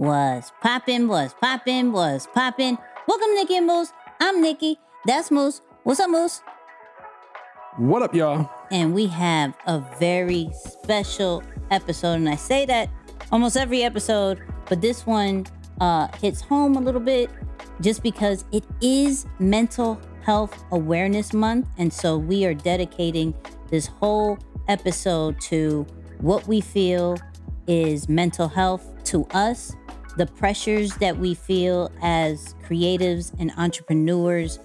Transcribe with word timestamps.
Was 0.00 0.50
popping, 0.62 1.08
was 1.08 1.34
popping, 1.42 1.92
was 1.92 2.26
popping. 2.32 2.78
Welcome 3.06 3.28
to 3.28 3.34
Nicky 3.34 3.56
and 3.58 3.66
Moose. 3.66 3.92
I'm 4.18 4.40
Nicky. 4.40 4.78
That's 5.04 5.30
Moose. 5.30 5.60
What's 5.82 6.00
up, 6.00 6.08
Moose? 6.08 6.40
What 7.76 8.00
up, 8.00 8.14
y'all? 8.14 8.48
And 8.70 8.94
we 8.94 9.08
have 9.08 9.54
a 9.66 9.80
very 9.98 10.48
special 10.54 11.42
episode. 11.70 12.14
And 12.14 12.30
I 12.30 12.36
say 12.36 12.64
that 12.64 12.88
almost 13.30 13.58
every 13.58 13.82
episode, 13.82 14.40
but 14.70 14.80
this 14.80 15.04
one 15.04 15.46
uh, 15.82 16.08
hits 16.16 16.40
home 16.40 16.78
a 16.78 16.80
little 16.80 17.02
bit 17.02 17.28
just 17.82 18.02
because 18.02 18.46
it 18.52 18.64
is 18.80 19.26
Mental 19.38 20.00
Health 20.24 20.64
Awareness 20.72 21.34
Month. 21.34 21.66
And 21.76 21.92
so 21.92 22.16
we 22.16 22.46
are 22.46 22.54
dedicating 22.54 23.34
this 23.68 23.88
whole 23.88 24.38
episode 24.66 25.38
to 25.42 25.86
what 26.20 26.46
we 26.48 26.62
feel 26.62 27.18
is 27.66 28.08
mental 28.08 28.48
health 28.48 28.86
to 29.04 29.26
us, 29.32 29.76
the 30.16 30.26
pressures 30.26 30.94
that 30.96 31.16
we 31.16 31.34
feel 31.34 31.90
as 32.02 32.54
creatives 32.66 33.32
and 33.38 33.52
entrepreneurs 33.56 34.58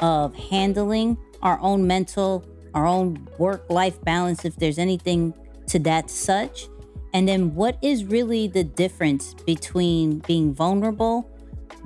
of 0.00 0.34
handling 0.34 1.16
our 1.42 1.58
own 1.60 1.86
mental, 1.86 2.44
our 2.74 2.86
own 2.86 3.28
work 3.38 3.68
life 3.70 4.00
balance, 4.02 4.44
if 4.44 4.56
there's 4.56 4.78
anything 4.78 5.34
to 5.68 5.78
that 5.80 6.10
such. 6.10 6.68
And 7.12 7.28
then 7.28 7.54
what 7.54 7.78
is 7.80 8.04
really 8.04 8.48
the 8.48 8.64
difference 8.64 9.34
between 9.34 10.18
being 10.20 10.52
vulnerable, 10.52 11.30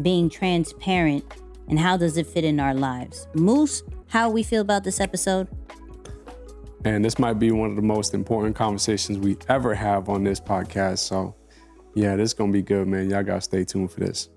being 0.00 0.30
transparent, 0.30 1.24
and 1.68 1.78
how 1.78 1.96
does 1.96 2.16
it 2.16 2.26
fit 2.26 2.44
in 2.44 2.60
our 2.60 2.72
lives? 2.72 3.28
Moose, 3.34 3.82
how 4.08 4.30
we 4.30 4.42
feel 4.42 4.62
about 4.62 4.84
this 4.84 5.00
episode? 5.00 5.48
And 6.84 7.04
this 7.04 7.18
might 7.18 7.34
be 7.34 7.50
one 7.50 7.68
of 7.70 7.76
the 7.76 7.82
most 7.82 8.14
important 8.14 8.56
conversations 8.56 9.18
we 9.18 9.36
ever 9.48 9.74
have 9.74 10.08
on 10.08 10.24
this 10.24 10.40
podcast. 10.40 10.98
So, 10.98 11.34
yeah, 11.98 12.14
this 12.14 12.30
is 12.30 12.34
going 12.34 12.52
to 12.52 12.56
be 12.56 12.62
good, 12.62 12.86
man. 12.86 13.10
Y'all 13.10 13.24
got 13.24 13.34
to 13.34 13.40
stay 13.40 13.64
tuned 13.64 13.90
for 13.90 14.00
this. 14.00 14.28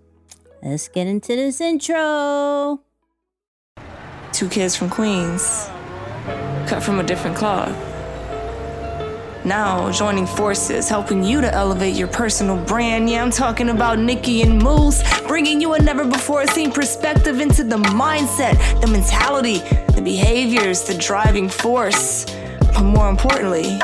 Let's 0.64 0.88
get 0.88 1.06
into 1.06 1.36
this 1.36 1.62
intro. 1.62 2.82
Two 4.32 4.50
kids 4.50 4.76
from 4.76 4.90
Queens, 4.90 5.70
cut 6.68 6.82
from 6.82 7.00
a 7.00 7.04
different 7.04 7.38
cloth. 7.38 7.76
Now 9.46 9.92
joining 9.92 10.26
forces, 10.26 10.88
helping 10.88 11.24
you 11.24 11.42
to 11.42 11.54
elevate 11.54 11.96
your 11.96 12.08
personal 12.08 12.64
brand. 12.66 13.10
Yeah, 13.10 13.24
I'm 13.24 13.32
talking 13.32 13.70
about 13.70 14.00
Nicky 14.00 14.42
and 14.42 14.62
Moose, 14.62 15.04
bringing 15.28 15.62
you 15.62 15.74
a 15.74 15.80
never 15.82 16.06
before 16.06 16.46
seen 16.48 16.72
perspective 16.72 17.42
into 17.42 17.64
the 17.64 17.78
mindset, 17.78 18.56
the 18.82 18.88
mentality, 18.88 19.60
the 19.94 20.02
behaviors, 20.04 20.84
the 20.84 20.98
driving 20.98 21.50
force, 21.50 22.26
but 22.74 22.84
more 22.84 23.10
importantly, 23.10 23.78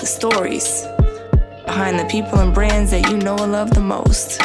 the 0.00 0.06
stories 0.06 0.86
behind 1.66 1.98
the 1.98 2.04
people 2.06 2.38
and 2.38 2.54
brands 2.54 2.92
that 2.92 3.10
you 3.10 3.18
know 3.18 3.36
and 3.36 3.52
love 3.52 3.70
the 3.74 3.80
most. 3.80 4.40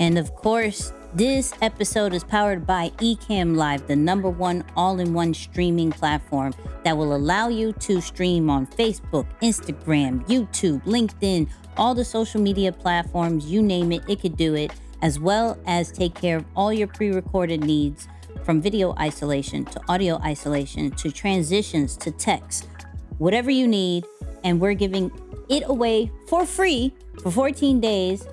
And 0.00 0.18
of 0.18 0.34
course, 0.34 0.92
this 1.14 1.54
episode 1.62 2.12
is 2.12 2.24
powered 2.24 2.66
by 2.66 2.90
Ecamm 2.96 3.56
Live, 3.56 3.86
the 3.86 3.94
number 3.94 4.28
one 4.28 4.64
all 4.76 4.98
in 4.98 5.14
one 5.14 5.32
streaming 5.32 5.92
platform 5.92 6.52
that 6.82 6.96
will 6.96 7.14
allow 7.14 7.48
you 7.48 7.72
to 7.74 8.00
stream 8.00 8.50
on 8.50 8.66
Facebook, 8.66 9.26
Instagram, 9.40 10.26
YouTube, 10.26 10.82
LinkedIn, 10.84 11.48
all 11.76 11.94
the 11.94 12.04
social 12.04 12.40
media 12.40 12.72
platforms, 12.72 13.46
you 13.46 13.62
name 13.62 13.92
it, 13.92 14.02
it 14.08 14.20
could 14.20 14.36
do 14.36 14.54
it, 14.54 14.72
as 15.02 15.20
well 15.20 15.56
as 15.66 15.92
take 15.92 16.14
care 16.14 16.38
of 16.38 16.44
all 16.56 16.72
your 16.72 16.88
pre 16.88 17.10
recorded 17.10 17.62
needs 17.62 18.08
from 18.42 18.60
video 18.60 18.94
isolation 18.98 19.64
to 19.66 19.80
audio 19.88 20.18
isolation 20.18 20.90
to 20.92 21.10
transitions 21.10 21.96
to 21.98 22.10
text, 22.10 22.66
whatever 23.18 23.50
you 23.50 23.68
need. 23.68 24.06
And 24.42 24.60
we're 24.60 24.74
giving 24.74 25.10
it 25.48 25.62
away 25.66 26.10
for 26.28 26.46
free 26.46 26.94
for 27.22 27.30
14 27.30 27.80
days. 27.80 28.26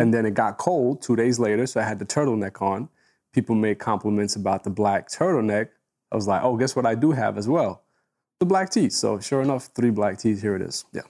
And 0.00 0.12
then 0.12 0.26
it 0.26 0.34
got 0.34 0.58
cold 0.58 1.00
two 1.00 1.14
days 1.14 1.38
later, 1.38 1.64
so 1.64 1.80
I 1.80 1.84
had 1.84 2.00
the 2.00 2.04
turtleneck 2.04 2.60
on. 2.60 2.88
People 3.36 3.54
made 3.54 3.78
compliments 3.78 4.34
about 4.34 4.64
the 4.64 4.70
black 4.70 5.08
turtleneck. 5.10 5.68
I 6.10 6.16
was 6.16 6.26
like, 6.26 6.42
oh, 6.42 6.56
guess 6.56 6.74
what 6.74 6.86
I 6.86 6.94
do 6.94 7.12
have 7.12 7.36
as 7.36 7.46
well? 7.46 7.82
The 8.40 8.46
black 8.46 8.70
tees. 8.70 8.96
So 8.96 9.20
sure 9.20 9.42
enough, 9.42 9.66
three 9.74 9.90
black 9.90 10.16
tees. 10.18 10.40
Here 10.40 10.56
it 10.56 10.62
is. 10.62 10.86
Yeah. 10.90 11.02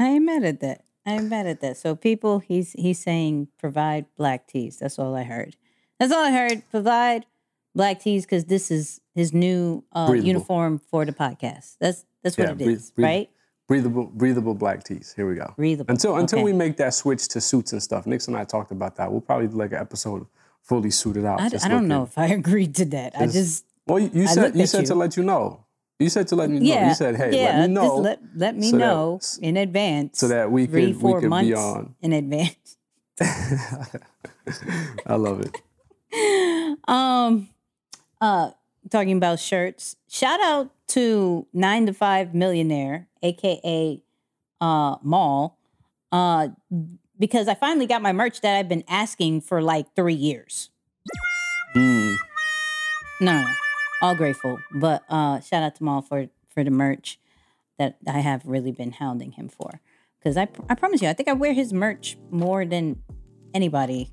I 0.00 0.04
ain't 0.08 0.24
mad 0.24 0.42
at 0.42 0.58
that. 0.60 0.82
I 1.06 1.12
ain't 1.12 1.28
mad 1.30 1.46
at 1.46 1.60
that. 1.60 1.76
So 1.76 1.94
people, 1.94 2.40
he's 2.40 2.72
he's 2.72 2.98
saying 2.98 3.46
provide 3.56 4.06
black 4.16 4.48
teas. 4.48 4.78
That's 4.80 4.98
all 4.98 5.14
I 5.14 5.22
heard. 5.22 5.54
That's 6.00 6.12
all 6.12 6.24
I 6.24 6.32
heard. 6.32 6.68
Provide 6.72 7.24
black 7.72 8.00
teas 8.00 8.24
because 8.24 8.46
this 8.46 8.72
is 8.72 9.00
his 9.14 9.32
new 9.32 9.84
uh, 9.92 10.12
uniform 10.16 10.80
for 10.80 11.04
the 11.04 11.12
podcast. 11.12 11.76
That's 11.80 12.04
that's 12.24 12.36
what 12.36 12.46
Yeah, 12.48 12.52
it 12.52 12.58
breathe- 12.58 12.68
is, 12.78 12.90
breathe- 12.90 13.04
right? 13.06 13.30
Breathable, 13.68 14.06
breathable 14.06 14.54
black 14.54 14.82
tees. 14.82 15.12
Here 15.14 15.28
we 15.28 15.36
go. 15.36 15.54
Breathable. 15.56 15.92
Until 15.92 16.16
until 16.16 16.40
Okay. 16.40 16.44
we 16.46 16.52
make 16.52 16.76
that 16.78 16.94
switch 16.94 17.28
to 17.28 17.40
suits 17.40 17.72
and 17.72 17.80
stuff. 17.80 18.06
Nix 18.08 18.26
and 18.26 18.36
I 18.36 18.42
talked 18.42 18.72
about 18.72 18.96
that. 18.96 19.12
We'll 19.12 19.20
probably 19.20 19.46
do 19.46 19.56
like 19.56 19.70
an 19.70 19.78
episode 19.78 20.26
fully 20.62 20.90
suited 20.90 21.24
out. 21.24 21.40
I, 21.40 21.46
I 21.64 21.68
don't 21.68 21.88
know 21.88 22.04
if 22.04 22.16
I 22.18 22.26
agreed 22.40 22.74
to 22.76 22.84
that. 22.86 23.14
I 23.18 23.26
Just- 23.26 23.64
Well, 23.86 23.98
you, 23.98 24.10
you 24.12 24.26
said 24.28 24.54
you 24.56 24.66
said 24.66 24.80
you. 24.82 24.86
to 24.88 24.94
let 24.94 25.16
you 25.16 25.22
know. 25.24 25.64
You 25.98 26.08
said 26.08 26.26
to 26.28 26.36
let 26.36 26.50
me 26.50 26.58
know. 26.58 26.64
yeah. 26.66 26.88
You 26.88 26.94
said, 26.94 27.14
hey, 27.16 27.30
yeah, 27.36 27.58
let 27.60 27.68
me 27.68 27.74
know. 27.74 27.82
Just 27.82 28.02
let, 28.02 28.20
let 28.34 28.56
me 28.56 28.70
so 28.70 28.76
that- 28.76 28.78
know 28.78 29.20
in 29.40 29.56
advance. 29.56 30.18
so 30.18 30.28
that 30.28 30.50
we 30.50 30.66
three 30.66 30.92
could- 30.92 31.02
we 31.02 31.12
could 31.20 31.30
be 31.30 31.54
on. 31.54 31.94
in 32.00 32.12
advance. 32.12 32.76
I 35.06 35.14
love 35.16 35.40
it. 35.40 35.56
Um, 36.88 37.48
uh, 38.20 38.50
talking 38.90 39.16
about 39.16 39.38
shirts. 39.38 39.96
Shout 40.08 40.40
out 40.42 40.70
to 40.88 41.46
Nine 41.52 41.86
to 41.86 41.92
Five 41.94 42.34
Millionaire, 42.34 43.08
aka 43.22 44.02
uh 44.60 44.96
Mall, 45.02 45.58
uh, 46.10 46.48
because 47.22 47.46
I 47.46 47.54
finally 47.54 47.86
got 47.86 48.02
my 48.02 48.12
merch 48.12 48.40
that 48.40 48.56
I've 48.56 48.68
been 48.68 48.82
asking 48.88 49.42
for 49.42 49.62
like 49.62 49.94
three 49.94 50.12
years. 50.12 50.70
Mm. 51.76 52.16
No, 53.20 53.32
no, 53.32 53.42
no. 53.42 53.50
all 54.02 54.16
grateful, 54.16 54.58
but 54.74 55.04
uh, 55.08 55.38
shout 55.38 55.62
out 55.62 55.76
to 55.76 55.84
Mall 55.84 56.02
for 56.02 56.26
for 56.48 56.64
the 56.64 56.72
merch 56.72 57.20
that 57.78 57.96
I 58.08 58.18
have 58.18 58.44
really 58.44 58.72
been 58.72 58.90
hounding 58.90 59.32
him 59.32 59.48
for. 59.48 59.80
Because 60.18 60.36
I, 60.36 60.48
I 60.68 60.74
promise 60.74 61.00
you, 61.00 61.08
I 61.08 61.12
think 61.12 61.28
I 61.28 61.32
wear 61.32 61.52
his 61.52 61.72
merch 61.72 62.18
more 62.32 62.64
than 62.64 63.00
anybody 63.54 64.10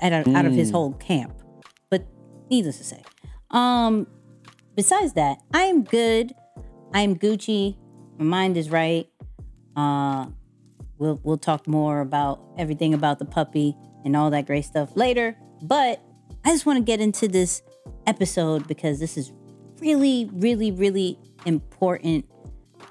out 0.00 0.12
of, 0.12 0.32
out 0.32 0.46
of 0.46 0.52
his 0.52 0.70
whole 0.70 0.92
camp. 0.92 1.42
But 1.90 2.06
needless 2.48 2.78
to 2.78 2.84
say, 2.84 3.02
um, 3.50 4.06
besides 4.76 5.14
that, 5.14 5.38
I 5.52 5.62
am 5.62 5.82
good. 5.82 6.32
I 6.94 7.00
am 7.00 7.16
Gucci. 7.16 7.76
My 8.16 8.24
mind 8.24 8.56
is 8.56 8.70
right. 8.70 9.08
Uh, 9.74 10.26
we'll 11.02 11.20
we'll 11.24 11.38
talk 11.38 11.66
more 11.66 12.00
about 12.00 12.40
everything 12.56 12.94
about 12.94 13.18
the 13.18 13.24
puppy 13.24 13.76
and 14.04 14.16
all 14.16 14.30
that 14.30 14.46
great 14.46 14.64
stuff 14.64 14.96
later. 14.96 15.36
But 15.60 16.00
I 16.44 16.50
just 16.50 16.64
want 16.64 16.78
to 16.78 16.84
get 16.84 17.00
into 17.00 17.28
this 17.28 17.62
episode 18.06 18.68
because 18.68 19.00
this 19.00 19.16
is 19.16 19.32
really, 19.80 20.30
really, 20.32 20.70
really 20.70 21.18
important 21.44 22.24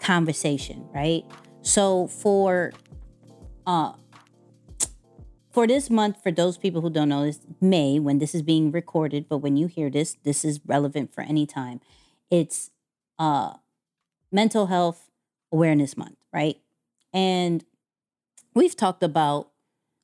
conversation, 0.02 0.88
right? 0.94 1.24
So 1.62 2.08
for 2.08 2.74
uh 3.66 3.94
for 5.52 5.68
this 5.68 5.90
month, 5.90 6.22
for 6.24 6.32
those 6.32 6.58
people 6.58 6.82
who 6.82 6.90
don't 6.90 7.10
know, 7.10 7.24
it's 7.24 7.40
May 7.60 8.00
when 8.00 8.20
this 8.20 8.34
is 8.34 8.42
being 8.42 8.72
recorded, 8.72 9.28
but 9.28 9.40
when 9.40 9.58
you 9.58 9.68
hear 9.68 9.90
this, 9.90 10.16
this 10.24 10.46
is 10.46 10.62
relevant 10.66 11.14
for 11.14 11.22
any 11.22 11.46
time. 11.46 11.82
It's 12.30 12.72
uh, 13.20 13.56
Mental 14.32 14.68
Health 14.68 15.10
Awareness 15.52 15.98
Month, 15.98 16.16
right? 16.34 16.58
And 17.14 17.66
we've 18.54 18.76
talked 18.76 19.04
about 19.04 19.50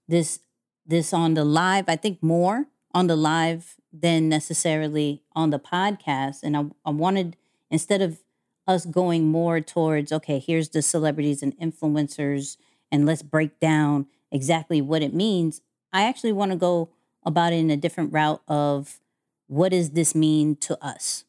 this 0.08 0.40
this 0.86 1.14
on 1.14 1.34
the 1.34 1.44
live. 1.44 1.86
I 1.88 1.96
think 1.96 2.24
more 2.24 2.66
on 2.94 3.08
the 3.08 3.16
live 3.16 3.76
than 3.92 4.30
necessarily 4.30 5.24
on 5.36 5.50
the 5.50 5.60
podcast. 5.60 6.44
And 6.44 6.56
I, 6.56 6.66
I 6.86 6.92
wanted 6.92 7.36
instead 7.70 8.02
of 8.02 8.20
us 8.68 8.86
going 8.86 9.26
more 9.26 9.62
towards 9.62 10.12
okay, 10.12 10.40
here's 10.40 10.70
the 10.70 10.82
celebrities 10.82 11.42
and 11.44 11.58
influencers, 11.58 12.58
and 12.92 13.06
let's 13.06 13.22
break 13.22 13.60
down 13.60 14.08
exactly 14.32 14.82
what 14.82 15.02
it 15.02 15.14
means. 15.14 15.62
I 15.94 16.04
actually 16.04 16.34
want 16.34 16.52
to 16.52 16.58
go 16.58 16.90
about 17.26 17.54
it 17.54 17.58
in 17.58 17.70
a 17.70 17.78
different 17.78 18.14
route 18.14 18.42
of 18.48 19.00
what 19.48 19.72
does 19.72 19.92
this 19.92 20.14
mean 20.14 20.56
to 20.58 20.84
us, 20.84 21.24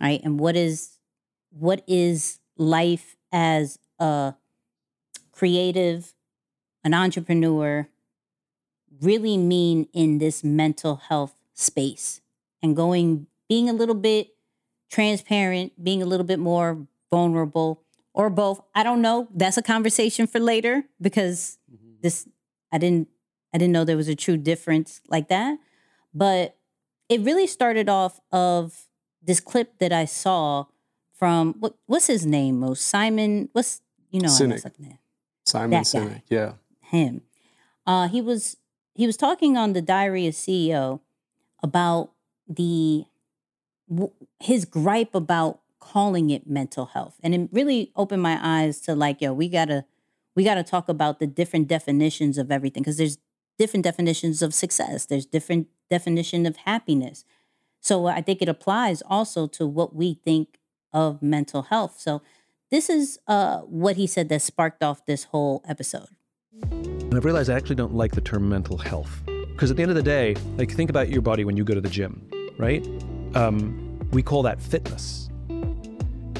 right? 0.00 0.20
And 0.22 0.38
what 0.38 0.56
is 0.56 0.98
what 1.50 1.82
is 1.86 2.40
life 2.56 3.16
as 3.32 3.78
a 3.98 4.34
creative, 5.32 6.12
an 6.84 6.94
entrepreneur, 6.94 7.88
really 9.00 9.36
mean 9.36 9.88
in 9.92 10.18
this 10.18 10.42
mental 10.42 10.96
health 10.96 11.34
space 11.54 12.20
and 12.62 12.76
going 12.76 13.26
being 13.48 13.68
a 13.68 13.72
little 13.72 13.94
bit 13.94 14.34
transparent, 14.90 15.72
being 15.82 16.02
a 16.02 16.06
little 16.06 16.26
bit 16.26 16.38
more 16.38 16.86
vulnerable 17.10 17.82
or 18.14 18.30
both. 18.30 18.60
I 18.74 18.82
don't 18.82 19.02
know. 19.02 19.28
That's 19.34 19.56
a 19.56 19.62
conversation 19.62 20.26
for 20.26 20.40
later 20.40 20.84
because 21.00 21.58
mm-hmm. 21.72 21.94
this 22.02 22.28
I 22.72 22.78
didn't 22.78 23.08
I 23.52 23.58
didn't 23.58 23.72
know 23.72 23.84
there 23.84 23.96
was 23.96 24.08
a 24.08 24.14
true 24.14 24.36
difference 24.36 25.00
like 25.08 25.28
that. 25.28 25.58
But 26.14 26.56
it 27.08 27.20
really 27.20 27.46
started 27.46 27.88
off 27.88 28.20
of 28.32 28.86
this 29.22 29.40
clip 29.40 29.78
that 29.78 29.92
I 29.92 30.04
saw 30.04 30.66
from 31.14 31.54
what 31.58 31.74
what's 31.86 32.06
his 32.06 32.24
name? 32.24 32.60
Most 32.60 32.82
Simon, 32.82 33.48
what's 33.52 33.80
you 34.10 34.20
know 34.20 34.28
Sinek. 34.28 34.98
Simon 35.44 35.82
Sinek, 35.82 36.22
yeah. 36.28 36.52
Him. 36.88 37.22
Uh 37.86 38.08
he 38.08 38.20
was 38.20 38.56
he 38.94 39.06
was 39.06 39.16
talking 39.16 39.56
on 39.56 39.72
the 39.72 39.82
Diary 39.82 40.26
of 40.26 40.34
CEO 40.34 41.00
about 41.62 42.12
the 42.48 43.04
his 44.40 44.64
gripe 44.64 45.14
about 45.14 45.60
calling 45.80 46.30
it 46.30 46.48
mental 46.48 46.86
health. 46.86 47.16
And 47.22 47.34
it 47.34 47.48
really 47.52 47.92
opened 47.96 48.22
my 48.22 48.38
eyes 48.42 48.80
to 48.82 48.94
like 48.94 49.20
yo 49.20 49.32
we 49.32 49.48
gotta 49.48 49.84
we 50.34 50.44
gotta 50.44 50.62
talk 50.62 50.88
about 50.88 51.18
the 51.18 51.26
different 51.26 51.68
definitions 51.68 52.38
of 52.38 52.50
everything 52.50 52.82
because 52.82 52.98
there's 52.98 53.18
different 53.58 53.84
definitions 53.84 54.42
of 54.42 54.54
success. 54.54 55.06
There's 55.06 55.26
different 55.26 55.68
definition 55.90 56.46
of 56.46 56.56
happiness. 56.56 57.24
So 57.80 58.06
i 58.06 58.20
think 58.20 58.42
it 58.42 58.48
applies 58.48 59.02
also 59.02 59.46
to 59.46 59.66
what 59.66 59.94
we 59.94 60.20
think 60.24 60.58
of 60.92 61.22
mental 61.22 61.62
health. 61.62 62.00
So 62.00 62.22
this 62.70 62.90
is 62.90 63.18
uh, 63.26 63.60
what 63.60 63.96
he 63.96 64.06
said 64.06 64.28
that 64.28 64.42
sparked 64.42 64.82
off 64.82 65.06
this 65.06 65.24
whole 65.24 65.64
episode 65.66 66.08
i've 67.18 67.24
realized 67.24 67.50
i 67.50 67.54
actually 67.54 67.76
don't 67.76 67.94
like 67.94 68.12
the 68.12 68.20
term 68.20 68.48
mental 68.48 68.78
health 68.78 69.20
because 69.26 69.70
at 69.70 69.76
the 69.76 69.82
end 69.82 69.90
of 69.90 69.96
the 69.96 70.02
day 70.02 70.34
like 70.56 70.70
think 70.70 70.88
about 70.88 71.10
your 71.10 71.20
body 71.20 71.44
when 71.44 71.56
you 71.56 71.64
go 71.64 71.74
to 71.74 71.80
the 71.80 71.90
gym 71.90 72.26
right 72.56 72.86
um, 73.34 73.88
we 74.12 74.22
call 74.22 74.42
that 74.42 74.60
fitness. 74.60 75.28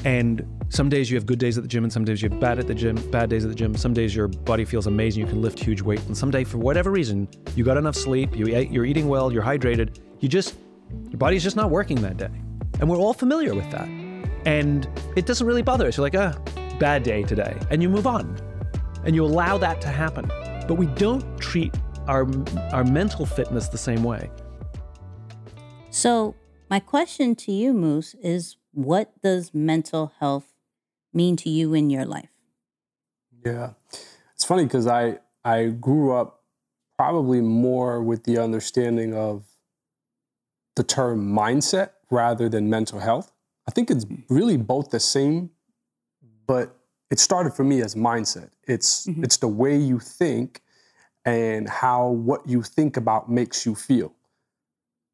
And 0.05 0.45
some 0.69 0.87
days 0.87 1.11
you 1.11 1.17
have 1.17 1.25
good 1.25 1.39
days 1.39 1.57
at 1.57 1.63
the 1.63 1.67
gym, 1.67 1.83
and 1.83 1.91
some 1.91 2.05
days 2.05 2.21
you 2.21 2.29
have 2.29 2.39
bad 2.39 2.59
at 2.59 2.67
the 2.67 2.75
gym, 2.75 2.95
bad 3.11 3.29
days 3.29 3.43
at 3.43 3.49
the 3.49 3.55
gym. 3.55 3.75
Some 3.75 3.93
days 3.93 4.15
your 4.15 4.27
body 4.27 4.65
feels 4.65 4.87
amazing, 4.87 5.21
you 5.23 5.27
can 5.27 5.41
lift 5.41 5.59
huge 5.59 5.81
weight, 5.81 6.01
and 6.05 6.15
some 6.15 6.31
day 6.31 6.43
for 6.43 6.57
whatever 6.57 6.91
reason 6.91 7.27
you 7.55 7.63
got 7.63 7.77
enough 7.77 7.95
sleep, 7.95 8.35
you 8.35 8.47
you're 8.47 8.85
eating 8.85 9.07
well, 9.07 9.31
you're 9.31 9.43
hydrated, 9.43 9.99
you 10.19 10.29
just 10.29 10.55
your 11.09 11.17
body's 11.17 11.43
just 11.43 11.55
not 11.55 11.69
working 11.69 12.01
that 12.01 12.17
day, 12.17 12.31
and 12.79 12.89
we're 12.89 12.97
all 12.97 13.13
familiar 13.13 13.53
with 13.53 13.69
that, 13.71 13.87
and 14.45 14.87
it 15.17 15.25
doesn't 15.25 15.45
really 15.45 15.61
bother 15.61 15.87
us. 15.87 15.97
You're 15.97 16.05
like, 16.05 16.15
ah, 16.15 16.37
bad 16.79 17.03
day 17.03 17.23
today, 17.23 17.57
and 17.69 17.83
you 17.83 17.89
move 17.89 18.07
on, 18.07 18.37
and 19.03 19.15
you 19.15 19.25
allow 19.25 19.57
that 19.57 19.81
to 19.81 19.89
happen. 19.89 20.31
But 20.69 20.75
we 20.75 20.85
don't 20.85 21.25
treat 21.39 21.73
our 22.07 22.29
our 22.71 22.83
mental 22.83 23.25
fitness 23.25 23.69
the 23.69 23.77
same 23.79 24.03
way. 24.03 24.29
So 25.89 26.35
my 26.69 26.79
question 26.79 27.33
to 27.37 27.51
you, 27.51 27.73
Moose, 27.73 28.13
is 28.21 28.57
what 28.71 29.19
does 29.23 29.51
mental 29.51 30.13
health 30.19 30.53
mean 31.11 31.35
to 31.37 31.49
you 31.49 31.73
in 31.73 31.89
your 31.89 32.05
life? 32.05 32.29
Yeah. 33.43 33.71
It's 34.35 34.45
funny 34.45 34.65
because 34.65 34.85
I 34.85 35.17
I 35.43 35.69
grew 35.69 36.13
up 36.13 36.43
probably 36.99 37.41
more 37.41 38.03
with 38.03 38.25
the 38.25 38.37
understanding 38.37 39.15
of 39.15 39.45
the 40.75 40.83
term 40.83 41.33
mindset 41.33 41.93
rather 42.11 42.47
than 42.47 42.69
mental 42.69 42.99
health. 42.99 43.31
I 43.67 43.71
think 43.71 43.89
it's 43.89 44.05
really 44.29 44.57
both 44.57 44.91
the 44.91 44.99
same, 44.99 45.49
but 46.45 46.78
it 47.09 47.19
started 47.19 47.53
for 47.53 47.63
me 47.63 47.81
as 47.81 47.95
mindset. 47.95 48.49
It's 48.67 49.07
mm-hmm. 49.07 49.23
it's 49.23 49.37
the 49.37 49.47
way 49.47 49.77
you 49.77 49.99
think 49.99 50.61
and 51.25 51.67
how 51.67 52.09
what 52.09 52.47
you 52.47 52.61
think 52.61 52.97
about 52.97 53.29
makes 53.29 53.65
you 53.65 53.75
feel. 53.75 54.13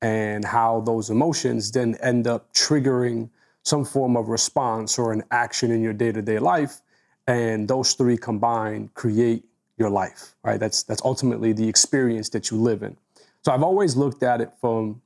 And 0.01 0.45
how 0.45 0.81
those 0.81 1.09
emotions 1.09 1.71
then 1.71 1.95
end 1.95 2.27
up 2.27 2.53
triggering 2.53 3.29
some 3.63 3.83
form 3.83 4.15
of 4.15 4.27
response 4.27 4.99
or 4.99 5.11
an 5.11 5.23
action 5.31 5.71
in 5.71 5.81
your 5.81 5.93
day-to-day 5.93 6.37
life. 6.37 6.81
And 7.25 7.67
those 7.67 7.93
three 7.93 8.17
combined 8.17 8.93
create 8.93 9.45
your 9.77 9.89
life 9.89 10.35
right? 10.43 10.59
That's 10.59 10.83
that's 10.83 11.01
ultimately 11.03 11.53
the 11.53 11.67
experience 11.67 12.29
that 12.29 12.51
you 12.51 12.57
live 12.57 12.83
in. 12.83 12.97
So 13.43 13.51
i've 13.51 13.63
always 13.63 13.95
looked 13.95 14.23
at 14.23 14.41
it 14.41 14.51
from 14.59 15.01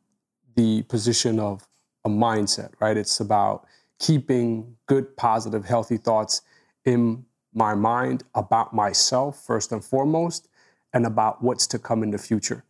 the 0.55 0.83
position 0.83 1.39
of 1.39 1.67
a 2.05 2.09
mindset 2.09 2.71
right? 2.79 2.97
It's 2.97 3.19
about 3.19 3.65
keeping 3.99 4.75
good 4.87 5.15
positive 5.17 5.65
healthy 5.65 5.97
thoughts 5.97 6.41
in 6.89 7.25
my 7.53 7.73
mind 7.73 8.23
about 8.35 8.73
myself 8.73 9.43
first 9.45 9.71
and 9.71 9.83
foremost 9.83 10.47
and 10.93 11.05
about 11.05 11.43
what's 11.43 11.67
to 11.67 11.79
come 11.79 12.03
in 12.03 12.11
the 12.11 12.17
future 12.17 12.63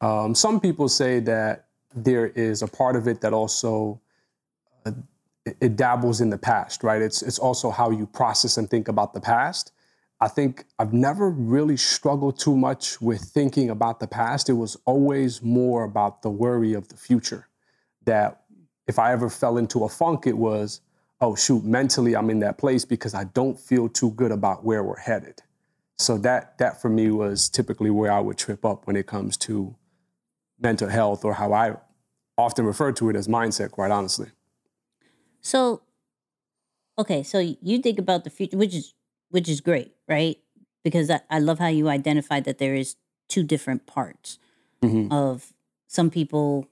um, 0.00 0.34
some 0.34 0.60
people 0.60 0.88
say 0.88 1.20
that 1.20 1.66
there 1.94 2.28
is 2.28 2.62
a 2.62 2.68
part 2.68 2.96
of 2.96 3.06
it 3.06 3.20
that 3.20 3.32
also 3.32 4.00
uh, 4.86 4.92
it 5.60 5.76
dabbles 5.76 6.20
in 6.20 6.30
the 6.30 6.38
past, 6.38 6.82
right? 6.82 7.02
It's 7.02 7.22
it's 7.22 7.38
also 7.38 7.70
how 7.70 7.90
you 7.90 8.06
process 8.06 8.56
and 8.56 8.68
think 8.68 8.88
about 8.88 9.14
the 9.14 9.20
past. 9.20 9.72
I 10.20 10.28
think 10.28 10.66
I've 10.78 10.92
never 10.92 11.30
really 11.30 11.78
struggled 11.78 12.38
too 12.38 12.54
much 12.54 13.00
with 13.00 13.22
thinking 13.22 13.70
about 13.70 14.00
the 14.00 14.06
past. 14.06 14.48
It 14.50 14.54
was 14.54 14.76
always 14.84 15.42
more 15.42 15.84
about 15.84 16.22
the 16.22 16.30
worry 16.30 16.74
of 16.74 16.88
the 16.88 16.96
future. 16.96 17.48
That 18.04 18.42
if 18.86 18.98
I 18.98 19.12
ever 19.12 19.30
fell 19.30 19.56
into 19.56 19.84
a 19.84 19.88
funk, 19.88 20.26
it 20.26 20.36
was, 20.36 20.82
oh 21.20 21.34
shoot, 21.34 21.64
mentally 21.64 22.16
I'm 22.16 22.30
in 22.30 22.40
that 22.40 22.58
place 22.58 22.84
because 22.84 23.14
I 23.14 23.24
don't 23.24 23.58
feel 23.58 23.88
too 23.88 24.10
good 24.12 24.32
about 24.32 24.64
where 24.64 24.82
we're 24.82 24.98
headed. 24.98 25.42
So 25.98 26.16
that 26.18 26.56
that 26.58 26.80
for 26.80 26.88
me 26.88 27.10
was 27.10 27.48
typically 27.48 27.90
where 27.90 28.10
I 28.10 28.20
would 28.20 28.38
trip 28.38 28.64
up 28.64 28.86
when 28.86 28.96
it 28.96 29.06
comes 29.06 29.36
to 29.38 29.74
mental 30.58 30.88
health 30.88 31.24
or 31.24 31.34
how 31.34 31.52
I 31.52 31.76
often 32.38 32.64
refer 32.64 32.92
to 32.92 33.10
it 33.10 33.16
as 33.16 33.28
mindset, 33.28 33.70
quite 33.70 33.90
honestly. 33.90 34.28
So, 35.42 35.82
okay, 36.98 37.22
so 37.22 37.38
you 37.38 37.78
think 37.78 37.98
about 37.98 38.24
the 38.24 38.30
future, 38.30 38.56
which 38.56 38.74
is 38.74 38.94
which 39.30 39.48
is 39.48 39.60
great, 39.60 39.92
right? 40.08 40.38
Because 40.82 41.10
I, 41.10 41.20
I 41.28 41.38
love 41.38 41.58
how 41.58 41.68
you 41.68 41.88
identified 41.88 42.44
that 42.44 42.58
there 42.58 42.74
is 42.74 42.96
two 43.28 43.42
different 43.42 43.86
parts 43.86 44.38
mm-hmm. 44.82 45.12
of 45.12 45.52
some 45.86 46.10
people 46.10 46.66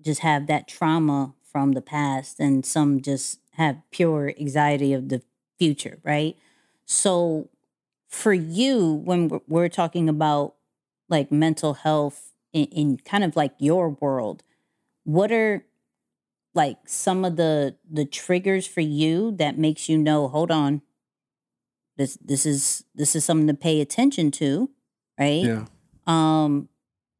just 0.00 0.20
have 0.20 0.46
that 0.46 0.68
trauma 0.68 1.34
from 1.42 1.72
the 1.72 1.80
past 1.80 2.38
and 2.38 2.64
some 2.64 3.00
just 3.00 3.40
have 3.56 3.76
pure 3.90 4.32
anxiety 4.38 4.92
of 4.92 5.08
the 5.08 5.22
future, 5.58 5.98
right? 6.02 6.36
So 6.84 7.48
for 8.08 8.32
you, 8.32 8.92
when 9.04 9.28
we're, 9.28 9.40
we're 9.48 9.68
talking 9.68 10.08
about 10.08 10.54
like 11.08 11.30
mental 11.32 11.74
health 11.74 12.32
in, 12.52 12.64
in 12.66 12.96
kind 12.98 13.24
of 13.24 13.36
like 13.36 13.54
your 13.58 13.88
world, 13.88 14.42
what 15.04 15.32
are 15.32 15.64
like 16.54 16.78
some 16.86 17.24
of 17.24 17.36
the 17.36 17.76
the 17.90 18.04
triggers 18.04 18.66
for 18.66 18.80
you 18.80 19.32
that 19.32 19.58
makes 19.58 19.88
you 19.88 19.98
know, 19.98 20.28
hold 20.28 20.50
on, 20.50 20.82
this 21.96 22.16
this 22.24 22.46
is 22.46 22.84
this 22.94 23.14
is 23.16 23.24
something 23.24 23.48
to 23.48 23.54
pay 23.54 23.80
attention 23.80 24.30
to, 24.32 24.70
right? 25.18 25.42
Yeah. 25.42 25.66
Um, 26.06 26.68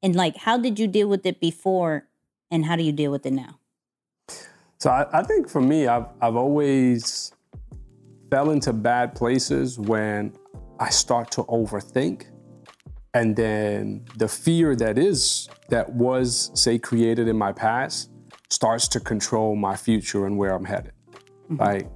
and 0.02 0.14
like, 0.14 0.36
how 0.36 0.58
did 0.58 0.78
you 0.78 0.86
deal 0.86 1.08
with 1.08 1.24
it 1.26 1.40
before, 1.40 2.06
and 2.50 2.66
how 2.66 2.76
do 2.76 2.82
you 2.82 2.92
deal 2.92 3.10
with 3.10 3.24
it 3.26 3.32
now? 3.32 3.58
So 4.84 4.90
I, 4.90 5.20
I 5.20 5.22
think 5.22 5.48
for 5.48 5.62
me, 5.62 5.86
I've 5.86 6.08
I've 6.20 6.36
always 6.36 7.32
fell 8.30 8.50
into 8.50 8.74
bad 8.74 9.14
places 9.14 9.78
when 9.78 10.34
I 10.78 10.90
start 10.90 11.30
to 11.30 11.44
overthink 11.44 12.26
and 13.14 13.34
then 13.34 14.04
the 14.18 14.28
fear 14.28 14.76
that 14.76 14.98
is 14.98 15.48
that 15.70 15.90
was 15.94 16.50
say 16.52 16.78
created 16.78 17.28
in 17.28 17.38
my 17.38 17.50
past 17.50 18.10
starts 18.50 18.86
to 18.88 19.00
control 19.00 19.56
my 19.56 19.74
future 19.74 20.26
and 20.26 20.36
where 20.36 20.52
i'm 20.52 20.64
headed 20.64 20.92
mm-hmm. 21.44 21.56
right 21.56 21.88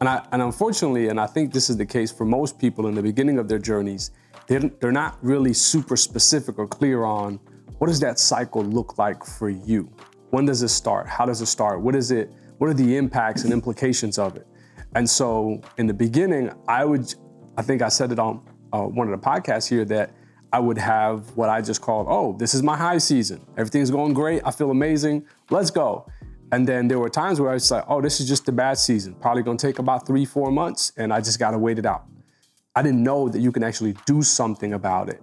and 0.00 0.08
I 0.08 0.24
and 0.32 0.40
unfortunately 0.40 1.08
and 1.08 1.20
i 1.20 1.26
think 1.26 1.52
this 1.52 1.68
is 1.70 1.76
the 1.76 1.86
case 1.86 2.10
for 2.12 2.24
most 2.24 2.58
people 2.58 2.86
in 2.86 2.94
the 2.94 3.02
beginning 3.02 3.38
of 3.38 3.48
their 3.48 3.58
journeys 3.58 4.12
they're, 4.46 4.60
they're 4.80 4.92
not 4.92 5.18
really 5.22 5.52
super 5.52 5.96
specific 5.96 6.58
or 6.58 6.68
clear 6.68 7.04
on 7.04 7.40
what 7.80 7.86
does 7.86 8.00
that 8.00 8.18
cycle 8.18 8.62
look 8.62 8.98
like 8.98 9.24
for 9.24 9.48
you? 9.48 9.90
When 10.30 10.44
does 10.46 10.60
this 10.60 10.72
start? 10.72 11.08
How 11.08 11.26
does 11.26 11.40
it 11.40 11.46
start? 11.46 11.80
What 11.80 11.94
is 11.94 12.10
it? 12.10 12.32
What 12.58 12.70
are 12.70 12.74
the 12.74 12.96
impacts 12.96 13.44
and 13.44 13.52
implications 13.52 14.18
of 14.18 14.36
it? 14.36 14.46
And 14.94 15.08
so 15.08 15.60
in 15.78 15.86
the 15.86 15.94
beginning, 15.94 16.52
I 16.68 16.84
would, 16.84 17.14
I 17.56 17.62
think 17.62 17.82
I 17.82 17.88
said 17.88 18.12
it 18.12 18.18
on 18.18 18.42
uh, 18.72 18.82
one 18.82 19.10
of 19.10 19.20
the 19.20 19.26
podcasts 19.26 19.68
here 19.68 19.84
that 19.86 20.12
I 20.52 20.58
would 20.58 20.78
have 20.78 21.36
what 21.36 21.48
I 21.48 21.60
just 21.60 21.80
called, 21.80 22.06
oh, 22.08 22.36
this 22.38 22.54
is 22.54 22.62
my 22.62 22.76
high 22.76 22.98
season. 22.98 23.44
Everything's 23.56 23.90
going 23.90 24.14
great. 24.14 24.42
I 24.44 24.50
feel 24.50 24.70
amazing. 24.70 25.24
Let's 25.48 25.70
go. 25.70 26.06
And 26.52 26.66
then 26.66 26.88
there 26.88 26.98
were 26.98 27.08
times 27.08 27.40
where 27.40 27.50
I 27.50 27.54
was 27.54 27.70
like, 27.70 27.84
oh, 27.86 28.00
this 28.00 28.20
is 28.20 28.28
just 28.28 28.46
the 28.46 28.52
bad 28.52 28.78
season. 28.78 29.14
Probably 29.14 29.42
gonna 29.42 29.58
take 29.58 29.78
about 29.78 30.06
three, 30.06 30.24
four 30.24 30.50
months, 30.50 30.92
and 30.96 31.12
I 31.12 31.20
just 31.20 31.38
gotta 31.38 31.58
wait 31.58 31.78
it 31.78 31.86
out. 31.86 32.06
I 32.74 32.82
didn't 32.82 33.02
know 33.02 33.28
that 33.28 33.40
you 33.40 33.52
can 33.52 33.62
actually 33.62 33.94
do 34.06 34.22
something 34.22 34.72
about 34.74 35.08
it 35.08 35.20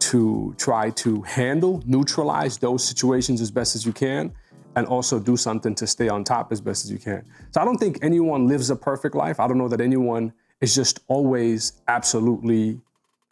to 0.00 0.54
try 0.58 0.90
to 0.90 1.22
handle, 1.22 1.82
neutralize 1.86 2.58
those 2.58 2.84
situations 2.84 3.40
as 3.40 3.50
best 3.50 3.76
as 3.76 3.86
you 3.86 3.92
can, 3.92 4.32
and 4.76 4.86
also 4.86 5.18
do 5.18 5.36
something 5.36 5.74
to 5.76 5.86
stay 5.86 6.08
on 6.08 6.24
top 6.24 6.52
as 6.52 6.60
best 6.60 6.84
as 6.84 6.90
you 6.90 6.98
can. 6.98 7.24
So 7.52 7.60
I 7.60 7.64
don't 7.64 7.78
think 7.78 7.98
anyone 8.02 8.46
lives 8.46 8.70
a 8.70 8.76
perfect 8.76 9.14
life. 9.14 9.40
I 9.40 9.46
don't 9.46 9.58
know 9.58 9.68
that 9.68 9.80
anyone 9.80 10.32
is 10.60 10.74
just 10.74 11.00
always 11.08 11.80
absolutely 11.88 12.80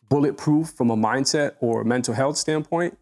bulletproof 0.08 0.70
from 0.70 0.90
a 0.90 0.96
mindset 0.96 1.52
or 1.60 1.84
mental 1.84 2.14
health 2.14 2.36
standpoint. 2.36 2.98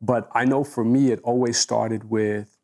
But 0.00 0.28
I 0.32 0.44
know 0.44 0.64
for 0.64 0.84
me, 0.84 1.10
it 1.10 1.20
always 1.22 1.58
started 1.58 2.10
with 2.10 2.58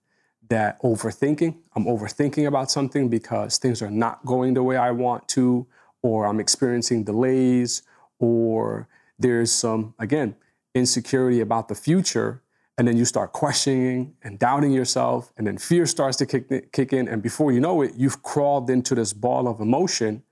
that 0.49 0.81
overthinking. 0.83 1.57
I'm 1.75 1.85
overthinking 1.85 2.47
about 2.47 2.71
something 2.71 3.09
because 3.09 3.59
things 3.59 3.83
are 3.83 3.91
not 3.91 4.25
going 4.27 4.55
the 4.55 4.63
way 4.63 4.77
I 4.77 4.91
want 4.91 5.29
to, 5.29 5.67
or 6.03 6.27
I'm 6.27 6.39
experiencing 6.39 7.05
delays, 7.05 7.83
or 8.19 8.89
there's 9.19 9.51
some, 9.51 9.95
again, 9.99 10.37
insecurity 10.75 11.41
about 11.41 11.69
the 11.69 11.75
future. 11.75 12.43
And 12.77 12.89
then 12.89 12.97
you 12.97 13.05
start 13.05 13.33
questioning 13.33 14.15
and 14.23 14.39
doubting 14.39 14.73
yourself, 14.73 15.33
and 15.37 15.47
then 15.47 15.59
fear 15.59 15.87
starts 15.87 16.17
to 16.17 16.27
kick, 16.27 16.73
kick 16.73 16.93
in. 16.93 17.07
And 17.07 17.23
before 17.23 17.53
you 17.53 17.61
know 17.61 17.83
it, 17.83 17.93
you've 17.97 18.23
crawled 18.23 18.69
into 18.69 18.97
this 18.97 19.13
ball 19.13 19.47
of 19.47 19.61
emotion 19.61 20.25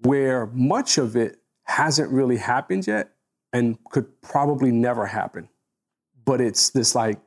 where 0.00 0.46
much 0.46 0.98
of 0.98 1.16
it 1.16 1.38
hasn't 1.64 2.12
really 2.12 2.36
happened 2.36 2.86
yet 2.86 3.10
and 3.52 3.78
could 3.90 4.20
probably 4.22 4.70
never 4.70 5.06
happen. 5.06 5.48
But 6.24 6.40
it's 6.40 6.70
this 6.70 6.94
like 6.94 7.18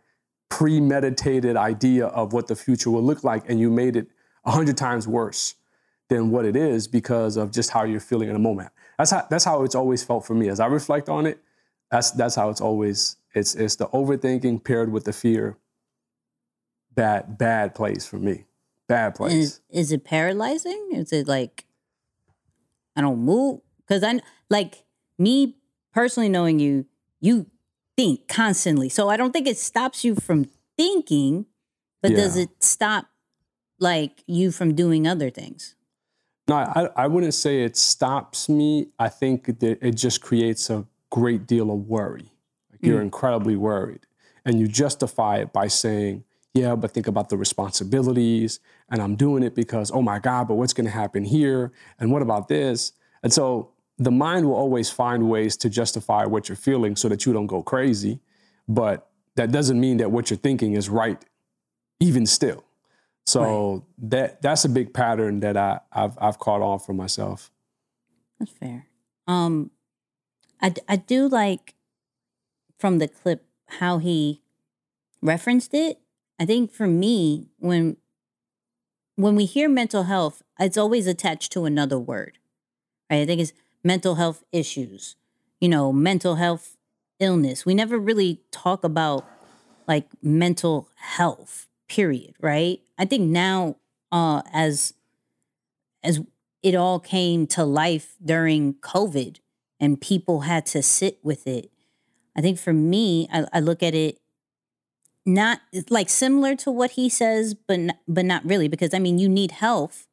premeditated 0.49 1.57
idea 1.57 2.07
of 2.07 2.33
what 2.33 2.47
the 2.47 2.55
future 2.55 2.89
will 2.89 3.03
look 3.03 3.23
like, 3.23 3.49
and 3.49 3.59
you 3.59 3.69
made 3.69 3.95
it 3.95 4.07
a 4.45 4.51
hundred 4.51 4.77
times 4.77 5.07
worse 5.07 5.55
than 6.07 6.31
what 6.31 6.45
it 6.45 6.55
is 6.55 6.87
because 6.87 7.37
of 7.37 7.51
just 7.51 7.69
how 7.71 7.83
you're 7.83 7.99
feeling 7.99 8.29
in 8.29 8.35
a 8.35 8.39
moment. 8.39 8.71
That's 8.97 9.11
how 9.11 9.27
that's 9.29 9.45
how 9.45 9.63
it's 9.63 9.75
always 9.75 10.03
felt 10.03 10.25
for 10.25 10.33
me. 10.33 10.49
As 10.49 10.59
I 10.59 10.65
reflect 10.65 11.09
on 11.09 11.25
it, 11.25 11.41
that's 11.91 12.11
that's 12.11 12.35
how 12.35 12.49
it's 12.49 12.61
always 12.61 13.17
it's 13.33 13.55
it's 13.55 13.75
the 13.75 13.87
overthinking 13.87 14.63
paired 14.63 14.91
with 14.91 15.05
the 15.05 15.13
fear. 15.13 15.57
Bad 16.93 17.37
bad 17.37 17.75
place 17.75 18.05
for 18.05 18.17
me. 18.17 18.45
Bad 18.87 19.15
place. 19.15 19.33
Is, 19.33 19.61
is 19.69 19.91
it 19.91 20.03
paralyzing? 20.03 20.89
Is 20.93 21.11
it 21.11 21.27
like 21.27 21.65
I 22.95 23.01
don't 23.01 23.19
move? 23.19 23.61
Because 23.87 24.03
I 24.03 24.19
like 24.49 24.83
me 25.17 25.57
personally 25.93 26.29
knowing 26.29 26.59
you, 26.59 26.85
you 27.19 27.45
think 27.95 28.27
constantly. 28.27 28.89
So 28.89 29.09
I 29.09 29.17
don't 29.17 29.31
think 29.31 29.47
it 29.47 29.57
stops 29.57 30.03
you 30.03 30.15
from 30.15 30.45
thinking, 30.77 31.45
but 32.01 32.11
does 32.11 32.37
it 32.37 32.49
stop 32.63 33.07
like 33.79 34.23
you 34.27 34.51
from 34.51 34.75
doing 34.75 35.07
other 35.07 35.29
things? 35.29 35.75
No, 36.47 36.55
I, 36.55 36.89
I 36.95 37.07
wouldn't 37.07 37.33
say 37.33 37.63
it 37.63 37.77
stops 37.77 38.49
me. 38.49 38.87
I 38.97 39.09
think 39.09 39.59
that 39.59 39.77
it 39.81 39.95
just 39.95 40.21
creates 40.21 40.69
a 40.69 40.85
great 41.09 41.47
deal 41.47 41.71
of 41.71 41.87
worry. 41.87 42.31
Like 42.71 42.81
you're 42.81 43.01
incredibly 43.01 43.55
worried. 43.55 44.05
And 44.45 44.59
you 44.59 44.67
justify 44.67 45.37
it 45.37 45.53
by 45.53 45.67
saying, 45.67 46.23
yeah, 46.53 46.75
but 46.75 46.91
think 46.91 47.07
about 47.07 47.29
the 47.29 47.37
responsibilities. 47.37 48.59
And 48.89 49.01
I'm 49.01 49.15
doing 49.15 49.43
it 49.43 49.53
because, 49.53 49.91
oh 49.91 50.01
my 50.01 50.19
God, 50.19 50.47
but 50.47 50.55
what's 50.55 50.73
going 50.73 50.85
to 50.85 50.91
happen 50.91 51.23
here? 51.23 51.71
And 51.99 52.11
what 52.11 52.21
about 52.21 52.47
this? 52.47 52.93
And 53.21 53.31
so 53.31 53.71
the 53.97 54.11
mind 54.11 54.45
will 54.47 54.55
always 54.55 54.89
find 54.89 55.29
ways 55.29 55.57
to 55.57 55.69
justify 55.69 56.25
what 56.25 56.49
you're 56.49 56.55
feeling 56.55 56.95
so 56.95 57.09
that 57.09 57.25
you 57.25 57.33
don't 57.33 57.47
go 57.47 57.61
crazy. 57.61 58.19
But 58.67 59.09
that 59.35 59.51
doesn't 59.51 59.79
mean 59.79 59.97
that 59.97 60.11
what 60.11 60.29
you're 60.29 60.37
thinking 60.37 60.73
is 60.73 60.89
right, 60.89 61.23
even 61.99 62.25
still. 62.25 62.63
So 63.25 63.85
that 63.99 64.41
that's 64.41 64.65
a 64.65 64.69
big 64.69 64.91
pattern 64.91 65.41
that 65.41 65.55
I, 65.55 65.81
I've 65.91 66.17
I've 66.19 66.39
caught 66.39 66.63
on 66.63 66.79
for 66.79 66.93
myself. 66.93 67.51
That's 68.39 68.51
fair. 68.51 68.87
Um, 69.27 69.69
I, 70.61 70.73
I 70.87 70.95
do 70.97 71.27
like 71.27 71.75
from 72.77 72.99
the 72.99 73.07
clip 73.07 73.45
how 73.67 73.97
he 73.97 74.41
referenced 75.21 75.73
it. 75.73 75.99
I 76.39 76.45
think 76.45 76.71
for 76.71 76.87
me, 76.87 77.47
when 77.59 77.97
when 79.15 79.35
we 79.35 79.45
hear 79.45 79.67
mental 79.67 80.03
health, 80.03 80.43
it's 80.59 80.77
always 80.77 81.05
attached 81.05 81.51
to 81.51 81.65
another 81.65 81.99
word. 81.99 82.37
Right? 83.09 83.21
I 83.21 83.25
think 83.25 83.41
it's 83.41 83.53
mental 83.83 84.15
health 84.15 84.43
issues, 84.51 85.15
you 85.59 85.67
know, 85.67 85.91
mental 85.91 86.35
health 86.35 86.77
illness. 87.19 87.65
We 87.65 87.73
never 87.73 87.97
really 87.97 88.41
talk 88.51 88.83
about 88.83 89.25
like 89.87 90.07
mental 90.21 90.89
health, 90.95 91.67
period, 91.87 92.35
right? 92.39 92.79
I 92.97 93.05
think 93.05 93.29
now 93.29 93.75
uh 94.11 94.41
as 94.53 94.93
as 96.03 96.21
it 96.63 96.75
all 96.75 96.99
came 96.99 97.47
to 97.47 97.63
life 97.63 98.15
during 98.23 98.75
COVID 98.75 99.37
and 99.79 99.99
people 99.99 100.41
had 100.41 100.65
to 100.67 100.81
sit 100.81 101.19
with 101.23 101.47
it. 101.47 101.71
I 102.35 102.41
think 102.41 102.59
for 102.59 102.73
me, 102.73 103.27
I, 103.31 103.45
I 103.53 103.59
look 103.59 103.83
at 103.83 103.95
it 103.95 104.19
not 105.25 105.59
like 105.89 106.09
similar 106.09 106.55
to 106.55 106.71
what 106.71 106.91
he 106.91 107.09
says, 107.09 107.53
but 107.53 107.79
n- 107.79 107.97
but 108.07 108.25
not 108.25 108.45
really 108.45 108.67
because 108.67 108.93
I 108.93 108.99
mean 108.99 109.19
you 109.19 109.29
need 109.29 109.51
health, 109.51 110.07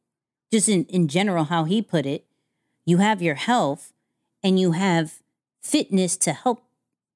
just 0.51 0.69
in 0.69 0.85
in 0.85 1.07
general 1.07 1.45
how 1.45 1.63
he 1.63 1.81
put 1.81 2.05
it. 2.05 2.25
You 2.85 2.97
have 2.97 3.21
your 3.21 3.35
health, 3.35 3.93
and 4.43 4.59
you 4.59 4.73
have 4.73 5.21
fitness 5.61 6.17
to 6.17 6.33
help 6.33 6.63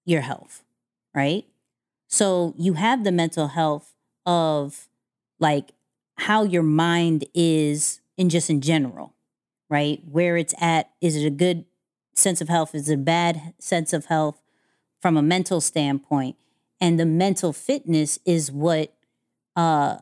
your 0.06 0.22
health, 0.22 0.64
right? 1.16 1.46
So 2.08 2.54
you 2.58 2.74
have 2.74 3.04
the 3.04 3.12
mental 3.12 3.50
health 3.50 3.94
of 4.26 4.88
like 5.40 5.72
how 6.18 6.44
your 6.44 6.64
mind 6.64 7.26
is 7.34 8.02
in 8.18 8.30
just 8.30 8.50
in 8.50 8.62
general, 8.62 9.14
right? 9.70 10.02
Where 10.10 10.38
it's 10.38 10.54
at. 10.60 10.90
Is 11.02 11.16
it 11.16 11.26
a 11.26 11.32
good 11.32 11.66
sense 12.14 12.42
of 12.42 12.50
health? 12.50 12.76
Is 12.76 12.90
a 12.90 12.98
bad 12.98 13.54
sense 13.60 13.94
of 13.94 14.06
health 14.06 14.42
from 15.02 15.18
a 15.18 15.22
mental 15.22 15.62
standpoint? 15.62 16.36
And 16.80 17.00
the 17.00 17.06
mental 17.06 17.54
fitness 17.54 18.20
is 18.26 18.52
what 18.52 18.94
uh 19.56 19.98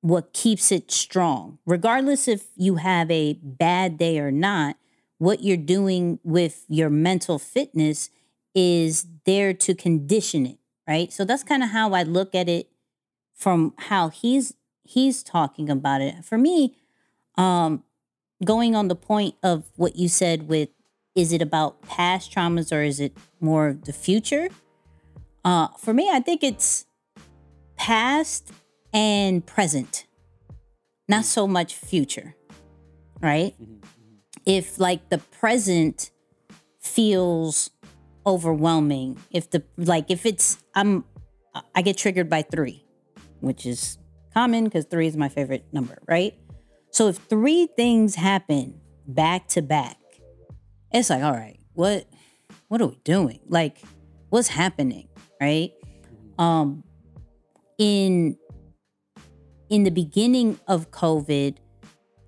what 0.00 0.32
keeps 0.32 0.70
it 0.70 0.90
strong. 0.90 1.58
Regardless 1.66 2.28
if 2.28 2.46
you 2.56 2.76
have 2.76 3.10
a 3.10 3.34
bad 3.42 3.98
day 3.98 4.18
or 4.18 4.30
not, 4.30 4.76
what 5.18 5.42
you're 5.42 5.56
doing 5.56 6.20
with 6.22 6.64
your 6.68 6.88
mental 6.90 7.38
fitness 7.38 8.10
is 8.54 9.06
there 9.24 9.52
to 9.52 9.74
condition 9.74 10.46
it, 10.46 10.58
right? 10.86 11.12
So 11.12 11.24
that's 11.24 11.42
kind 11.42 11.62
of 11.62 11.70
how 11.70 11.92
I 11.92 12.04
look 12.04 12.34
at 12.34 12.48
it 12.48 12.70
from 13.34 13.74
how 13.76 14.08
he's 14.08 14.54
he's 14.84 15.22
talking 15.22 15.68
about 15.68 16.00
it. 16.00 16.24
For 16.24 16.38
me, 16.38 16.76
um 17.36 17.84
going 18.44 18.76
on 18.76 18.88
the 18.88 18.96
point 18.96 19.34
of 19.42 19.64
what 19.76 19.96
you 19.96 20.08
said 20.08 20.48
with 20.48 20.68
is 21.14 21.32
it 21.32 21.42
about 21.42 21.82
past 21.82 22.32
traumas 22.32 22.72
or 22.72 22.82
is 22.82 23.00
it 23.00 23.16
more 23.40 23.68
of 23.68 23.84
the 23.84 23.92
future? 23.92 24.48
Uh 25.44 25.68
for 25.78 25.92
me, 25.92 26.08
I 26.10 26.20
think 26.20 26.42
it's 26.42 26.86
past 27.76 28.52
and 28.92 29.44
present. 29.44 30.06
Not 31.08 31.22
mm. 31.22 31.26
so 31.26 31.46
much 31.46 31.74
future. 31.74 32.34
Right? 33.20 33.54
Mm-hmm, 33.60 33.74
mm-hmm. 33.74 34.40
If 34.46 34.78
like 34.78 35.08
the 35.08 35.18
present 35.18 36.10
feels 36.80 37.70
overwhelming, 38.26 39.18
if 39.30 39.50
the 39.50 39.62
like 39.76 40.10
if 40.10 40.26
it's 40.26 40.58
I'm 40.74 41.04
I 41.74 41.82
get 41.82 41.96
triggered 41.96 42.28
by 42.28 42.42
3, 42.42 42.84
which 43.40 43.66
is 43.66 43.98
common 44.32 44.64
because 44.64 44.84
3 44.84 45.06
is 45.06 45.16
my 45.16 45.28
favorite 45.28 45.64
number, 45.72 45.98
right? 46.06 46.34
So 46.90 47.08
if 47.08 47.16
three 47.16 47.66
things 47.76 48.14
happen 48.14 48.80
back 49.06 49.48
to 49.48 49.62
back, 49.62 49.97
it's 50.92 51.10
like, 51.10 51.22
all 51.22 51.32
right, 51.32 51.58
what 51.74 52.06
what 52.68 52.80
are 52.80 52.86
we 52.86 52.98
doing? 53.04 53.40
Like, 53.48 53.78
what's 54.30 54.48
happening? 54.48 55.08
Right? 55.40 55.72
Um 56.38 56.84
in 57.78 58.36
in 59.68 59.84
the 59.84 59.90
beginning 59.90 60.58
of 60.66 60.90
COVID, 60.90 61.56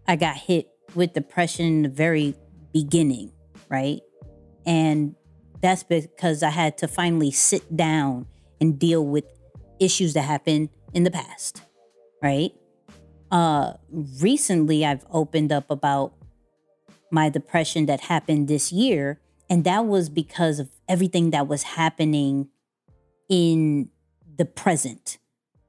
I 0.06 0.16
got 0.16 0.36
hit 0.36 0.68
with 0.94 1.14
depression 1.14 1.66
in 1.66 1.82
the 1.82 1.88
very 1.88 2.34
beginning, 2.72 3.32
right? 3.68 4.00
And 4.66 5.14
that's 5.62 5.82
because 5.82 6.42
I 6.42 6.50
had 6.50 6.78
to 6.78 6.88
finally 6.88 7.30
sit 7.30 7.76
down 7.76 8.26
and 8.60 8.78
deal 8.78 9.04
with 9.04 9.24
issues 9.78 10.14
that 10.14 10.22
happened 10.22 10.68
in 10.92 11.04
the 11.04 11.10
past, 11.10 11.62
right? 12.22 12.52
uh 13.30 13.74
recently 13.92 14.84
I've 14.84 15.04
opened 15.10 15.52
up 15.52 15.70
about 15.70 16.14
my 17.10 17.28
depression 17.28 17.86
that 17.86 18.02
happened 18.02 18.48
this 18.48 18.72
year 18.72 19.20
and 19.50 19.64
that 19.64 19.84
was 19.84 20.08
because 20.08 20.60
of 20.60 20.70
everything 20.88 21.30
that 21.30 21.48
was 21.48 21.64
happening 21.64 22.48
in 23.28 23.90
the 24.36 24.44
present 24.44 25.18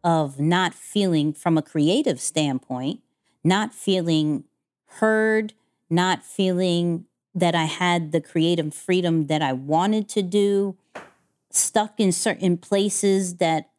of 0.03 0.39
not 0.39 0.74
feeling 0.74 1.33
from 1.33 1.57
a 1.57 1.63
creative 1.63 2.21
standpoint, 2.21 3.01
not 3.43 3.74
feeling 3.74 4.43
heard, 4.86 5.53
not 5.89 6.24
feeling 6.24 7.05
that 7.33 7.55
I 7.55 7.65
had 7.65 8.12
the 8.12 8.21
creative 8.21 8.74
freedom 8.74 9.27
that 9.27 9.41
I 9.41 9.53
wanted 9.53 10.07
to 10.10 10.21
do, 10.21 10.77
stuck 11.50 12.00
in 12.00 12.12
certain 12.12 12.57
places 12.57 13.38
that 13.38 13.71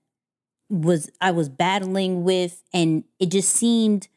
was 0.69 1.11
I 1.21 1.31
was 1.31 1.49
battling 1.49 2.25
with 2.25 2.63
and 2.73 3.05
it 3.21 3.27
just 3.27 3.51
seemed 3.51 4.09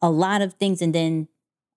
a 0.00 0.10
lot 0.10 0.42
of 0.42 0.54
things 0.54 0.80
and 0.80 0.94
then 0.94 1.28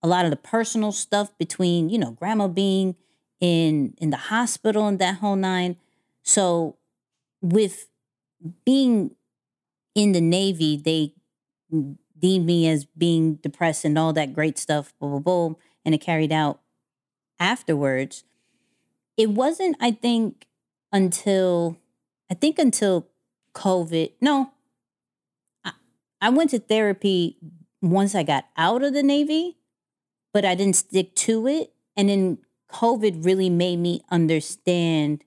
a 0.02 0.08
lot 0.08 0.24
of 0.24 0.30
the 0.30 0.36
personal 0.36 0.92
stuff 0.92 1.36
between, 1.38 1.88
you 1.88 1.98
know, 1.98 2.12
grandma 2.12 2.48
being 2.48 2.96
in 3.40 3.94
in 3.98 4.10
the 4.10 4.16
hospital 4.16 4.86
and 4.86 4.98
that 4.98 5.16
whole 5.16 5.36
nine. 5.36 5.76
So 6.22 6.76
with 7.40 7.88
being 8.64 9.14
in 9.94 10.12
the 10.12 10.20
Navy, 10.20 10.76
they 10.76 11.14
deemed 12.18 12.46
me 12.46 12.68
as 12.68 12.84
being 12.84 13.34
depressed 13.36 13.84
and 13.84 13.98
all 13.98 14.12
that 14.12 14.32
great 14.32 14.58
stuff, 14.58 14.94
blah, 15.00 15.08
blah, 15.08 15.18
blah. 15.18 15.54
and 15.84 15.94
it 15.94 15.98
carried 15.98 16.32
out 16.32 16.60
afterwards. 17.38 18.24
It 19.16 19.30
wasn't, 19.30 19.76
I 19.80 19.90
think, 19.90 20.46
until 20.92 21.76
I 22.30 22.34
think 22.34 22.58
until 22.58 23.08
COVID. 23.54 24.12
No, 24.20 24.52
I, 25.64 25.72
I 26.20 26.30
went 26.30 26.50
to 26.50 26.58
therapy 26.58 27.36
once 27.82 28.14
I 28.14 28.22
got 28.22 28.46
out 28.56 28.82
of 28.82 28.94
the 28.94 29.02
Navy, 29.02 29.58
but 30.32 30.44
I 30.44 30.54
didn't 30.54 30.76
stick 30.76 31.14
to 31.16 31.46
it. 31.46 31.72
And 31.96 32.08
then 32.08 32.38
COVID 32.70 33.24
really 33.24 33.50
made 33.50 33.78
me 33.78 34.02
understand 34.10 35.24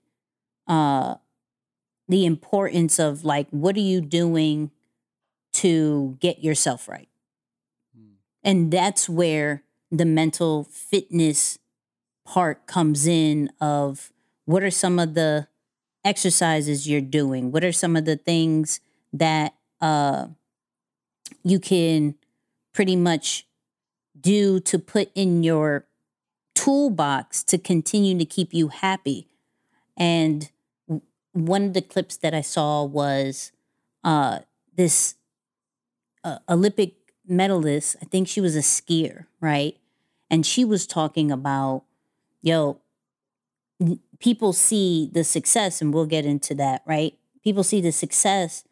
uh, 0.66 1.16
the 2.08 2.26
importance 2.26 2.98
of 2.98 3.24
like, 3.24 3.48
what 3.50 3.76
are 3.76 3.80
you 3.80 4.00
doing 4.00 4.70
to 5.54 6.16
get 6.20 6.42
yourself 6.42 6.88
right? 6.88 7.08
And 8.42 8.70
that's 8.70 9.08
where 9.08 9.64
the 9.90 10.04
mental 10.04 10.64
fitness 10.64 11.58
part 12.24 12.66
comes 12.66 13.06
in 13.06 13.50
of 13.60 14.12
what 14.44 14.62
are 14.62 14.70
some 14.70 14.98
of 14.98 15.14
the 15.14 15.48
exercises 16.04 16.88
you're 16.88 17.00
doing? 17.00 17.50
What 17.50 17.64
are 17.64 17.72
some 17.72 17.96
of 17.96 18.04
the 18.04 18.16
things 18.16 18.80
that 19.12 19.54
uh, 19.80 20.28
you 21.42 21.58
can 21.58 22.14
pretty 22.72 22.94
much 22.94 23.46
do 24.20 24.60
to 24.60 24.78
put 24.78 25.10
in 25.14 25.42
your 25.42 25.86
toolbox 26.54 27.42
to 27.44 27.58
continue 27.58 28.18
to 28.18 28.24
keep 28.24 28.54
you 28.54 28.68
happy? 28.68 29.28
And 29.96 30.50
one 31.32 31.64
of 31.64 31.74
the 31.74 31.82
clips 31.82 32.16
that 32.18 32.34
I 32.34 32.40
saw 32.40 32.84
was 32.84 33.52
uh, 34.04 34.40
this 34.74 35.16
uh, 36.24 36.38
Olympic 36.48 36.94
medalist. 37.26 37.96
I 38.00 38.06
think 38.06 38.28
she 38.28 38.40
was 38.40 38.56
a 38.56 38.60
skier, 38.60 39.26
right? 39.40 39.76
And 40.30 40.44
she 40.44 40.64
was 40.64 40.86
talking 40.86 41.30
about, 41.30 41.84
yo, 42.42 42.80
people 44.18 44.52
see 44.52 45.10
the 45.12 45.24
success, 45.24 45.80
and 45.80 45.92
we'll 45.92 46.06
get 46.06 46.24
into 46.24 46.54
that, 46.54 46.82
right? 46.86 47.14
People 47.44 47.62
see 47.62 47.80
the 47.80 47.92
success, 47.92 48.64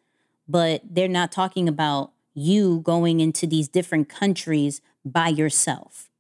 but 0.49 0.83
they're 0.89 1.07
not 1.07 1.31
talking 1.31 1.69
about 1.69 2.13
you 2.35 2.81
going 2.81 3.21
into 3.21 3.47
these 3.47 3.69
different 3.69 4.09
countries 4.09 4.81
by 5.05 5.29
yourself. 5.29 6.11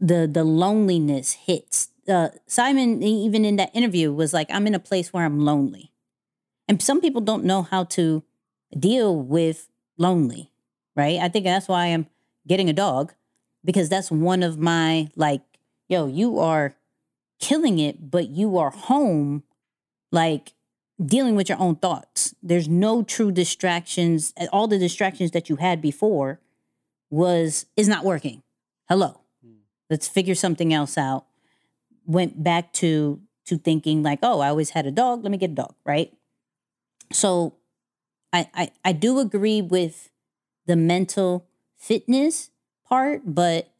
The 0.00 0.28
the 0.30 0.44
loneliness 0.44 1.32
hits. 1.32 1.88
Uh, 2.08 2.28
Simon, 2.46 3.02
even 3.02 3.44
in 3.44 3.56
that 3.56 3.74
interview, 3.74 4.12
was 4.12 4.32
like, 4.32 4.48
"I'm 4.50 4.66
in 4.66 4.74
a 4.74 4.78
place 4.80 5.12
where 5.12 5.24
I'm 5.24 5.40
lonely," 5.40 5.92
and 6.68 6.82
some 6.82 7.00
people 7.00 7.20
don't 7.20 7.44
know 7.44 7.62
how 7.62 7.84
to 7.84 8.22
deal 8.78 9.18
with 9.18 9.68
lonely, 9.98 10.52
right? 10.94 11.18
I 11.18 11.28
think 11.28 11.44
that's 11.44 11.68
why 11.68 11.86
I'm 11.86 12.06
getting 12.46 12.68
a 12.68 12.74
dog 12.74 13.14
because 13.64 13.88
that's 13.88 14.10
one 14.10 14.42
of 14.42 14.58
my 14.58 15.08
like, 15.16 15.42
yo, 15.88 16.06
you 16.06 16.38
are 16.38 16.74
killing 17.40 17.78
it, 17.78 18.10
but 18.10 18.28
you 18.28 18.56
are 18.58 18.70
home, 18.70 19.42
like 20.12 20.52
dealing 21.04 21.36
with 21.36 21.48
your 21.48 21.58
own 21.58 21.76
thoughts. 21.76 22.34
There's 22.42 22.68
no 22.68 23.02
true 23.02 23.30
distractions. 23.30 24.32
All 24.52 24.66
the 24.66 24.78
distractions 24.78 25.32
that 25.32 25.48
you 25.48 25.56
had 25.56 25.80
before 25.82 26.40
was 27.10 27.66
is 27.76 27.88
not 27.88 28.04
working. 28.04 28.42
Hello. 28.88 29.20
Hmm. 29.44 29.58
Let's 29.90 30.08
figure 30.08 30.34
something 30.34 30.72
else 30.72 30.96
out. 30.96 31.26
Went 32.04 32.42
back 32.42 32.72
to 32.74 33.20
to 33.46 33.58
thinking 33.58 34.02
like, 34.02 34.18
oh, 34.22 34.40
I 34.40 34.48
always 34.48 34.70
had 34.70 34.86
a 34.86 34.90
dog, 34.90 35.22
let 35.22 35.30
me 35.30 35.38
get 35.38 35.50
a 35.50 35.54
dog, 35.54 35.74
right? 35.84 36.12
So 37.12 37.54
I 38.32 38.48
I, 38.54 38.70
I 38.84 38.92
do 38.92 39.18
agree 39.18 39.62
with 39.62 40.10
the 40.66 40.76
mental 40.76 41.46
fitness 41.76 42.50
part, 42.88 43.22
but 43.24 43.70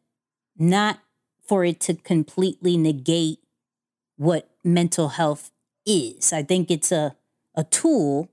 not 0.57 0.99
for 1.45 1.63
it 1.63 1.79
to 1.81 1.93
completely 1.95 2.77
negate 2.77 3.39
what 4.17 4.49
mental 4.63 5.09
health 5.09 5.51
is. 5.87 6.33
I 6.33 6.43
think 6.43 6.69
it's 6.69 6.91
a 6.91 7.15
a 7.55 7.63
tool 7.63 8.29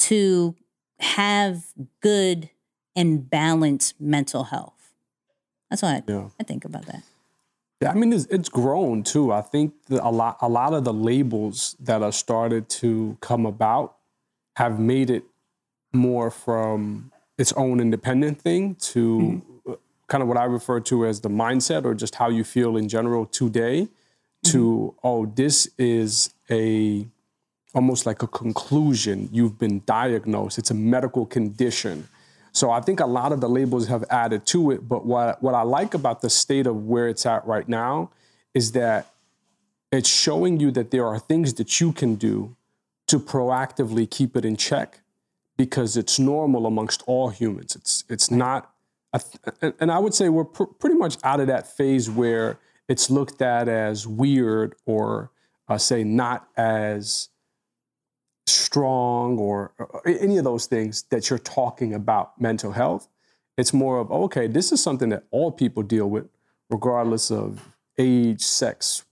to 0.00 0.56
have 0.98 1.66
good 2.00 2.50
and 2.94 3.30
balanced 3.30 4.00
mental 4.00 4.44
health. 4.44 4.92
That's 5.70 5.82
what 5.82 5.94
I, 5.94 6.02
Yeah. 6.06 6.28
I 6.38 6.42
think 6.42 6.64
about 6.64 6.86
that. 6.86 7.02
Yeah, 7.80 7.90
I 7.90 7.94
mean, 7.94 8.12
it's, 8.12 8.26
it's 8.26 8.48
grown 8.48 9.02
too. 9.02 9.32
I 9.32 9.40
think 9.40 9.74
a 9.90 10.10
lot, 10.10 10.36
a 10.40 10.48
lot 10.48 10.72
of 10.72 10.84
the 10.84 10.92
labels 10.92 11.74
that 11.80 12.02
are 12.02 12.12
started 12.12 12.68
to 12.68 13.16
come 13.20 13.46
about 13.46 13.96
have 14.56 14.78
made 14.78 15.10
it 15.10 15.24
more 15.92 16.30
from 16.30 17.10
its 17.38 17.52
own 17.54 17.80
independent 17.80 18.40
thing 18.40 18.76
to 18.76 19.42
uh, 19.68 19.74
kind 20.06 20.22
of 20.22 20.28
what 20.28 20.36
I 20.36 20.44
refer 20.44 20.78
to 20.80 21.06
as 21.06 21.20
the 21.20 21.28
mindset 21.28 21.84
or 21.84 21.94
just 21.94 22.16
how 22.16 22.28
you 22.28 22.44
feel 22.44 22.76
in 22.76 22.88
general 22.88 23.26
today. 23.26 23.88
To 24.44 24.94
mm-hmm. 24.96 25.06
oh, 25.06 25.26
this 25.26 25.68
is 25.78 26.34
a 26.50 27.06
almost 27.74 28.06
like 28.06 28.22
a 28.22 28.26
conclusion. 28.26 29.28
You've 29.32 29.58
been 29.58 29.82
diagnosed. 29.86 30.58
It's 30.58 30.70
a 30.70 30.74
medical 30.74 31.26
condition. 31.26 32.08
So 32.52 32.70
I 32.70 32.80
think 32.80 33.00
a 33.00 33.06
lot 33.06 33.32
of 33.32 33.40
the 33.40 33.48
labels 33.48 33.88
have 33.88 34.04
added 34.10 34.44
to 34.46 34.70
it. 34.72 34.86
But 34.88 35.06
what, 35.06 35.42
what 35.42 35.54
I 35.54 35.62
like 35.62 35.94
about 35.94 36.20
the 36.20 36.28
state 36.28 36.66
of 36.66 36.84
where 36.84 37.08
it's 37.08 37.24
at 37.24 37.46
right 37.46 37.66
now 37.66 38.10
is 38.52 38.72
that 38.72 39.06
it's 39.90 40.08
showing 40.08 40.60
you 40.60 40.70
that 40.72 40.90
there 40.90 41.06
are 41.06 41.18
things 41.18 41.54
that 41.54 41.80
you 41.80 41.92
can 41.92 42.16
do 42.16 42.54
to 43.06 43.18
proactively 43.18 44.08
keep 44.08 44.36
it 44.36 44.44
in 44.44 44.56
check 44.56 45.00
because 45.56 45.96
it's 45.96 46.18
normal 46.18 46.66
amongst 46.66 47.02
all 47.06 47.30
humans. 47.30 47.74
It's, 47.76 48.04
it's 48.08 48.30
not, 48.30 48.70
a 49.12 49.20
and 49.78 49.90
I 49.92 49.98
would 49.98 50.14
say 50.14 50.28
we're 50.28 50.44
pr- 50.44 50.64
pretty 50.64 50.96
much 50.96 51.16
out 51.22 51.40
of 51.40 51.46
that 51.46 51.66
phase 51.66 52.08
where 52.08 52.58
it's 52.88 53.10
looked 53.10 53.42
at 53.42 53.68
as 53.68 54.06
weird 54.06 54.74
or 54.86 55.30
uh, 55.68 55.78
say 55.78 56.04
not 56.04 56.48
as 56.56 57.28
strong 58.46 59.38
or, 59.38 59.72
or 59.78 60.02
any 60.06 60.36
of 60.38 60.44
those 60.44 60.66
things 60.66 61.04
that 61.10 61.30
you're 61.30 61.38
talking 61.38 61.94
about 61.94 62.40
mental 62.40 62.72
health. 62.72 63.08
It's 63.56 63.72
more 63.72 63.98
of, 63.98 64.10
okay, 64.10 64.46
this 64.46 64.72
is 64.72 64.82
something 64.82 65.10
that 65.10 65.24
all 65.30 65.52
people 65.52 65.82
deal 65.82 66.08
with, 66.08 66.26
regardless 66.70 67.30
of 67.30 67.74
age, 67.98 68.40
sex, 68.40 69.04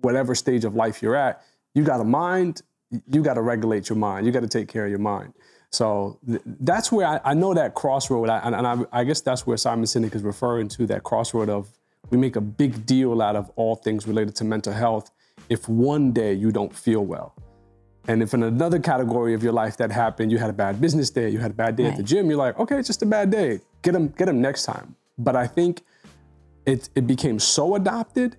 whatever 0.00 0.34
stage 0.34 0.64
of 0.64 0.74
life 0.74 1.02
you're 1.02 1.16
at. 1.16 1.42
You 1.74 1.82
got 1.84 2.00
a 2.00 2.04
mind, 2.04 2.62
you 2.90 3.22
got 3.22 3.34
to 3.34 3.42
regulate 3.42 3.88
your 3.88 3.98
mind, 3.98 4.26
you 4.26 4.32
got 4.32 4.40
to 4.40 4.48
take 4.48 4.68
care 4.68 4.84
of 4.84 4.90
your 4.90 5.00
mind. 5.00 5.34
So 5.70 6.18
th- 6.26 6.42
that's 6.44 6.90
where 6.90 7.06
I, 7.06 7.20
I 7.24 7.34
know 7.34 7.54
that 7.54 7.74
crossroad, 7.74 8.28
I, 8.28 8.38
and, 8.38 8.54
and 8.54 8.66
I, 8.66 9.00
I 9.00 9.04
guess 9.04 9.20
that's 9.20 9.46
where 9.46 9.56
Simon 9.56 9.84
Sinek 9.84 10.14
is 10.14 10.22
referring 10.22 10.68
to 10.68 10.86
that 10.86 11.02
crossroad 11.02 11.48
of 11.48 11.68
we 12.10 12.18
make 12.18 12.36
a 12.36 12.40
big 12.40 12.86
deal 12.86 13.22
out 13.22 13.36
of 13.36 13.50
all 13.56 13.76
things 13.76 14.06
related 14.06 14.34
to 14.36 14.44
mental 14.44 14.72
health 14.72 15.10
if 15.48 15.68
one 15.68 16.12
day 16.12 16.32
you 16.32 16.50
don't 16.52 16.74
feel 16.74 17.04
well. 17.04 17.34
And 18.08 18.22
if 18.22 18.34
in 18.34 18.42
another 18.42 18.78
category 18.78 19.34
of 19.34 19.42
your 19.42 19.52
life 19.52 19.76
that 19.76 19.92
happened, 19.92 20.32
you 20.32 20.38
had 20.38 20.50
a 20.50 20.54
bad 20.54 20.80
business 20.80 21.10
day, 21.10 21.28
you 21.28 21.38
had 21.38 21.50
a 21.50 21.54
bad 21.54 21.76
day 21.76 21.86
at 21.86 21.96
the 21.96 22.02
gym, 22.02 22.28
you're 22.28 22.38
like, 22.38 22.58
okay, 22.58 22.76
it's 22.78 22.88
just 22.88 23.02
a 23.02 23.06
bad 23.06 23.30
day. 23.30 23.60
Get 23.82 23.92
them, 23.92 24.08
get 24.08 24.26
them 24.26 24.40
next 24.40 24.64
time. 24.64 24.96
But 25.18 25.36
I 25.36 25.46
think 25.46 25.82
it, 26.66 26.88
it 26.94 27.06
became 27.06 27.38
so 27.38 27.74
adopted 27.74 28.36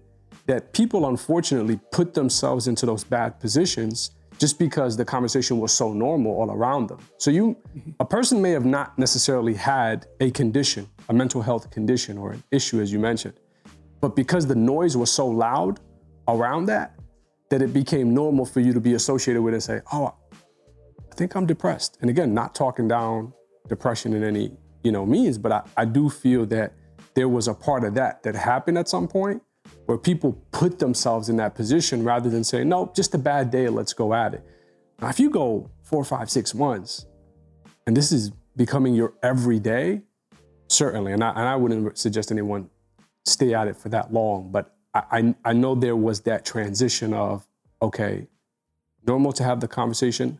that 0.48 0.74
people 0.74 1.08
unfortunately 1.08 1.80
put 1.92 2.14
themselves 2.14 2.68
into 2.68 2.86
those 2.86 3.04
bad 3.04 3.40
positions 3.40 4.12
just 4.38 4.58
because 4.58 4.98
the 4.98 5.06
conversation 5.06 5.60
was 5.60 5.72
so 5.72 5.94
normal 5.94 6.32
all 6.32 6.50
around 6.50 6.88
them. 6.88 6.98
So 7.20 7.30
you, 7.30 7.56
mm-hmm. 7.78 7.92
a 8.00 8.06
person 8.06 8.42
may 8.42 8.52
have 8.52 8.66
not 8.66 8.98
necessarily 8.98 9.54
had 9.54 10.08
a 10.20 10.32
condition, 10.32 10.90
a 11.10 11.14
mental 11.14 11.44
health 11.44 11.70
condition 11.70 12.18
or 12.18 12.32
an 12.32 12.44
issue, 12.50 12.82
as 12.82 12.92
you 12.92 12.98
mentioned, 12.98 13.36
but 14.02 14.16
because 14.16 14.48
the 14.48 14.56
noise 14.56 14.98
was 14.98 15.12
so 15.12 15.28
loud 15.28 15.80
around 16.28 16.66
that, 16.66 17.00
that 17.50 17.62
it 17.62 17.74
became 17.74 18.14
normal 18.14 18.46
for 18.46 18.60
you 18.60 18.74
to 18.74 18.82
be 18.82 18.96
associated 18.96 19.42
with 19.42 19.54
it 19.54 19.58
and 19.58 19.64
say, 19.64 19.82
oh, 19.94 20.16
I 21.12 21.16
think 21.16 21.36
I'm 21.36 21.46
depressed. 21.46 21.98
And 22.02 22.10
again, 22.10 22.34
not 22.34 22.56
talking 22.56 22.88
down 22.88 23.34
depression 23.68 24.14
in 24.14 24.24
any, 24.24 24.52
you 24.84 24.92
know, 24.92 25.06
means, 25.06 25.38
but 25.38 25.52
I, 25.52 25.62
I 25.78 25.86
do 25.86 26.10
feel 26.10 26.46
that 26.48 26.74
there 27.14 27.30
was 27.30 27.48
a 27.48 27.54
part 27.54 27.84
of 27.84 27.94
that 27.96 28.24
that 28.24 28.36
happened 28.36 28.78
at 28.78 28.90
some 28.90 29.08
point 29.08 29.44
where 29.86 29.98
people 29.98 30.34
put 30.52 30.80
themselves 30.80 31.30
in 31.30 31.36
that 31.38 31.54
position 31.54 32.04
rather 32.04 32.30
than 32.30 32.44
saying, 32.44 32.70
nope, 32.70 32.96
just 32.96 33.14
a 33.14 33.18
bad 33.18 33.52
day, 33.52 33.68
let's 33.68 33.94
go 33.94 34.14
at 34.14 34.34
it. 34.34 34.46
Now, 35.02 35.10
if 35.10 35.20
you 35.20 35.30
go 35.30 35.70
four, 35.84 36.04
five, 36.04 36.30
six 36.30 36.56
months, 36.56 37.06
and 37.86 37.96
this 37.96 38.12
is 38.12 38.32
becoming 38.56 38.96
your 38.96 39.14
everyday, 39.22 40.02
certainly, 40.68 41.12
and 41.12 41.24
I, 41.24 41.30
and 41.32 41.40
I 41.40 41.56
wouldn't 41.56 41.98
suggest 41.98 42.32
anyone 42.32 42.70
stay 43.26 43.54
at 43.54 43.68
it 43.68 43.78
for 43.78 43.90
that 43.90 44.14
long, 44.14 44.52
but 44.52 44.76
I, 44.94 45.04
I, 45.12 45.36
I 45.46 45.54
know 45.54 45.76
there 45.76 45.96
was 45.96 46.22
that 46.22 46.46
transition 46.46 47.14
of, 47.14 47.48
okay, 47.82 48.28
normal 49.06 49.32
to 49.34 49.44
have 49.44 49.60
the 49.60 49.68
conversation. 49.68 50.40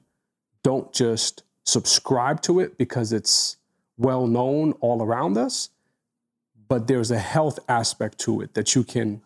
Don't 0.64 0.92
just 0.94 1.44
subscribe 1.64 2.42
to 2.44 2.60
it 2.60 2.78
because 2.78 3.14
it's 3.14 3.58
well 3.98 4.28
known 4.28 4.74
all 4.74 5.02
around 5.02 5.38
us, 5.38 5.70
but 6.68 6.88
there's 6.88 7.12
a 7.12 7.20
health 7.20 7.60
aspect 7.68 8.20
to 8.20 8.42
it 8.42 8.54
that 8.54 8.76
you 8.76 8.84
can 8.84 9.22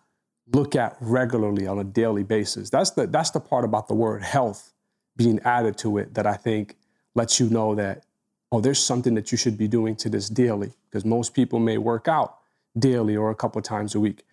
look 0.54 0.76
at 0.76 0.96
regularly 1.00 1.66
on 1.66 1.80
a 1.80 1.84
daily 1.84 2.24
basis. 2.24 2.70
That's 2.70 2.92
the 2.92 3.08
that's 3.08 3.32
the 3.32 3.40
part 3.40 3.66
about 3.66 3.88
the 3.88 3.96
word 3.96 4.24
health 4.24 4.74
being 5.16 5.40
added 5.42 5.78
to 5.80 5.98
it 5.98 6.14
that 6.14 6.28
I 6.28 6.36
think 6.36 6.76
lets 7.16 7.40
you 7.40 7.50
know 7.50 7.74
that 7.76 8.04
oh 8.52 8.60
there's 8.60 8.80
something 8.80 9.16
that 9.16 9.32
you 9.32 9.38
should 9.38 9.58
be 9.58 9.68
doing 9.68 9.96
to 9.98 10.10
this 10.10 10.30
daily 10.30 10.74
because 10.90 11.06
most 11.06 11.34
people 11.34 11.60
may 11.60 11.78
work 11.78 12.08
out 12.08 12.38
daily 12.78 13.16
or 13.16 13.30
a 13.32 13.36
couple 13.36 13.62
times 13.62 13.96
a 13.96 14.00
week. 14.00 14.24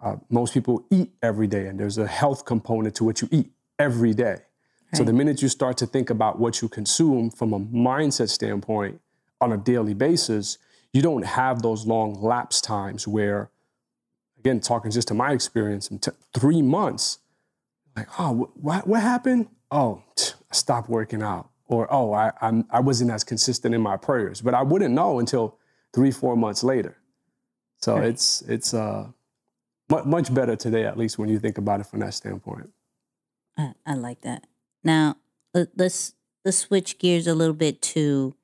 Uh, 0.00 0.16
most 0.30 0.54
people 0.54 0.84
eat 0.90 1.10
every 1.22 1.46
day 1.46 1.66
and 1.66 1.78
there's 1.78 1.98
a 1.98 2.06
health 2.06 2.44
component 2.44 2.94
to 2.94 3.04
what 3.04 3.20
you 3.20 3.28
eat 3.30 3.50
every 3.78 4.14
day. 4.14 4.38
So 4.94 5.04
the 5.04 5.12
minute 5.12 5.42
you 5.42 5.48
start 5.48 5.76
to 5.78 5.86
think 5.86 6.08
about 6.08 6.38
what 6.38 6.62
you 6.62 6.68
consume 6.68 7.30
from 7.30 7.52
a 7.52 7.60
mindset 7.60 8.30
standpoint 8.30 9.02
on 9.38 9.52
a 9.52 9.58
daily 9.58 9.92
basis, 9.92 10.56
you 10.94 11.02
don't 11.02 11.26
have 11.26 11.60
those 11.60 11.86
long 11.86 12.14
lapse 12.22 12.62
times 12.62 13.06
where, 13.06 13.50
again, 14.38 14.60
talking 14.60 14.90
just 14.90 15.08
to 15.08 15.14
my 15.14 15.32
experience, 15.32 15.90
in 15.90 15.98
t- 15.98 16.12
three 16.32 16.62
months, 16.62 17.18
like, 17.94 18.08
oh, 18.18 18.50
what, 18.54 18.86
what 18.86 19.02
happened? 19.02 19.48
Oh, 19.70 20.02
I 20.18 20.54
stopped 20.54 20.88
working 20.88 21.22
out. 21.22 21.50
Or, 21.66 21.86
oh, 21.92 22.14
I, 22.14 22.32
I'm, 22.40 22.64
I 22.70 22.80
wasn't 22.80 23.10
as 23.10 23.24
consistent 23.24 23.74
in 23.74 23.82
my 23.82 23.98
prayers. 23.98 24.40
But 24.40 24.54
I 24.54 24.62
wouldn't 24.62 24.94
know 24.94 25.18
until 25.18 25.58
three, 25.92 26.10
four 26.10 26.34
months 26.34 26.64
later. 26.64 26.96
So 27.80 27.96
Right. 27.96 28.08
it's, 28.08 28.42
it's 28.42 28.74
uh, 28.74 29.08
much 29.88 30.32
better 30.34 30.56
today, 30.56 30.84
at 30.84 30.98
least 30.98 31.18
when 31.18 31.28
you 31.28 31.38
think 31.38 31.58
about 31.58 31.80
it 31.80 31.86
from 31.86 32.00
that 32.00 32.14
standpoint. 32.14 32.70
I, 33.56 33.72
I 33.86 33.94
like 33.94 34.20
that. 34.22 34.46
Now 34.84 35.16
let, 35.54 35.68
let's 35.76 36.14
let's 36.44 36.58
switch 36.58 36.98
gears 36.98 37.26
a 37.26 37.34
little 37.34 37.54
bit 37.54 37.82
to 37.82 38.34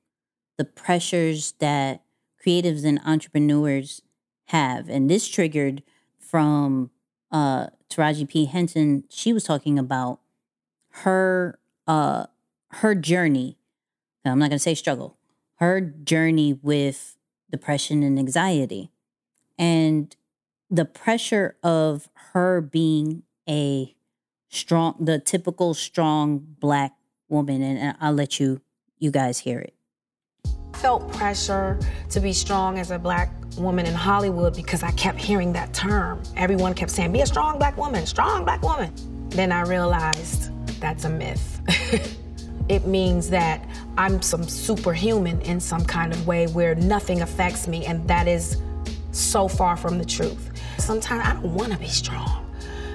the 0.57 0.65
pressures 0.65 1.53
that 1.59 2.03
creatives 2.45 2.83
and 2.83 2.99
entrepreneurs 3.05 4.01
have, 4.47 4.89
and 4.89 5.09
this 5.09 5.27
triggered 5.27 5.83
from 6.19 6.91
uh, 7.31 7.67
Taraji 7.89 8.27
P 8.27 8.45
Henson. 8.45 9.05
She 9.09 9.31
was 9.31 9.43
talking 9.43 9.79
about 9.79 10.19
her 10.89 11.59
uh, 11.87 12.25
her 12.71 12.95
journey. 12.95 13.57
I'm 14.25 14.39
not 14.39 14.49
going 14.49 14.57
to 14.57 14.59
say 14.59 14.75
struggle. 14.75 15.17
Her 15.55 15.79
journey 15.79 16.53
with 16.61 17.15
depression 17.51 18.03
and 18.03 18.19
anxiety, 18.19 18.91
and 19.57 20.15
the 20.69 20.85
pressure 20.85 21.57
of 21.63 22.09
her 22.33 22.61
being 22.61 23.23
a 23.47 23.95
strong 24.49 24.95
the 24.99 25.19
typical 25.19 25.73
strong 25.73 26.39
black 26.59 26.93
woman 27.29 27.61
and 27.61 27.95
I'll 27.99 28.13
let 28.13 28.39
you 28.39 28.61
you 28.97 29.11
guys 29.11 29.39
hear 29.39 29.59
it. 29.59 29.73
felt 30.75 31.11
pressure 31.13 31.79
to 32.09 32.19
be 32.19 32.33
strong 32.33 32.79
as 32.79 32.91
a 32.91 32.99
black 32.99 33.29
woman 33.57 33.85
in 33.85 33.93
Hollywood 33.93 34.55
because 34.55 34.83
I 34.83 34.91
kept 34.91 35.19
hearing 35.19 35.53
that 35.53 35.73
term. 35.73 36.21
Everyone 36.35 36.73
kept 36.73 36.91
saying, 36.91 37.11
be 37.11 37.21
a 37.21 37.25
strong 37.25 37.57
black 37.57 37.77
woman, 37.77 38.05
strong 38.05 38.43
black 38.43 38.61
woman. 38.61 38.93
Then 39.29 39.51
I 39.51 39.61
realized 39.61 40.51
that's 40.79 41.05
a 41.05 41.09
myth. 41.09 41.61
it 42.69 42.85
means 42.85 43.29
that 43.29 43.67
I'm 43.97 44.21
some 44.21 44.43
superhuman 44.43 45.41
in 45.41 45.59
some 45.59 45.85
kind 45.85 46.11
of 46.11 46.27
way 46.27 46.47
where 46.47 46.75
nothing 46.75 47.21
affects 47.21 47.67
me, 47.67 47.85
and 47.85 48.07
that 48.07 48.27
is 48.27 48.61
so 49.15 49.47
far 49.47 49.77
from 49.77 49.97
the 49.97 50.05
truth. 50.05 50.51
Sometimes 50.77 51.25
I 51.25 51.33
don't 51.33 51.53
want 51.53 51.71
to 51.71 51.77
be 51.77 51.87
strong. 51.87 52.45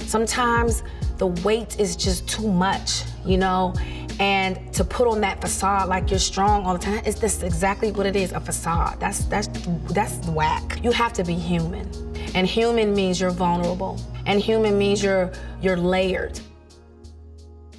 Sometimes 0.01 0.83
the 1.19 1.29
weight 1.29 1.79
is 1.79 1.97
just 1.97 2.29
too 2.29 2.51
much, 2.51 3.03
you 3.25 3.37
know? 3.37 3.75
And 4.19 4.73
to 4.75 4.85
put 4.85 5.09
on 5.09 5.21
that 5.23 5.41
facade 5.41 5.89
like 5.89 6.11
you're 6.11 6.19
strong 6.19 6.67
all 6.67 6.75
the 6.75 6.85
time, 6.85 7.03
it's 7.07 7.19
this 7.19 7.43
exactly 7.43 7.91
what 7.91 8.05
it 8.05 8.17
is, 8.17 8.33
a 8.33 8.41
facade. 8.41 9.01
That's 9.01 9.25
that's 9.25 9.49
that's 9.93 10.27
whack. 10.29 10.79
You 10.83 10.91
have 10.91 11.15
to 11.15 11.25
be 11.25 11.35
human. 11.35 11.89
And 12.35 12.47
human 12.47 12.93
means 12.95 13.19
you're 13.21 13.31
vulnerable. 13.31 13.99
And 14.27 14.41
human 14.41 14.77
means 14.77 15.03
you're 15.03 15.33
you're 15.63 15.79
layered. 15.79 16.39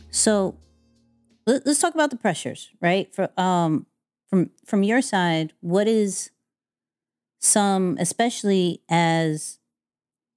So 0.09 0.55
let, 1.45 1.65
let's 1.65 1.79
talk 1.79 1.93
about 1.93 2.09
the 2.09 2.17
pressures, 2.17 2.71
right? 2.81 3.13
For 3.13 3.29
um 3.39 3.85
from 4.27 4.49
from 4.65 4.81
your 4.81 5.01
side, 5.01 5.53
what 5.59 5.87
is 5.87 6.31
some 7.41 7.97
especially 7.99 8.81
as 8.87 9.59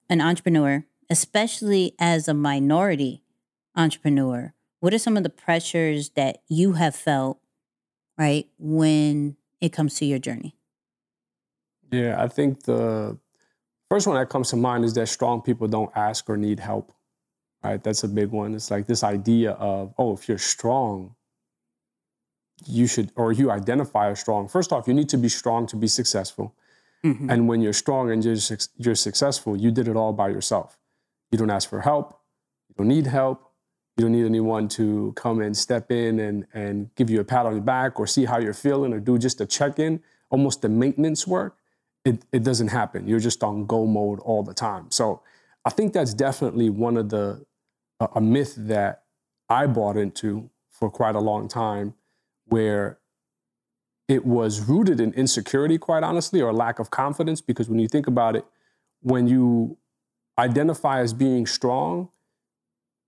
an 0.08 0.20
entrepreneur, 0.20 0.84
especially 1.08 1.94
as 1.98 2.26
a 2.26 2.34
minority 2.34 3.22
entrepreneur, 3.76 4.54
what 4.80 4.92
are 4.92 4.98
some 4.98 5.16
of 5.16 5.22
the 5.22 5.30
pressures 5.30 6.10
that 6.10 6.42
you 6.48 6.72
have 6.72 6.96
felt, 6.96 7.38
right, 8.18 8.48
when 8.58 9.36
it 9.60 9.68
comes 9.72 9.94
to 9.94 10.04
your 10.04 10.18
journey? 10.18 10.56
Yeah, 11.90 12.20
I 12.20 12.28
think 12.28 12.64
the 12.64 13.18
first 13.88 14.06
one 14.06 14.16
that 14.16 14.28
comes 14.28 14.50
to 14.50 14.56
mind 14.56 14.84
is 14.84 14.94
that 14.94 15.06
strong 15.08 15.42
people 15.42 15.68
don't 15.68 15.90
ask 15.94 16.28
or 16.28 16.36
need 16.36 16.58
help. 16.58 16.92
Right? 17.62 17.82
That's 17.82 18.04
a 18.04 18.08
big 18.08 18.30
one. 18.30 18.54
It's 18.54 18.70
like 18.70 18.86
this 18.86 19.02
idea 19.02 19.52
of, 19.52 19.94
oh, 19.96 20.12
if 20.12 20.28
you're 20.28 20.36
strong, 20.36 21.14
you 22.66 22.86
should, 22.86 23.10
or 23.16 23.32
you 23.32 23.50
identify 23.50 24.10
as 24.10 24.20
strong. 24.20 24.48
First 24.48 24.70
off, 24.70 24.86
you 24.86 24.92
need 24.92 25.08
to 25.10 25.16
be 25.16 25.30
strong 25.30 25.66
to 25.68 25.76
be 25.76 25.86
successful. 25.86 26.54
Mm-hmm. 27.04 27.30
And 27.30 27.48
when 27.48 27.60
you're 27.60 27.74
strong 27.74 28.10
and 28.10 28.24
you're, 28.24 28.36
suc- 28.36 28.70
you're 28.78 28.94
successful, 28.94 29.56
you 29.56 29.70
did 29.70 29.88
it 29.88 29.96
all 29.96 30.12
by 30.12 30.28
yourself. 30.28 30.78
You 31.30 31.38
don't 31.38 31.50
ask 31.50 31.68
for 31.68 31.82
help. 31.82 32.18
You 32.68 32.76
don't 32.78 32.88
need 32.88 33.06
help. 33.06 33.50
You 33.96 34.04
don't 34.04 34.12
need 34.12 34.24
anyone 34.24 34.68
to 34.68 35.12
come 35.14 35.40
and 35.40 35.56
step 35.56 35.90
in 35.92 36.18
and, 36.18 36.46
and 36.54 36.92
give 36.96 37.10
you 37.10 37.20
a 37.20 37.24
pat 37.24 37.46
on 37.46 37.54
the 37.54 37.60
back 37.60 38.00
or 38.00 38.06
see 38.06 38.24
how 38.24 38.38
you're 38.38 38.54
feeling 38.54 38.92
or 38.92 39.00
do 39.00 39.18
just 39.18 39.40
a 39.40 39.46
check 39.46 39.78
in, 39.78 40.02
almost 40.30 40.62
the 40.62 40.68
maintenance 40.68 41.26
work. 41.26 41.58
It, 42.04 42.24
it 42.32 42.42
doesn't 42.42 42.68
happen. 42.68 43.06
You're 43.06 43.20
just 43.20 43.42
on 43.44 43.66
go 43.66 43.86
mode 43.86 44.20
all 44.20 44.42
the 44.42 44.54
time. 44.54 44.90
So 44.90 45.22
I 45.64 45.70
think 45.70 45.92
that's 45.92 46.12
definitely 46.12 46.70
one 46.70 46.96
of 46.96 47.10
the, 47.10 47.44
a, 48.00 48.08
a 48.16 48.20
myth 48.20 48.54
that 48.56 49.04
I 49.48 49.66
bought 49.66 49.96
into 49.96 50.50
for 50.70 50.90
quite 50.90 51.14
a 51.14 51.20
long 51.20 51.48
time 51.48 51.94
where 52.46 52.98
it 54.08 54.26
was 54.26 54.60
rooted 54.68 55.00
in 55.00 55.12
insecurity, 55.14 55.78
quite 55.78 56.02
honestly, 56.02 56.40
or 56.40 56.52
lack 56.52 56.78
of 56.78 56.90
confidence. 56.90 57.40
Because 57.40 57.68
when 57.68 57.78
you 57.78 57.88
think 57.88 58.06
about 58.06 58.36
it, 58.36 58.44
when 59.00 59.26
you 59.26 59.76
identify 60.38 61.00
as 61.00 61.12
being 61.12 61.46
strong, 61.46 62.08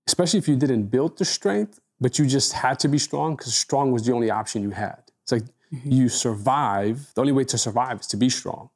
especially 0.07 0.39
if 0.39 0.49
you 0.49 0.57
didn't 0.57 0.85
build 0.85 1.19
the 1.19 1.25
strength, 1.25 1.81
but 2.01 2.19
you 2.19 2.27
just 2.27 2.53
had 2.53 2.79
to 2.81 2.89
be 2.89 2.99
strong 2.99 3.37
because 3.37 3.55
strong 3.55 3.91
was 3.91 4.07
the 4.07 4.13
only 4.13 4.31
option 4.31 4.63
you 4.63 4.71
had. 4.71 5.03
It's 5.23 5.33
like 5.33 5.45
mm-hmm. 5.73 5.91
you 5.91 6.09
survive. 6.09 7.13
The 7.15 7.21
only 7.21 7.33
way 7.33 7.45
to 7.45 7.59
survive 7.59 8.01
is 8.01 8.07
to 8.09 8.17
be 8.17 8.29
strong, 8.29 8.71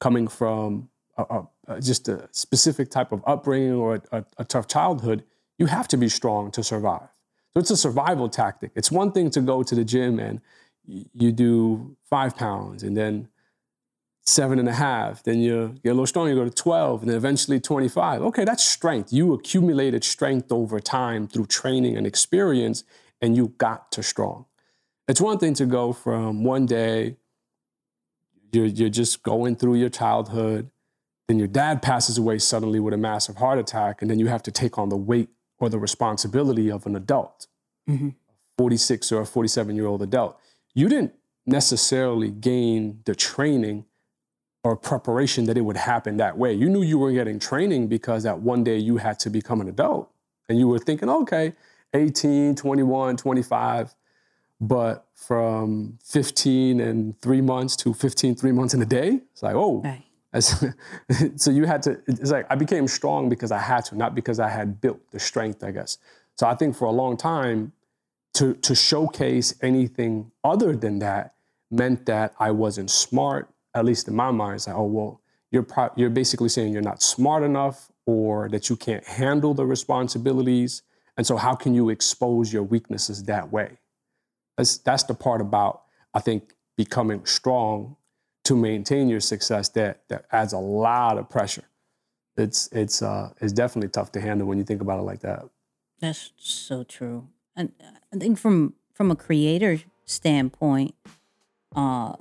coming 0.00 0.28
from 0.28 0.88
a, 1.16 1.42
a, 1.68 1.80
just 1.80 2.08
a 2.08 2.28
specific 2.32 2.90
type 2.90 3.12
of 3.12 3.22
upbringing 3.26 3.72
or 3.72 4.02
a, 4.12 4.24
a, 4.38 4.44
tough 4.44 4.66
childhood. 4.66 5.24
You 5.58 5.66
have 5.66 5.86
to 5.88 5.96
be 5.96 6.08
strong 6.08 6.50
to 6.52 6.64
survive. 6.64 7.08
So 7.52 7.60
it's 7.60 7.70
a 7.70 7.76
survival 7.76 8.28
tactic. 8.28 8.72
It's 8.74 8.90
one 8.90 9.12
thing 9.12 9.30
to 9.30 9.40
go 9.40 9.62
to 9.62 9.74
the 9.74 9.84
gym 9.84 10.18
and 10.18 10.40
you 10.86 11.32
do 11.32 11.96
five 12.08 12.36
pounds 12.36 12.82
and 12.82 12.96
then 12.96 13.28
seven 14.26 14.58
and 14.58 14.68
a 14.68 14.72
half, 14.72 15.22
then 15.22 15.40
you 15.40 15.76
get 15.82 15.90
a 15.90 15.92
little 15.92 16.06
stronger, 16.06 16.30
you 16.30 16.36
go 16.36 16.44
to 16.44 16.50
12, 16.50 17.02
and 17.02 17.10
then 17.10 17.16
eventually 17.16 17.60
25. 17.60 18.22
Okay, 18.22 18.44
that's 18.44 18.64
strength. 18.64 19.12
You 19.12 19.34
accumulated 19.34 20.02
strength 20.02 20.50
over 20.50 20.80
time 20.80 21.28
through 21.28 21.46
training 21.46 21.96
and 21.96 22.06
experience, 22.06 22.84
and 23.20 23.36
you 23.36 23.48
got 23.58 23.92
to 23.92 24.02
strong. 24.02 24.46
It's 25.06 25.20
one 25.20 25.38
thing 25.38 25.54
to 25.54 25.66
go 25.66 25.92
from 25.92 26.42
one 26.44 26.64
day, 26.64 27.16
you're, 28.52 28.66
you're 28.66 28.88
just 28.88 29.22
going 29.22 29.56
through 29.56 29.74
your 29.74 29.90
childhood, 29.90 30.70
then 31.28 31.38
your 31.38 31.48
dad 31.48 31.82
passes 31.82 32.16
away 32.16 32.38
suddenly 32.38 32.80
with 32.80 32.94
a 32.94 32.98
massive 32.98 33.36
heart 33.36 33.58
attack, 33.58 34.00
and 34.00 34.10
then 34.10 34.18
you 34.18 34.28
have 34.28 34.42
to 34.44 34.50
take 34.50 34.78
on 34.78 34.88
the 34.88 34.96
weight 34.96 35.28
or 35.58 35.68
the 35.68 35.78
responsibility 35.78 36.70
of 36.70 36.86
an 36.86 36.96
adult, 36.96 37.46
mm-hmm. 37.88 38.10
46 38.56 39.12
or 39.12 39.20
a 39.22 39.26
47 39.26 39.76
year 39.76 39.86
old 39.86 40.02
adult. 40.02 40.38
You 40.74 40.88
didn't 40.88 41.14
necessarily 41.46 42.30
gain 42.30 43.00
the 43.04 43.14
training 43.14 43.84
or 44.62 44.76
preparation 44.76 45.44
that 45.44 45.58
it 45.58 45.60
would 45.60 45.76
happen 45.76 46.16
that 46.16 46.38
way. 46.38 46.52
You 46.52 46.68
knew 46.68 46.82
you 46.82 46.98
were 46.98 47.12
getting 47.12 47.38
training 47.38 47.88
because 47.88 48.22
that 48.22 48.40
one 48.40 48.64
day 48.64 48.78
you 48.78 48.96
had 48.96 49.18
to 49.20 49.30
become 49.30 49.60
an 49.60 49.68
adult. 49.68 50.10
And 50.48 50.58
you 50.58 50.68
were 50.68 50.78
thinking, 50.78 51.08
okay, 51.08 51.52
18, 51.92 52.54
21, 52.54 53.16
25. 53.16 53.94
But 54.60 55.06
from 55.14 55.98
15 56.02 56.80
and 56.80 57.20
three 57.20 57.40
months 57.40 57.76
to 57.76 57.92
15, 57.92 58.34
three 58.34 58.52
months 58.52 58.72
in 58.72 58.80
a 58.80 58.86
day, 58.86 59.20
it's 59.32 59.42
like, 59.42 59.54
oh, 59.54 59.82
Right. 59.82 60.02
So 61.36 61.50
you 61.50 61.64
had 61.64 61.82
to. 61.82 62.00
It's 62.08 62.32
like 62.32 62.46
I 62.50 62.56
became 62.56 62.88
strong 62.88 63.28
because 63.28 63.52
I 63.52 63.58
had 63.58 63.84
to, 63.86 63.96
not 63.96 64.14
because 64.14 64.40
I 64.40 64.48
had 64.48 64.80
built 64.80 64.98
the 65.12 65.20
strength. 65.20 65.62
I 65.62 65.70
guess. 65.70 65.98
So 66.36 66.48
I 66.48 66.56
think 66.56 66.74
for 66.74 66.86
a 66.86 66.90
long 66.90 67.16
time, 67.16 67.72
to 68.34 68.54
to 68.54 68.74
showcase 68.74 69.54
anything 69.62 70.30
other 70.42 70.76
than 70.76 70.98
that 71.00 71.34
meant 71.70 72.06
that 72.06 72.34
I 72.38 72.50
wasn't 72.50 72.90
smart. 72.90 73.48
At 73.74 73.84
least 73.84 74.06
in 74.06 74.14
my 74.14 74.30
mind, 74.30 74.56
it's 74.56 74.66
like, 74.66 74.76
oh 74.76 74.84
well, 74.84 75.20
you're 75.50 75.62
pro- 75.62 75.92
you're 75.96 76.10
basically 76.10 76.48
saying 76.48 76.72
you're 76.72 76.82
not 76.82 77.02
smart 77.02 77.42
enough, 77.42 77.90
or 78.06 78.48
that 78.50 78.68
you 78.68 78.76
can't 78.76 79.04
handle 79.04 79.54
the 79.54 79.66
responsibilities. 79.66 80.82
And 81.16 81.26
so, 81.26 81.36
how 81.36 81.54
can 81.54 81.74
you 81.74 81.90
expose 81.90 82.52
your 82.52 82.64
weaknesses 82.64 83.24
that 83.24 83.52
way? 83.52 83.78
That's 84.56 84.78
that's 84.78 85.04
the 85.04 85.14
part 85.14 85.40
about 85.40 85.82
I 86.12 86.20
think 86.20 86.54
becoming 86.76 87.24
strong 87.24 87.96
to 88.44 88.56
maintain 88.56 89.08
your 89.08 89.20
success 89.20 89.68
that 89.70 90.02
that 90.08 90.26
adds 90.32 90.52
a 90.52 90.58
lot 90.58 91.18
of 91.18 91.30
pressure. 91.30 91.64
It's 92.36 92.68
it's 92.72 93.00
uh 93.02 93.32
it's 93.40 93.52
definitely 93.52 93.90
tough 93.90 94.12
to 94.12 94.20
handle 94.20 94.46
when 94.46 94.58
you 94.58 94.64
think 94.64 94.82
about 94.82 94.98
it 94.98 95.02
like 95.02 95.20
that. 95.20 95.44
That's 96.00 96.32
so 96.36 96.82
true. 96.82 97.28
And 97.56 97.72
I 98.14 98.18
think 98.18 98.38
from 98.38 98.74
from 98.92 99.10
a 99.10 99.16
creator 99.16 99.80
standpoint, 100.04 100.94
uh, 101.74 102.12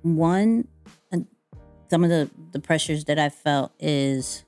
one, 0.00 0.66
some 1.90 2.02
of 2.02 2.08
the 2.08 2.30
the 2.52 2.60
pressures 2.60 3.04
that 3.04 3.18
I 3.18 3.28
felt 3.28 3.72
is, 3.78 4.44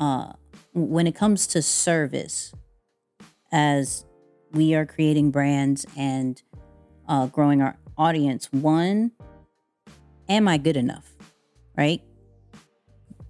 uh, 0.00 0.32
when 0.72 1.06
it 1.06 1.14
comes 1.14 1.46
to 1.48 1.62
service, 1.62 2.52
as 3.52 4.04
we 4.52 4.74
are 4.74 4.84
creating 4.84 5.30
brands 5.30 5.86
and 5.96 6.42
uh, 7.08 7.26
growing 7.26 7.62
our 7.62 7.76
audience. 7.96 8.48
One, 8.52 9.12
am 10.28 10.48
I 10.48 10.58
good 10.58 10.76
enough? 10.76 11.12
Right? 11.76 12.02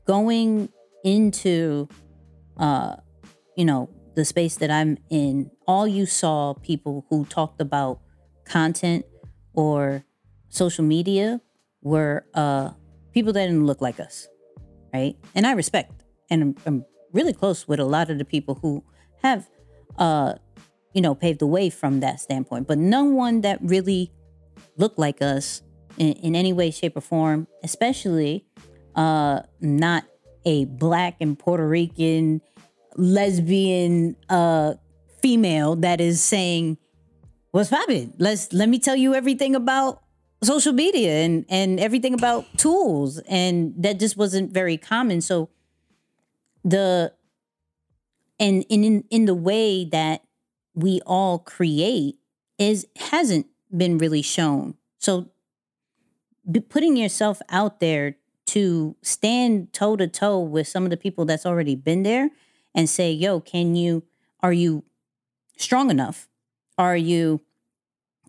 Going 0.06 0.70
into, 1.04 1.88
uh, 2.56 2.96
you 3.56 3.64
know, 3.64 3.88
the 4.14 4.24
space 4.24 4.56
that 4.56 4.70
I'm 4.70 4.98
in, 5.10 5.50
all 5.72 5.88
you 5.88 6.04
saw 6.04 6.52
people 6.52 7.06
who 7.08 7.24
talked 7.24 7.58
about 7.58 7.98
content 8.44 9.06
or 9.54 10.04
social 10.50 10.84
media 10.84 11.40
were 11.80 12.26
uh, 12.34 12.68
people 13.14 13.32
that 13.32 13.46
didn't 13.46 13.64
look 13.64 13.80
like 13.80 13.98
us, 13.98 14.28
right? 14.92 15.16
And 15.34 15.46
I 15.46 15.52
respect 15.52 16.04
and 16.28 16.42
I'm, 16.42 16.54
I'm 16.66 16.84
really 17.14 17.32
close 17.32 17.66
with 17.66 17.80
a 17.80 17.86
lot 17.86 18.10
of 18.10 18.18
the 18.18 18.24
people 18.26 18.58
who 18.60 18.84
have, 19.22 19.48
uh, 19.96 20.34
you 20.92 21.00
know, 21.00 21.14
paved 21.14 21.38
the 21.38 21.46
way 21.46 21.70
from 21.70 22.00
that 22.00 22.20
standpoint. 22.20 22.68
But 22.68 22.76
no 22.76 23.04
one 23.04 23.40
that 23.40 23.58
really 23.62 24.12
looked 24.76 24.98
like 24.98 25.22
us 25.22 25.62
in, 25.96 26.12
in 26.12 26.36
any 26.36 26.52
way, 26.52 26.70
shape, 26.70 26.98
or 26.98 27.00
form, 27.00 27.46
especially 27.64 28.44
uh, 28.94 29.40
not 29.62 30.04
a 30.44 30.66
black 30.66 31.16
and 31.20 31.38
Puerto 31.38 31.66
Rican 31.66 32.42
lesbian 32.96 34.14
uh 34.28 34.74
female 35.22 35.76
that 35.76 36.00
is 36.00 36.22
saying 36.22 36.78
what's 37.52 37.70
poppin'? 37.70 38.12
Let's 38.18 38.52
let 38.52 38.68
me 38.68 38.78
tell 38.78 38.96
you 38.96 39.14
everything 39.14 39.54
about 39.54 40.02
social 40.42 40.72
media 40.72 41.24
and 41.24 41.44
and 41.48 41.78
everything 41.80 42.14
about 42.14 42.46
tools. 42.58 43.18
And 43.28 43.74
that 43.78 43.98
just 43.98 44.16
wasn't 44.16 44.52
very 44.52 44.76
common. 44.76 45.20
So 45.20 45.48
the 46.64 47.12
and 48.38 48.64
in 48.68 49.04
in 49.10 49.24
the 49.26 49.34
way 49.34 49.84
that 49.86 50.22
we 50.74 51.00
all 51.06 51.38
create 51.38 52.16
is 52.58 52.86
hasn't 52.96 53.46
been 53.74 53.98
really 53.98 54.22
shown. 54.22 54.74
So 54.98 55.30
putting 56.68 56.96
yourself 56.96 57.40
out 57.48 57.80
there 57.80 58.16
to 58.46 58.96
stand 59.02 59.72
toe 59.72 59.96
to 59.96 60.08
toe 60.08 60.40
with 60.40 60.68
some 60.68 60.84
of 60.84 60.90
the 60.90 60.96
people 60.96 61.24
that's 61.24 61.46
already 61.46 61.74
been 61.74 62.02
there 62.02 62.30
and 62.74 62.88
say, 62.88 63.12
yo, 63.12 63.40
can 63.40 63.74
you, 63.74 64.02
are 64.40 64.52
you 64.52 64.84
strong 65.62 65.90
enough? 65.90 66.28
Are 66.78 66.96
you, 66.96 67.40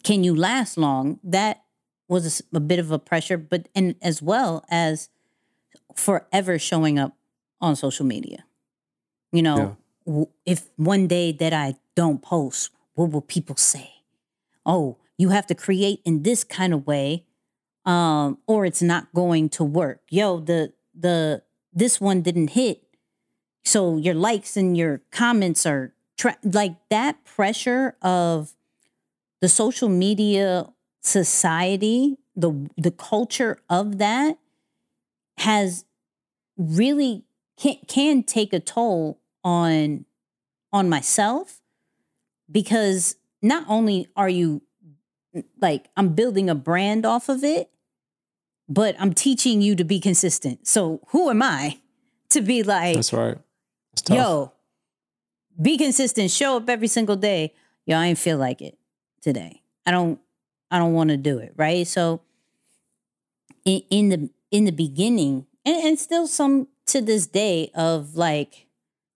can 0.04 0.24
you 0.24 0.36
last 0.36 0.78
long? 0.78 1.20
That 1.24 1.64
was 2.08 2.42
a, 2.54 2.58
a 2.58 2.60
bit 2.60 2.80
of 2.80 2.92
a 2.92 3.00
pressure, 3.00 3.38
but, 3.38 3.70
and 3.76 3.96
as 4.02 4.22
well 4.22 4.66
as 4.70 5.10
forever 5.96 6.60
showing 6.60 7.00
up 7.00 7.16
on 7.62 7.76
social 7.76 8.06
media. 8.06 8.46
You 9.32 9.42
know, 9.42 9.78
yeah. 10.06 10.24
if 10.46 10.70
one 10.76 11.08
day 11.08 11.32
that 11.32 11.54
I 11.54 11.76
don't 11.96 12.22
post, 12.22 12.70
what 12.96 13.12
will 13.12 13.22
people 13.22 13.56
say? 13.56 13.90
Oh, 14.66 14.98
you 15.18 15.30
have 15.30 15.48
to 15.48 15.56
create 15.56 16.02
in 16.06 16.24
this 16.24 16.44
kind 16.44 16.74
of 16.74 16.86
way, 16.86 17.26
um, 17.86 18.38
or 18.48 18.66
it's 18.66 18.82
not 18.82 19.14
going 19.14 19.50
to 19.50 19.64
work. 19.64 20.02
Yo, 20.10 20.40
the 20.40 20.74
the 20.94 21.42
this 21.74 22.00
one 22.00 22.22
didn't 22.22 22.52
hit 22.52 22.84
so 23.64 23.98
your 23.98 24.14
likes 24.14 24.58
and 24.58 24.78
your 24.78 25.02
comments 25.12 25.66
are 25.66 25.94
tra- 26.24 26.38
like 26.44 26.76
that 26.90 27.24
pressure 27.26 27.98
of 28.02 28.54
the 29.42 29.50
social 29.50 29.90
media 29.90 30.68
society, 31.02 32.18
the 32.36 32.70
the 32.78 32.92
culture 32.92 33.60
of 33.70 33.98
that 33.98 34.38
has 35.38 35.84
really 36.58 37.26
can 37.58 37.76
can 37.88 38.24
take 38.24 38.54
a 38.54 38.60
toll 38.60 39.20
on 39.44 40.06
on 40.72 40.88
myself 40.90 41.60
because 42.50 43.18
not 43.42 43.66
only 43.68 44.08
are 44.16 44.30
you 44.30 44.62
like 45.60 45.90
I'm 45.98 46.14
building 46.14 46.50
a 46.50 46.56
brand 46.56 47.06
off 47.06 47.28
of 47.28 47.44
it, 47.44 47.70
but 48.70 48.96
I'm 48.98 49.14
teaching 49.14 49.62
you 49.62 49.76
to 49.76 49.84
be 49.84 50.00
consistent. 50.00 50.68
So 50.68 51.02
who 51.10 51.30
am 51.30 51.44
I 51.44 51.80
to 52.30 52.42
be 52.42 52.64
like 52.64 52.96
That's 52.96 53.12
right. 53.12 53.38
Yo, 54.10 54.54
be 55.62 55.78
consistent. 55.78 56.32
Show 56.32 56.58
up 56.58 56.70
every 56.70 56.88
single 56.88 57.16
day. 57.16 57.54
Yo, 57.86 57.98
I 57.98 58.08
ain't 58.08 58.18
feel 58.18 58.38
like 58.38 58.62
it 58.62 58.78
today. 59.22 59.62
I 59.86 59.92
don't. 59.92 60.20
I 60.72 60.80
don't 60.80 60.94
want 60.94 61.12
to 61.12 61.18
do 61.18 61.38
it. 61.38 61.54
Right. 61.56 61.86
So, 61.86 62.22
in, 63.66 63.82
in 63.90 64.10
the 64.10 64.30
in 64.52 64.66
the 64.66 64.72
beginning, 64.72 65.46
and, 65.66 65.84
and 65.84 66.00
still 66.00 66.28
some 66.28 66.68
to 66.88 67.02
this 67.02 67.28
day 67.28 67.72
of 67.76 68.16
like, 68.16 68.68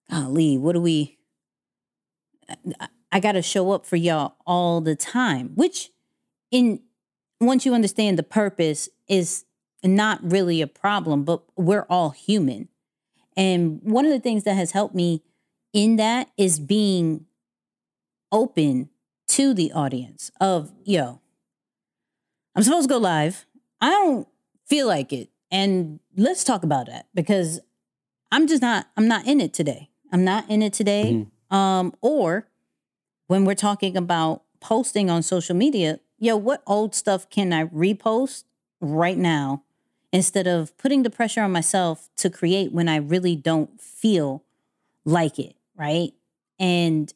golly, 0.09 0.57
what 0.57 0.73
do 0.73 0.81
we? 0.81 1.17
I, 2.79 2.87
I 3.11 3.19
got 3.19 3.33
to 3.33 3.41
show 3.41 3.71
up 3.71 3.85
for 3.85 3.95
y'all 3.95 4.35
all 4.45 4.81
the 4.81 4.95
time. 4.95 5.51
Which, 5.55 5.91
in 6.51 6.81
once 7.39 7.65
you 7.65 7.73
understand 7.73 8.19
the 8.19 8.23
purpose, 8.23 8.89
is 9.07 9.45
not 9.83 10.19
really 10.21 10.61
a 10.61 10.67
problem. 10.67 11.23
But 11.23 11.43
we're 11.55 11.85
all 11.89 12.11
human 12.11 12.69
and 13.37 13.79
one 13.83 14.05
of 14.05 14.11
the 14.11 14.19
things 14.19 14.43
that 14.43 14.55
has 14.55 14.71
helped 14.71 14.95
me 14.95 15.21
in 15.73 15.97
that 15.97 16.29
is 16.37 16.59
being 16.59 17.25
open 18.31 18.89
to 19.29 19.53
the 19.53 19.71
audience 19.71 20.31
of, 20.39 20.71
yo, 20.83 21.21
I'm 22.55 22.63
supposed 22.63 22.87
to 22.87 22.93
go 22.93 22.97
live. 22.97 23.45
I 23.81 23.89
don't 23.89 24.27
feel 24.65 24.87
like 24.87 25.13
it. 25.13 25.29
And 25.51 25.99
let's 26.15 26.43
talk 26.43 26.63
about 26.63 26.87
that 26.87 27.07
because 27.13 27.59
I'm 28.31 28.47
just 28.47 28.61
not, 28.61 28.87
I'm 28.97 29.07
not 29.07 29.27
in 29.27 29.39
it 29.39 29.53
today. 29.53 29.89
I'm 30.11 30.23
not 30.23 30.49
in 30.49 30.61
it 30.61 30.73
today. 30.73 31.13
Mm-hmm. 31.13 31.55
Um, 31.55 31.93
or 32.01 32.47
when 33.27 33.45
we're 33.45 33.55
talking 33.55 33.95
about 33.95 34.43
posting 34.59 35.09
on 35.09 35.21
social 35.21 35.55
media, 35.55 35.99
yo, 36.17 36.35
what 36.35 36.63
old 36.65 36.95
stuff 36.95 37.29
can 37.29 37.53
I 37.53 37.65
repost 37.65 38.45
right 38.81 39.17
now 39.17 39.63
instead 40.11 40.47
of 40.47 40.75
putting 40.77 41.03
the 41.03 41.09
pressure 41.09 41.41
on 41.41 41.51
myself 41.51 42.09
to 42.17 42.29
create 42.29 42.71
when 42.71 42.87
I 42.87 42.95
really 42.95 43.35
don't 43.35 43.79
feel 43.79 44.43
like 45.05 45.37
it, 45.37 45.55
right? 45.77 46.11
And 46.59 47.13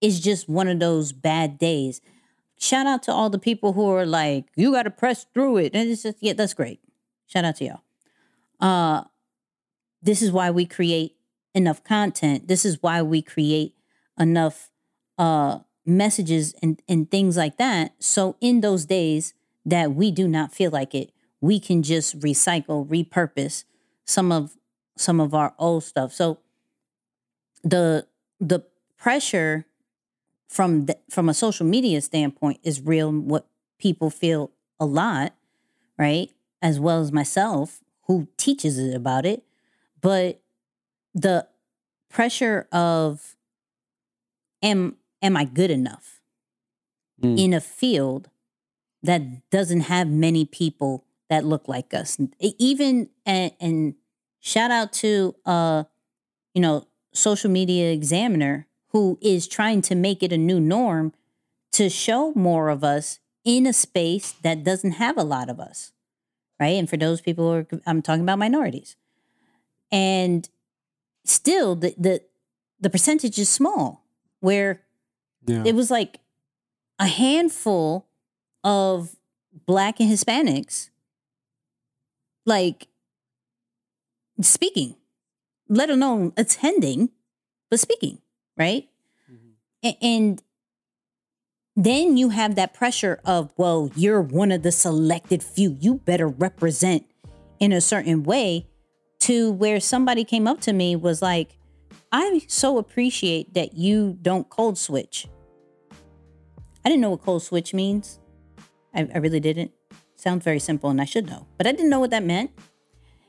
it's 0.00 0.20
just 0.20 0.48
one 0.48 0.68
of 0.68 0.80
those 0.80 1.12
bad 1.12 1.58
days. 1.58 2.00
Shout 2.58 2.86
out 2.86 3.02
to 3.04 3.12
all 3.12 3.30
the 3.30 3.38
people 3.38 3.72
who 3.72 3.88
are 3.90 4.06
like, 4.06 4.46
you 4.56 4.72
got 4.72 4.84
to 4.84 4.90
press 4.90 5.26
through 5.32 5.58
it. 5.58 5.74
And 5.74 5.88
it's 5.88 6.02
just, 6.02 6.18
yeah, 6.20 6.32
that's 6.32 6.54
great. 6.54 6.80
Shout 7.26 7.44
out 7.44 7.56
to 7.56 7.64
y'all. 7.64 7.82
Uh, 8.60 9.04
this 10.02 10.22
is 10.22 10.32
why 10.32 10.50
we 10.50 10.66
create 10.66 11.16
enough 11.54 11.84
content. 11.84 12.48
This 12.48 12.64
is 12.64 12.82
why 12.82 13.02
we 13.02 13.22
create 13.22 13.74
enough 14.18 14.70
uh, 15.18 15.60
messages 15.84 16.54
and, 16.62 16.80
and 16.88 17.10
things 17.10 17.36
like 17.36 17.56
that. 17.58 17.94
So 17.98 18.36
in 18.40 18.60
those 18.60 18.86
days 18.86 19.34
that 19.64 19.94
we 19.94 20.10
do 20.10 20.26
not 20.26 20.52
feel 20.52 20.70
like 20.70 20.94
it, 20.94 21.12
we 21.40 21.60
can 21.60 21.82
just 21.82 22.18
recycle, 22.20 22.86
repurpose 22.88 23.64
some 24.04 24.32
of 24.32 24.56
some 24.96 25.20
of 25.20 25.32
our 25.32 25.54
old 25.58 25.84
stuff. 25.84 26.12
So 26.12 26.40
the 27.62 28.06
the 28.40 28.64
pressure 28.96 29.66
from 30.48 30.86
the, 30.86 30.98
from 31.10 31.28
a 31.28 31.34
social 31.34 31.66
media 31.66 32.00
standpoint 32.00 32.60
is 32.62 32.80
real. 32.80 33.10
What 33.12 33.46
people 33.78 34.10
feel 34.10 34.50
a 34.80 34.86
lot, 34.86 35.34
right? 35.98 36.30
As 36.62 36.80
well 36.80 37.00
as 37.00 37.12
myself, 37.12 37.80
who 38.06 38.28
teaches 38.36 38.78
it 38.78 38.94
about 38.94 39.26
it, 39.26 39.44
but 40.00 40.40
the 41.14 41.46
pressure 42.08 42.66
of 42.72 43.36
am 44.62 44.96
am 45.22 45.36
I 45.36 45.44
good 45.44 45.70
enough 45.70 46.20
mm. 47.22 47.38
in 47.38 47.52
a 47.52 47.60
field 47.60 48.30
that 49.02 49.50
doesn't 49.50 49.82
have 49.82 50.08
many 50.08 50.44
people 50.44 51.04
that 51.28 51.44
look 51.44 51.68
like 51.68 51.94
us. 51.94 52.18
Even 52.40 53.10
and, 53.26 53.52
and 53.60 53.94
shout 54.40 54.70
out 54.70 54.92
to 54.94 55.34
uh, 55.44 55.84
you 56.54 56.62
know, 56.62 56.86
social 57.18 57.50
media 57.50 57.90
examiner 57.92 58.66
who 58.92 59.18
is 59.20 59.46
trying 59.46 59.82
to 59.82 59.94
make 59.94 60.22
it 60.22 60.32
a 60.32 60.38
new 60.38 60.60
norm 60.60 61.12
to 61.72 61.88
show 61.90 62.32
more 62.34 62.68
of 62.70 62.82
us 62.82 63.18
in 63.44 63.66
a 63.66 63.72
space 63.72 64.32
that 64.42 64.64
doesn't 64.64 64.92
have 64.92 65.16
a 65.18 65.22
lot 65.24 65.48
of 65.50 65.60
us. 65.60 65.92
Right. 66.60 66.76
And 66.78 66.88
for 66.90 66.96
those 66.96 67.20
people 67.20 67.44
who 67.44 67.52
are 67.52 67.66
I'm 67.86 68.02
talking 68.02 68.22
about 68.22 68.38
minorities. 68.38 68.96
And 69.92 70.48
still 71.24 71.74
the 71.76 71.94
the 71.98 72.22
the 72.80 72.90
percentage 72.90 73.38
is 73.38 73.48
small 73.48 74.04
where 74.40 74.82
Yeah. 75.46 75.62
it 75.66 75.74
was 75.74 75.90
like 75.90 76.20
a 76.98 77.06
handful 77.06 78.06
of 78.64 79.16
black 79.66 80.00
and 80.00 80.10
hispanics 80.10 80.90
like 82.44 82.88
speaking 84.40 84.94
let 85.68 85.90
alone 85.90 86.32
attending 86.36 87.10
but 87.70 87.80
speaking 87.80 88.18
right 88.56 88.88
mm-hmm. 89.30 89.86
A- 89.86 89.98
and 90.02 90.42
then 91.76 92.16
you 92.16 92.30
have 92.30 92.54
that 92.56 92.74
pressure 92.74 93.20
of 93.24 93.52
well 93.56 93.90
you're 93.94 94.20
one 94.20 94.50
of 94.52 94.62
the 94.62 94.72
selected 94.72 95.42
few 95.42 95.76
you 95.80 95.96
better 96.04 96.28
represent 96.28 97.06
in 97.60 97.72
a 97.72 97.80
certain 97.80 98.22
way 98.22 98.66
to 99.20 99.50
where 99.50 99.80
somebody 99.80 100.24
came 100.24 100.46
up 100.46 100.60
to 100.60 100.72
me 100.72 100.96
was 100.96 101.22
like 101.22 101.58
i 102.12 102.42
so 102.48 102.78
appreciate 102.78 103.54
that 103.54 103.74
you 103.74 104.16
don't 104.22 104.48
code 104.48 104.78
switch 104.78 105.28
I 106.88 106.90
didn't 106.90 107.02
know 107.02 107.10
what 107.10 107.22
code 107.22 107.42
switch 107.42 107.74
means. 107.74 108.18
I, 108.94 109.06
I 109.14 109.18
really 109.18 109.40
didn't. 109.40 109.72
Sounds 110.16 110.42
very 110.42 110.58
simple 110.58 110.88
and 110.88 111.02
I 111.02 111.04
should 111.04 111.26
know, 111.26 111.46
but 111.58 111.66
I 111.66 111.72
didn't 111.72 111.90
know 111.90 112.00
what 112.00 112.08
that 112.10 112.24
meant. 112.24 112.50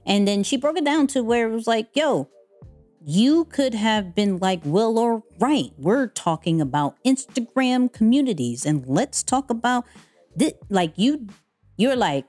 And 0.10 0.28
then 0.28 0.44
she 0.44 0.58
broke 0.58 0.78
it 0.78 0.84
down 0.84 1.08
to 1.08 1.24
where 1.24 1.48
it 1.48 1.54
was 1.54 1.68
like, 1.68 1.90
yo, 1.94 2.28
you 3.06 3.46
could 3.46 3.76
have 3.76 4.16
been 4.16 4.38
like 4.38 4.60
Will 4.66 4.98
or 4.98 5.24
Right. 5.40 5.72
We're 5.78 6.08
talking 6.08 6.60
about 6.60 6.96
Instagram 7.06 7.94
communities 7.94 8.66
and 8.66 8.86
let's 8.88 9.24
talk 9.24 9.50
about 9.50 9.86
this. 10.36 10.54
Like 10.68 10.94
you, 10.98 11.28
you're 11.78 11.96
like, 11.96 12.26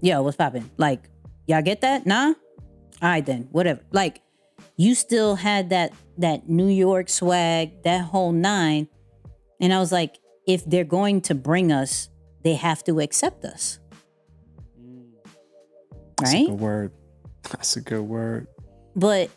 yo, 0.00 0.22
what's 0.22 0.36
popping? 0.36 0.70
Like, 0.78 1.08
y'all 1.46 1.62
get 1.62 1.82
that? 1.82 2.06
Nah? 2.06 2.28
All 3.00 3.08
right 3.08 3.24
then, 3.24 3.48
whatever. 3.52 3.82
Like, 3.92 4.22
you 4.76 4.94
still 4.94 5.36
had 5.36 5.70
that 5.70 5.92
that 6.18 6.48
New 6.48 6.68
York 6.68 7.08
swag, 7.08 7.82
that 7.84 8.04
whole 8.06 8.32
nine. 8.32 8.88
And 9.60 9.72
I 9.72 9.78
was 9.78 9.92
like, 9.92 10.18
if 10.46 10.64
they're 10.64 10.84
going 10.84 11.20
to 11.22 11.34
bring 11.34 11.70
us, 11.70 12.08
they 12.42 12.54
have 12.54 12.82
to 12.84 13.00
accept 13.00 13.44
us. 13.44 13.78
That's 16.22 16.34
a 16.34 16.36
Right? 16.38 16.46
good 16.46 16.60
word. 16.60 16.92
That's 17.50 17.76
a 17.76 17.80
good 17.80 18.02
word. 18.02 18.46
But 18.94 19.30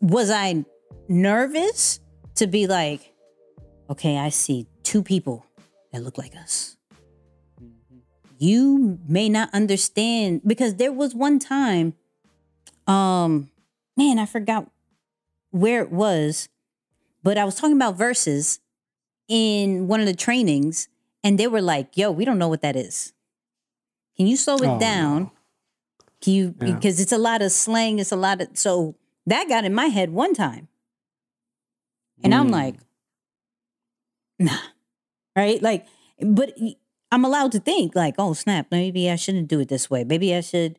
was 0.00 0.30
I 0.30 0.64
nervous 1.08 2.00
to 2.36 2.46
be 2.46 2.66
like, 2.66 3.12
okay, 3.90 4.18
I 4.18 4.28
see 4.28 4.66
two 4.82 5.02
people 5.02 5.44
that 5.92 6.02
look 6.02 6.18
like 6.18 6.36
us? 6.36 6.76
You 8.38 8.98
may 9.08 9.28
not 9.28 9.50
understand 9.52 10.42
because 10.46 10.76
there 10.76 10.92
was 10.92 11.14
one 11.14 11.38
time, 11.40 11.94
um, 12.86 13.50
man, 13.96 14.18
I 14.18 14.26
forgot 14.26 14.70
where 15.50 15.82
it 15.82 15.90
was, 15.90 16.48
but 17.24 17.36
I 17.36 17.44
was 17.44 17.56
talking 17.56 17.74
about 17.76 17.96
verses 17.96 18.60
in 19.26 19.88
one 19.88 20.00
of 20.00 20.06
the 20.06 20.14
trainings, 20.14 20.88
and 21.24 21.36
they 21.38 21.48
were 21.48 21.60
like, 21.60 21.96
yo, 21.96 22.10
we 22.12 22.24
don't 22.24 22.38
know 22.38 22.48
what 22.48 22.62
that 22.62 22.76
is. 22.76 23.12
Can 24.16 24.26
you 24.28 24.36
slow 24.36 24.56
it 24.58 24.68
Oh, 24.68 24.78
down? 24.78 25.30
You 26.26 26.54
Yeah. 26.60 26.74
because 26.74 27.00
it's 27.00 27.12
a 27.12 27.18
lot 27.18 27.42
of 27.42 27.52
slang, 27.52 27.98
it's 27.98 28.12
a 28.12 28.16
lot 28.16 28.40
of 28.40 28.48
so 28.54 28.96
that 29.26 29.48
got 29.48 29.64
in 29.64 29.74
my 29.74 29.86
head 29.86 30.10
one 30.10 30.34
time. 30.34 30.68
And 32.24 32.34
I'm 32.34 32.48
Mm. 32.48 32.52
like, 32.52 32.76
nah. 34.38 34.58
Right? 35.36 35.62
Like, 35.62 35.86
but 36.20 36.54
I'm 37.12 37.24
allowed 37.24 37.52
to 37.52 37.60
think, 37.60 37.94
like, 37.94 38.14
oh 38.18 38.32
snap, 38.32 38.66
maybe 38.70 39.10
I 39.10 39.16
shouldn't 39.16 39.48
do 39.48 39.60
it 39.60 39.68
this 39.68 39.88
way. 39.88 40.04
Maybe 40.04 40.34
I 40.34 40.40
should 40.40 40.78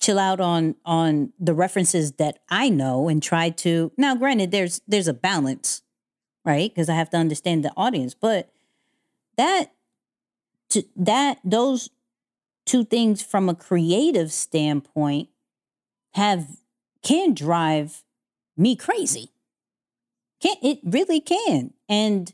chill 0.00 0.18
out 0.18 0.40
on 0.40 0.76
on 0.84 1.32
the 1.38 1.54
references 1.54 2.12
that 2.12 2.38
I 2.48 2.68
know 2.68 3.08
and 3.08 3.22
try 3.22 3.50
to 3.50 3.92
now 3.96 4.14
granted 4.14 4.50
there's 4.52 4.80
there's 4.88 5.08
a 5.08 5.14
balance, 5.14 5.82
right? 6.44 6.70
Because 6.72 6.88
I 6.88 6.94
have 6.94 7.10
to 7.10 7.16
understand 7.16 7.64
the 7.64 7.72
audience, 7.76 8.14
but 8.14 8.48
that 9.36 9.72
to 10.70 10.84
that 10.96 11.38
those 11.44 11.90
two 12.68 12.84
things 12.84 13.22
from 13.22 13.48
a 13.48 13.54
creative 13.54 14.30
standpoint 14.30 15.30
have 16.12 16.46
can 17.02 17.32
drive 17.32 18.04
me 18.56 18.76
crazy. 18.76 19.32
Can 20.40 20.56
it 20.62 20.78
really 20.84 21.20
can. 21.20 21.72
And 21.88 22.32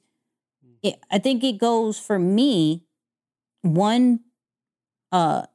it, 0.82 0.98
I 1.10 1.18
think 1.18 1.44
it 1.44 1.58
goes 1.58 1.98
for 1.98 2.18
me 2.18 2.82
one 3.62 4.20
uh 5.12 5.46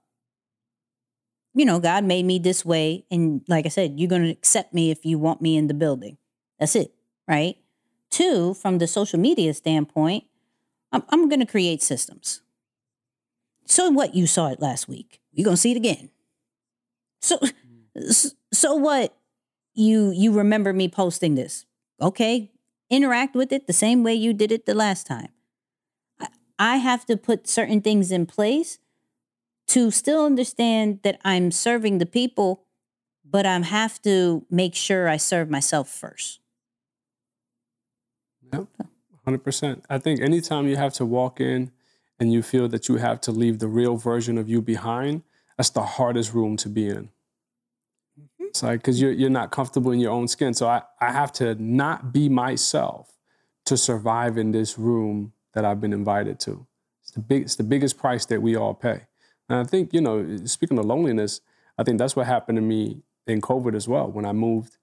you 1.55 1.65
know, 1.65 1.79
God 1.79 2.05
made 2.05 2.25
me 2.25 2.39
this 2.39 2.63
way 2.63 3.05
and 3.11 3.41
like 3.49 3.65
I 3.65 3.69
said, 3.69 3.99
you're 3.99 4.07
going 4.07 4.23
to 4.23 4.29
accept 4.29 4.73
me 4.73 4.91
if 4.91 5.05
you 5.05 5.19
want 5.19 5.41
me 5.41 5.57
in 5.57 5.67
the 5.67 5.73
building. 5.73 6.17
That's 6.57 6.75
it, 6.75 6.93
right? 7.27 7.57
Two, 8.09 8.53
from 8.53 8.77
the 8.77 8.87
social 8.87 9.19
media 9.19 9.53
standpoint, 9.53 10.23
I'm, 10.91 11.03
I'm 11.09 11.27
going 11.27 11.41
to 11.41 11.45
create 11.45 11.81
systems. 11.83 12.41
So 13.69 13.89
what? 13.91 14.15
You 14.15 14.25
saw 14.25 14.47
it 14.47 14.59
last 14.59 14.89
week. 14.89 15.21
You're 15.31 15.45
gonna 15.45 15.55
see 15.55 15.71
it 15.71 15.77
again. 15.77 16.09
So, 17.21 17.39
so 18.51 18.73
what? 18.73 19.15
You 19.75 20.11
you 20.11 20.31
remember 20.31 20.73
me 20.73 20.89
posting 20.89 21.35
this? 21.35 21.65
Okay, 22.01 22.51
interact 22.89 23.35
with 23.35 23.51
it 23.53 23.67
the 23.67 23.73
same 23.73 24.03
way 24.03 24.15
you 24.15 24.33
did 24.33 24.51
it 24.51 24.65
the 24.65 24.73
last 24.73 25.05
time. 25.05 25.29
I, 26.57 26.77
have 26.77 27.05
to 27.05 27.15
put 27.15 27.47
certain 27.47 27.79
things 27.79 28.11
in 28.11 28.25
place 28.25 28.79
to 29.67 29.91
still 29.91 30.25
understand 30.25 30.99
that 31.03 31.21
I'm 31.23 31.51
serving 31.51 31.99
the 31.99 32.05
people, 32.05 32.65
but 33.23 33.45
I 33.45 33.57
have 33.59 34.01
to 34.01 34.45
make 34.49 34.75
sure 34.75 35.07
I 35.07 35.15
serve 35.15 35.49
myself 35.49 35.87
first. 35.87 36.41
Yep, 38.51 38.67
hundred 39.23 39.43
percent. 39.43 39.85
I 39.89 39.99
think 39.99 40.19
anytime 40.19 40.67
you 40.67 40.75
have 40.75 40.93
to 40.95 41.05
walk 41.05 41.39
in 41.39 41.71
and 42.19 42.33
you 42.33 42.41
feel 42.41 42.67
that 42.67 42.87
you 42.89 42.97
have 42.97 43.21
to 43.21 43.31
leave 43.31 43.59
the 43.59 43.67
real 43.67 43.95
version 43.95 44.37
of 44.37 44.49
you 44.49 44.61
behind, 44.61 45.23
that's 45.57 45.69
the 45.69 45.83
hardest 45.83 46.33
room 46.33 46.57
to 46.57 46.69
be 46.69 46.87
in. 46.89 47.09
It's 48.39 48.63
like 48.63 48.79
because 48.79 48.99
you're 48.99 49.11
you're 49.11 49.29
not 49.29 49.51
comfortable 49.51 49.91
in 49.91 49.99
your 49.99 50.11
own 50.11 50.27
skin. 50.27 50.53
So 50.53 50.67
I, 50.67 50.81
I 50.99 51.11
have 51.11 51.31
to 51.33 51.55
not 51.55 52.11
be 52.11 52.29
myself 52.29 53.15
to 53.65 53.77
survive 53.77 54.37
in 54.37 54.51
this 54.51 54.79
room 54.79 55.33
that 55.53 55.65
I've 55.65 55.79
been 55.79 55.93
invited 55.93 56.39
to. 56.41 56.65
It's 57.03 57.11
the 57.11 57.19
big 57.19 57.43
it's 57.43 57.55
the 57.55 57.63
biggest 57.63 57.97
price 57.97 58.25
that 58.25 58.41
we 58.41 58.55
all 58.55 58.73
pay. 58.73 59.01
And 59.47 59.59
I 59.59 59.63
think, 59.63 59.93
you 59.93 60.01
know, 60.01 60.37
speaking 60.45 60.77
of 60.77 60.85
loneliness, 60.85 61.41
I 61.77 61.83
think 61.83 61.97
that's 61.97 62.15
what 62.15 62.27
happened 62.27 62.57
to 62.57 62.61
me 62.61 63.01
in 63.27 63.41
COVID 63.41 63.75
as 63.75 63.87
well. 63.87 64.11
When 64.11 64.25
I 64.25 64.31
moved, 64.31 64.77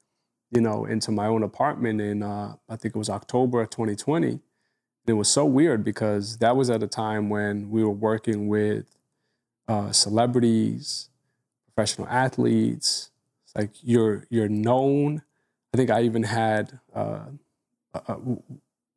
you 0.50 0.60
know, 0.60 0.84
into 0.84 1.10
my 1.10 1.26
own 1.26 1.42
apartment 1.42 2.00
in 2.00 2.22
uh, 2.22 2.54
I 2.68 2.76
think 2.76 2.94
it 2.94 2.98
was 2.98 3.10
October 3.10 3.62
of 3.62 3.70
2020. 3.70 4.40
It 5.06 5.12
was 5.12 5.28
so 5.28 5.44
weird 5.44 5.84
because 5.84 6.38
that 6.38 6.56
was 6.56 6.68
at 6.68 6.82
a 6.82 6.86
time 6.88 7.28
when 7.28 7.70
we 7.70 7.84
were 7.84 7.90
working 7.90 8.48
with 8.48 8.96
uh, 9.68 9.92
celebrities, 9.92 11.10
professional 11.66 12.08
athletes. 12.08 13.10
It's 13.44 13.54
like 13.54 13.70
you're 13.82 14.26
you're 14.30 14.48
known. 14.48 15.22
I 15.72 15.76
think 15.76 15.90
I 15.90 16.02
even 16.02 16.24
had 16.24 16.80
uh, 16.94 17.26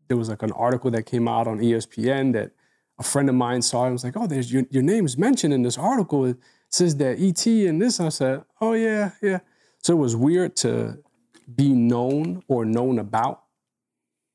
there 0.07 0.17
was 0.17 0.29
like 0.29 0.43
an 0.43 0.51
article 0.53 0.91
that 0.91 1.03
came 1.03 1.27
out 1.27 1.47
on 1.47 1.59
ESPN 1.59 2.33
that 2.33 2.51
a 2.97 3.03
friend 3.03 3.29
of 3.29 3.35
mine 3.35 3.61
saw 3.61 3.85
and 3.85 3.93
was 3.93 4.03
like, 4.03 4.17
"Oh, 4.17 4.27
there's 4.27 4.51
your 4.51 4.65
your 4.69 4.83
name's 4.83 5.17
mentioned 5.17 5.53
in 5.53 5.61
this 5.61 5.77
article. 5.77 6.25
It 6.25 6.37
says 6.69 6.95
that 6.97 7.19
ET 7.19 7.45
and 7.45 7.81
this." 7.81 7.99
I 7.99 8.09
said, 8.09 8.43
"Oh 8.59 8.73
yeah, 8.73 9.11
yeah." 9.21 9.39
So 9.77 9.93
it 9.93 9.99
was 9.99 10.15
weird 10.15 10.55
to 10.57 10.97
be 11.55 11.69
known 11.69 12.43
or 12.47 12.65
known 12.65 12.99
about 12.99 13.43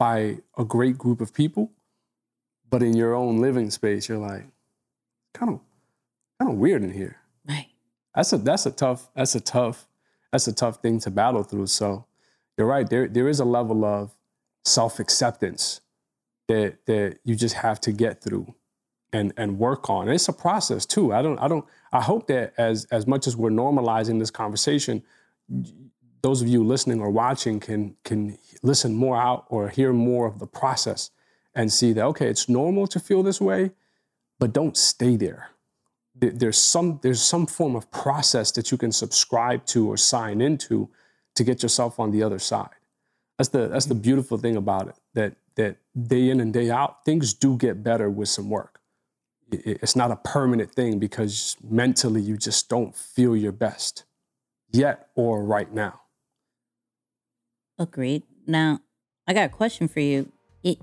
by 0.05 0.37
a 0.59 0.65
great 0.67 0.99
group 0.99 1.23
of 1.23 1.33
people, 1.33 1.73
but 2.69 2.83
in 2.83 2.95
your 2.95 3.15
own 3.15 3.39
living 3.41 3.71
space, 3.71 4.07
you're 4.07 4.19
like, 4.19 4.45
kind 5.33 5.51
of, 5.55 5.61
kind 6.39 6.53
of 6.53 6.59
weird 6.59 6.83
in 6.83 6.93
here. 6.93 7.17
Right. 7.49 7.69
That's 8.15 8.31
a 8.35 8.37
that's 8.37 8.67
a 8.67 8.71
tough 8.71 9.09
that's 9.17 9.35
a 9.35 9.41
tough 9.41 9.89
that's 10.31 10.47
a 10.47 10.53
tough 10.53 10.77
thing 10.83 11.01
to 11.01 11.11
battle 11.11 11.43
through. 11.43 11.69
So 11.69 12.05
you're 12.59 12.67
right. 12.67 12.87
There 12.89 13.09
there 13.09 13.29
is 13.29 13.41
a 13.41 13.47
level 13.47 13.83
of 13.83 14.15
self 14.67 15.01
acceptance 15.01 15.81
that 16.49 16.85
that 16.85 17.21
you 17.25 17.35
just 17.35 17.55
have 17.55 17.81
to 17.87 17.91
get 17.91 18.23
through 18.23 18.55
and 19.11 19.33
and 19.39 19.59
work 19.59 19.89
on. 19.89 20.03
And 20.09 20.15
It's 20.15 20.29
a 20.29 20.35
process 20.35 20.85
too. 20.85 21.15
I 21.15 21.23
don't 21.23 21.39
I 21.39 21.49
don't 21.49 21.65
I 21.93 22.03
hope 22.03 22.27
that 22.27 22.53
as 22.59 22.85
as 22.91 23.07
much 23.07 23.27
as 23.27 23.39
we're 23.39 23.57
normalizing 23.65 24.19
this 24.19 24.31
conversation, 24.31 25.03
those 26.25 26.41
of 26.41 26.49
you 26.49 26.65
listening 26.65 27.01
or 27.03 27.11
watching 27.11 27.61
can 27.61 27.97
can 28.03 28.39
listen 28.63 28.95
more 28.95 29.21
out 29.21 29.45
or 29.51 29.69
hear 29.69 29.93
more 29.93 30.27
of 30.27 30.39
the 30.39 30.47
process 30.47 31.11
and 31.55 31.71
see 31.71 31.93
that 31.93 32.03
okay, 32.03 32.29
it's 32.29 32.49
normal 32.49 32.87
to 32.87 32.99
feel 32.99 33.23
this 33.23 33.43
way, 33.43 33.73
but 34.39 34.55
don't 34.55 34.75
stay 34.75 35.17
there. 35.17 35.51
there's 36.15 36.57
some 36.57 36.99
there's 37.03 37.21
some 37.21 37.47
form 37.47 37.77
of 37.77 37.91
process 37.91 38.51
that 38.53 38.71
you 38.71 38.79
can 38.79 38.91
subscribe 38.91 39.67
to 39.67 39.87
or 39.91 39.99
sign 39.99 40.41
into 40.41 40.89
to 41.35 41.45
get 41.45 41.63
yourself 41.63 42.01
on 42.01 42.11
the 42.11 42.23
other 42.23 42.39
side. 42.39 42.79
That's 43.37 43.51
the 43.51 43.69
that's 43.69 43.89
the 43.93 44.01
beautiful 44.09 44.39
thing 44.39 44.57
about 44.57 44.89
it. 44.89 44.97
That 45.13 45.33
that 45.57 45.77
day 46.15 46.31
in 46.31 46.41
and 46.41 46.53
day 46.55 46.71
out, 46.71 47.05
things 47.05 47.35
do 47.35 47.59
get 47.59 47.83
better 47.83 48.09
with 48.09 48.31
some 48.31 48.49
work. 48.49 48.81
It's 49.51 49.95
not 49.95 50.11
a 50.11 50.17
permanent 50.17 50.71
thing 50.73 50.99
because 50.99 51.59
mentally 51.83 52.23
you 52.23 52.39
just 52.39 52.71
don't 52.71 52.97
feel 52.97 53.37
your 53.37 53.53
best 53.53 54.05
yet 54.73 55.11
or 55.15 55.45
right 55.45 55.71
now. 55.71 56.04
Agreed. 57.79 58.23
Now, 58.47 58.81
I 59.27 59.33
got 59.33 59.47
a 59.47 59.49
question 59.49 59.89
for 59.89 60.01
you. 60.01 60.31
It, 60.63 60.79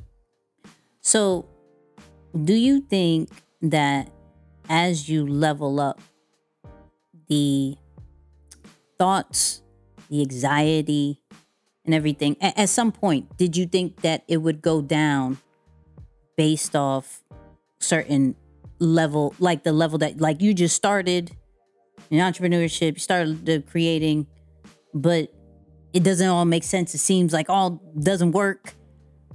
so, 1.00 1.48
do 2.44 2.54
you 2.54 2.82
think 2.82 3.30
that 3.62 4.10
as 4.70 5.10
you 5.10 5.26
level 5.26 5.80
up, 5.80 6.02
the 7.28 7.76
thoughts, 8.98 9.62
the 10.10 10.22
anxiety, 10.22 11.22
and 11.86 11.94
everything, 11.96 12.36
a- 12.42 12.60
at 12.60 12.70
some 12.70 12.92
point, 12.92 13.38
did 13.38 13.56
you 13.56 13.66
think 13.66 14.02
that 14.02 14.24
it 14.28 14.38
would 14.38 14.62
go 14.62 14.82
down 14.82 15.38
based 16.36 16.76
off 16.76 17.24
certain 17.80 18.36
level, 18.80 19.34
like 19.40 19.64
the 19.64 19.72
level 19.72 19.98
that, 20.00 20.20
like 20.20 20.42
you 20.42 20.54
just 20.54 20.76
started 20.76 21.32
in 22.10 22.20
entrepreneurship, 22.20 22.94
you 22.94 23.00
started 23.00 23.46
the 23.46 23.62
creating, 23.62 24.28
but 24.94 25.34
it 25.94 26.04
doesn't 26.04 26.28
all 26.28 26.46
make 26.46 26.64
sense. 26.64 26.94
It 26.96 27.00
seems 27.00 27.34
like 27.34 27.50
all 27.50 27.82
doesn't 28.00 28.32
work. 28.32 28.74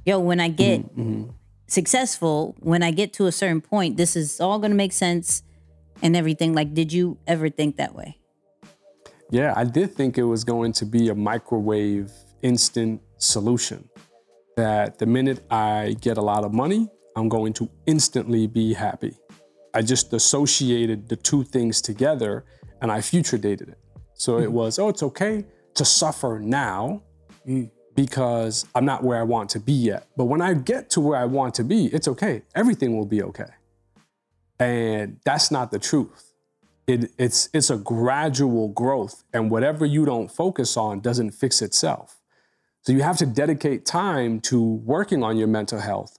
Yo, 0.05 0.19
when 0.19 0.41
I 0.41 0.49
get 0.49 0.83
mm-hmm. 0.97 1.31
successful, 1.67 2.57
when 2.61 2.83
I 2.83 2.91
get 2.91 3.13
to 3.15 3.27
a 3.27 3.33
certain 3.33 3.61
point, 3.61 3.97
this 3.97 4.17
is 4.17 4.41
all 4.41 4.59
gonna 4.59 4.75
make 4.75 4.93
sense 4.93 5.43
and 6.03 6.17
everything. 6.17 6.55
Like, 6.55 6.75
did 6.75 6.93
you 6.93 7.19
ever 7.27 7.49
think 7.51 7.77
that 7.77 7.95
way? 7.95 8.19
Yeah, 9.31 9.53
I 9.57 9.65
did 9.65 9.93
think 9.93 10.19
it 10.19 10.23
was 10.23 10.45
going 10.45 10.73
to 10.75 10.87
be 10.87 11.09
a 11.09 11.15
microwave 11.15 12.13
instant 12.43 13.01
solution. 13.19 13.89
That 14.57 14.99
the 14.99 15.07
minute 15.07 15.45
I 15.51 15.97
get 16.01 16.17
a 16.17 16.23
lot 16.23 16.45
of 16.45 16.55
money, 16.55 16.89
I'm 17.17 17.29
going 17.29 17.53
to 17.55 17.69
instantly 17.87 18.47
be 18.47 18.73
happy. 18.73 19.15
I 19.75 19.83
just 19.83 20.13
associated 20.13 21.09
the 21.09 21.17
two 21.17 21.45
things 21.45 21.83
together 21.83 22.45
and 22.81 22.91
I 22.91 23.01
future 23.01 23.37
dated 23.37 23.71
it. 23.71 23.79
So 24.15 24.39
it 24.39 24.45
mm-hmm. 24.45 24.53
was, 24.53 24.79
oh, 24.79 24.89
it's 24.89 25.03
okay 25.03 25.45
to 25.77 25.85
suffer 25.85 26.41
now 26.43 27.03
mm. 27.47 27.71
because 27.95 28.67
I'm 28.75 28.85
not 28.85 29.03
where 29.05 29.19
I 29.19 29.23
want 29.23 29.51
to 29.51 29.61
be 29.61 29.73
yet. 29.73 30.07
But 30.17 30.25
when 30.25 30.41
I 30.41 30.55
get 30.55 30.91
to 30.91 31.01
where 31.01 31.19
I 31.19 31.25
want 31.25 31.55
to 31.57 31.65
be, 31.65 31.87
it's 31.87 32.09
okay. 32.09 32.43
Everything 32.55 32.97
will 32.97 33.07
be 33.07 33.23
okay. 33.23 33.51
And 34.59 35.21
that's 35.25 35.51
not 35.51 35.71
the 35.71 35.79
truth 35.79 36.27
it, 36.87 37.11
it's 37.19 37.49
it's 37.53 37.71
a 37.71 37.77
gradual 37.77 38.69
growth 38.69 39.25
and 39.33 39.51
whatever 39.51 39.85
you 39.85 40.05
don't 40.05 40.31
focus 40.31 40.77
on 40.77 41.01
doesn't 41.01 41.33
fix 41.33 41.61
itself 41.61 42.21
so 42.83 42.93
you 42.93 43.03
have 43.03 43.17
to 43.19 43.27
dedicate 43.27 43.85
time 43.85 44.41
to 44.41 44.63
working 44.63 45.23
on 45.23 45.37
your 45.37 45.49
mental 45.49 45.81
health 45.81 46.19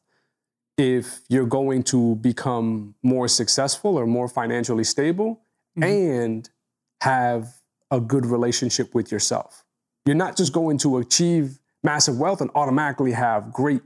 if 0.77 1.21
you're 1.29 1.47
going 1.47 1.83
to 1.83 2.15
become 2.15 2.95
more 3.01 3.27
successful 3.27 3.97
or 3.97 4.05
more 4.05 4.27
financially 4.27 4.83
stable 4.83 5.41
mm-hmm. 5.77 5.83
and 5.83 6.49
have 7.01 7.56
a 7.91 7.99
good 7.99 8.25
relationship 8.25 8.93
with 8.93 9.11
yourself 9.11 9.63
you're 10.05 10.15
not 10.15 10.37
just 10.37 10.53
going 10.53 10.77
to 10.77 10.97
achieve 10.97 11.59
massive 11.83 12.17
wealth 12.17 12.41
and 12.41 12.49
automatically 12.55 13.11
have 13.11 13.51
great 13.51 13.81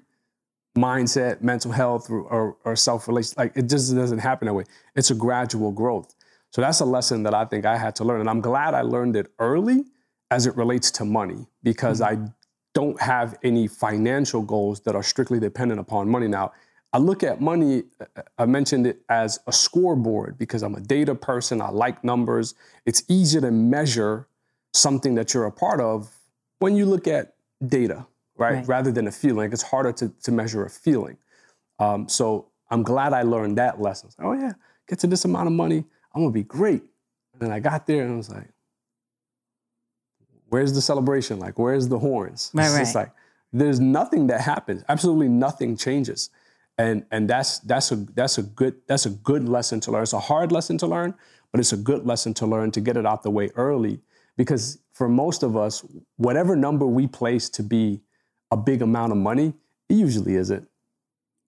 mindset 0.77 1.41
mental 1.41 1.71
health 1.71 2.09
or, 2.09 2.21
or, 2.21 2.57
or 2.63 2.75
self-relation 2.75 3.33
like 3.37 3.51
it 3.55 3.67
just 3.67 3.93
doesn't 3.93 4.19
happen 4.19 4.45
that 4.45 4.53
way 4.53 4.63
it's 4.95 5.11
a 5.11 5.15
gradual 5.15 5.71
growth 5.71 6.15
so 6.51 6.61
that's 6.61 6.81
a 6.81 6.85
lesson 6.85 7.23
that 7.23 7.33
I 7.33 7.45
think 7.45 7.65
I 7.65 7.77
had 7.77 7.95
to 7.95 8.03
learn. 8.03 8.19
And 8.19 8.29
I'm 8.29 8.41
glad 8.41 8.73
I 8.73 8.81
learned 8.81 9.15
it 9.15 9.27
early 9.39 9.85
as 10.29 10.45
it 10.45 10.55
relates 10.55 10.91
to 10.91 11.05
money 11.05 11.47
because 11.63 12.01
mm-hmm. 12.01 12.25
I 12.25 12.29
don't 12.73 13.01
have 13.01 13.37
any 13.43 13.67
financial 13.67 14.41
goals 14.41 14.81
that 14.81 14.95
are 14.95 15.03
strictly 15.03 15.39
dependent 15.39 15.79
upon 15.79 16.09
money. 16.09 16.27
Now, 16.27 16.51
I 16.93 16.97
look 16.97 17.23
at 17.23 17.39
money, 17.39 17.83
I 18.37 18.45
mentioned 18.45 18.85
it 18.85 19.01
as 19.07 19.39
a 19.47 19.53
scoreboard 19.53 20.37
because 20.37 20.61
I'm 20.61 20.75
a 20.75 20.81
data 20.81 21.15
person. 21.15 21.61
I 21.61 21.69
like 21.69 22.03
numbers. 22.03 22.53
It's 22.85 23.03
easier 23.07 23.39
to 23.41 23.51
measure 23.51 24.27
something 24.73 25.15
that 25.15 25.33
you're 25.33 25.45
a 25.45 25.51
part 25.51 25.79
of 25.79 26.13
when 26.59 26.75
you 26.75 26.85
look 26.85 27.07
at 27.07 27.33
data, 27.65 28.05
right? 28.37 28.55
Right. 28.55 28.67
Rather 28.67 28.91
than 28.91 29.07
a 29.07 29.11
feeling. 29.11 29.51
It's 29.53 29.61
harder 29.61 29.93
to, 29.93 30.09
to 30.23 30.31
measure 30.31 30.65
a 30.65 30.69
feeling. 30.69 31.17
Um, 31.79 32.09
so 32.09 32.47
I'm 32.69 32.83
glad 32.83 33.13
I 33.13 33.23
learned 33.23 33.57
that 33.57 33.81
lesson. 33.81 34.09
Like, 34.17 34.27
oh 34.27 34.33
yeah, 34.33 34.53
get 34.87 34.99
to 34.99 35.07
this 35.07 35.23
amount 35.25 35.47
of 35.47 35.53
money, 35.53 35.85
I'm 36.13 36.21
gonna 36.21 36.31
be 36.31 36.43
great. 36.43 36.83
And 37.33 37.41
then 37.41 37.51
I 37.51 37.59
got 37.59 37.87
there 37.87 38.03
and 38.03 38.13
I 38.13 38.17
was 38.17 38.29
like, 38.29 38.49
where's 40.49 40.73
the 40.73 40.81
celebration? 40.81 41.39
Like, 41.39 41.57
where's 41.57 41.87
the 41.87 41.99
horns? 41.99 42.51
Right, 42.53 42.65
it's 42.81 42.95
right. 42.95 43.07
like 43.07 43.11
there's 43.53 43.79
nothing 43.79 44.27
that 44.27 44.41
happens. 44.41 44.83
Absolutely 44.89 45.29
nothing 45.29 45.75
changes. 45.77 46.29
And 46.81 47.05
and 47.11 47.29
that's 47.29 47.59
that's 47.59 47.91
a 47.91 47.97
that's 48.19 48.37
a 48.37 48.43
good 48.59 48.75
that's 48.87 49.05
a 49.05 49.13
good 49.29 49.43
lesson 49.55 49.79
to 49.81 49.91
learn. 49.91 50.03
It's 50.03 50.13
a 50.13 50.25
hard 50.31 50.51
lesson 50.51 50.77
to 50.79 50.87
learn, 50.87 51.13
but 51.51 51.59
it's 51.59 51.73
a 51.73 51.77
good 51.77 52.03
lesson 52.11 52.33
to 52.35 52.45
learn 52.53 52.71
to 52.71 52.81
get 52.81 52.97
it 52.97 53.05
out 53.05 53.21
the 53.23 53.29
way 53.39 53.47
early. 53.55 53.99
Because 54.35 54.79
for 54.91 55.07
most 55.07 55.43
of 55.43 55.55
us, 55.55 55.85
whatever 56.17 56.55
number 56.55 56.85
we 56.87 57.05
place 57.07 57.49
to 57.49 57.63
be 57.63 58.01
a 58.49 58.57
big 58.57 58.81
amount 58.81 59.11
of 59.11 59.17
money, 59.17 59.53
it 59.89 59.95
usually 60.07 60.35
isn't 60.35 60.67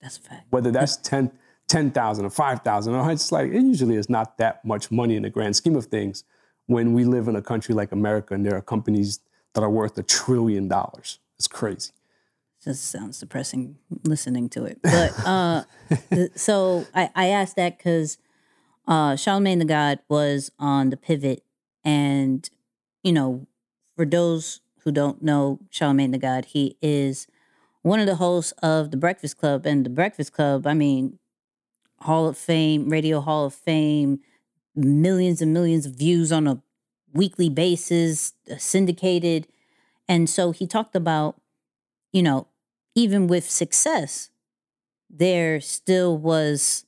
That's 0.02 0.18
a 0.18 0.22
fact. 0.22 0.46
whether 0.52 0.72
that's 0.72 0.98
10 0.98 1.32
10,000 1.68 2.26
or 2.26 2.30
5,000 2.30 2.94
or 2.94 3.12
it's 3.12 3.32
like 3.32 3.48
it 3.52 3.62
usually 3.62 3.96
is 3.96 4.10
not 4.10 4.38
that 4.38 4.64
much 4.66 4.92
money 4.92 5.16
in 5.16 5.24
the 5.24 5.30
grand 5.30 5.56
scheme 5.56 5.76
of 5.76 5.86
things 5.86 6.24
when 6.68 6.94
we 6.94 7.04
live 7.06 7.28
in 7.28 7.36
a 7.36 7.42
country 7.42 7.74
like 7.74 7.92
America 7.92 8.34
and 8.36 8.46
there 8.46 8.56
are 8.56 8.62
companies 8.62 9.20
that 9.54 9.64
are 9.64 9.70
worth 9.70 9.98
a 9.98 10.04
trillion 10.04 10.68
dollars. 10.68 11.20
It's 11.40 11.48
crazy. 11.48 11.92
Just 12.64 12.92
sounds 12.92 13.20
depressing 13.20 13.78
listening 14.04 14.50
to 14.50 14.66
it. 14.66 14.80
But 14.82 15.14
uh 15.26 15.64
th- 16.12 16.32
so 16.36 16.86
I, 16.96 17.10
I 17.16 17.28
asked 17.28 17.56
that 17.58 17.78
because 17.78 18.18
uh 18.88 19.16
Charlemagne 19.16 19.60
the 19.60 19.66
God 19.66 20.00
was 20.10 20.52
on 20.60 20.90
the 20.90 20.98
pivot 20.98 21.44
and 21.84 22.50
you 23.04 23.12
know, 23.12 23.48
for 23.96 24.06
those 24.06 24.62
who 24.84 24.92
don't 24.92 25.22
know 25.22 25.60
Charlemagne 25.70 26.12
the 26.12 26.18
God, 26.18 26.46
he 26.46 26.78
is 26.82 27.28
one 27.82 28.00
of 28.00 28.08
the 28.08 28.16
hosts 28.16 28.54
of 28.64 28.92
the 28.92 28.98
Breakfast 28.98 29.38
Club. 29.38 29.66
And 29.66 29.86
the 29.86 29.90
Breakfast 29.90 30.34
Club, 30.34 30.66
I 30.66 30.74
mean, 30.74 31.20
Hall 32.00 32.28
of 32.28 32.38
Fame, 32.38 32.90
Radio 32.90 33.20
Hall 33.22 33.46
of 33.46 33.54
Fame, 33.54 34.20
millions 34.76 35.42
and 35.42 35.54
millions 35.54 35.86
of 35.86 35.94
views 35.94 36.32
on 36.32 36.48
a 36.48 36.62
weekly 37.14 37.50
basis, 37.50 38.34
uh, 38.52 38.58
syndicated. 38.58 39.48
And 40.08 40.30
so 40.30 40.52
he 40.52 40.66
talked 40.66 40.96
about, 40.96 41.40
you 42.12 42.24
know, 42.24 42.48
even 42.96 43.28
with 43.28 43.50
success, 43.50 44.30
there 45.10 45.60
still 45.62 46.18
was 46.18 46.86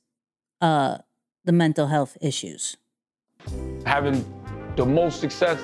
uh 0.60 0.98
the 1.44 1.52
mental 1.52 1.86
health 1.86 2.16
issues. 2.20 2.76
having 3.84 4.24
the 4.76 4.84
most 4.84 5.20
success 5.20 5.60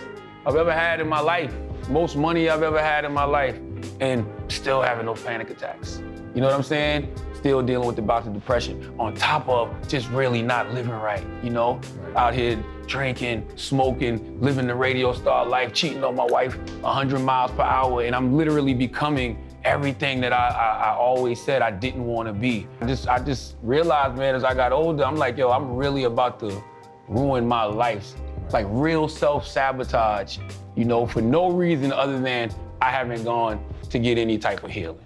I've 0.47 0.57
ever 0.57 0.73
had 0.73 1.01
in 1.01 1.09
my 1.09 1.21
life, 1.21 1.53
most 1.89 2.17
money 2.17 2.49
I've 2.49 2.63
ever 2.63 2.81
had 2.81 3.05
in 3.05 3.13
my 3.13 3.25
life, 3.25 3.59
and 4.01 4.25
still 4.49 4.81
having 4.83 5.07
no 5.07 5.15
panic 5.15 5.51
attacks. 5.51 6.01
You 6.35 6.41
know 6.41 6.47
what 6.47 6.55
I'm 6.57 6.63
saying? 6.63 7.15
Still 7.35 7.63
dealing 7.63 7.87
with 7.87 7.97
the 7.97 8.03
bouts 8.03 8.27
of 8.27 8.33
depression, 8.33 8.95
on 8.99 9.15
top 9.15 9.49
of 9.49 9.71
just 9.89 10.09
really 10.11 10.41
not 10.43 10.73
living 10.73 10.93
right, 10.93 11.25
you 11.43 11.51
know? 11.51 11.81
Out 12.17 12.35
here 12.35 12.63
drinking, 12.87 13.47
smoking, 13.57 14.41
living 14.41 14.67
the 14.67 14.75
radio 14.75 15.13
star 15.13 15.45
life, 15.47 15.73
cheating 15.73 16.05
on 16.05 16.15
my 16.15 16.25
wife 16.25 16.57
100 16.81 17.19
miles 17.21 17.51
per 17.53 17.63
hour, 17.63 18.03
and 18.05 18.15
I'm 18.15 18.37
literally 18.37 18.75
becoming 18.75 19.37
everything 19.65 20.21
that 20.21 20.33
I, 20.33 20.49
I, 20.49 20.91
I 20.91 20.97
always 20.97 21.43
said 21.43 21.63
I 21.63 21.71
didn't 21.71 22.05
want 22.05 22.27
to 22.29 22.33
be. 22.33 22.67
I 22.81 22.87
just, 22.87 23.09
I 23.09 23.19
just 23.19 23.57
realized, 23.63 24.17
man, 24.17 24.35
as 24.35 24.45
I 24.45 24.55
got 24.55 24.73
older, 24.73 25.05
I'm 25.05 25.17
like, 25.17 25.37
yo, 25.37 25.51
I'm 25.51 25.75
really 25.75 26.05
about 26.05 26.41
to 26.41 26.63
ruin 27.09 27.47
my 27.47 27.65
life. 27.65 28.13
Like 28.53 28.67
real 28.69 29.09
self-sabotage, 29.09 30.39
you 30.77 30.85
know, 30.85 31.07
for 31.07 31.23
no 31.23 31.51
reason 31.51 31.93
other 31.93 32.21
than 32.21 32.53
I 32.81 32.91
haven't 32.91 33.25
gone 33.25 33.65
to 33.91 33.99
get 33.99 34.19
any 34.19 34.39
type 34.39 34.65
of 34.65 34.71
healing. 34.71 35.05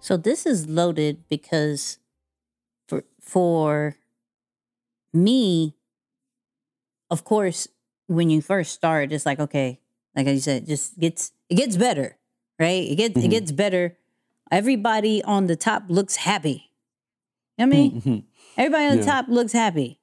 So 0.00 0.16
this 0.16 0.46
is 0.46 0.68
loaded 0.68 1.28
because 1.28 1.98
for 2.88 3.04
for 3.20 3.96
me, 5.12 5.76
of 7.08 7.24
course, 7.24 7.68
when 8.08 8.28
you 8.28 8.42
first 8.42 8.72
start, 8.72 9.12
it's 9.12 9.24
like 9.24 9.38
okay, 9.38 9.80
like 10.16 10.26
I 10.26 10.38
said, 10.38 10.66
just 10.66 10.98
gets 10.98 11.32
it 11.48 11.54
gets 11.54 11.76
better, 11.76 12.18
right? 12.62 12.86
It 12.90 12.96
gets 12.96 13.16
it 13.18 13.28
gets 13.30 13.50
better. 13.52 13.98
Everybody 14.50 15.22
on 15.24 15.46
the 15.50 15.56
top 15.56 15.84
looks 15.88 16.16
happy. 16.16 16.70
You 17.58 17.66
know 17.66 17.66
I 17.66 17.66
mean, 17.66 18.24
everybody 18.56 18.84
on 18.86 18.96
the 18.98 19.04
top 19.12 19.26
looks 19.28 19.52
happy. 19.52 19.98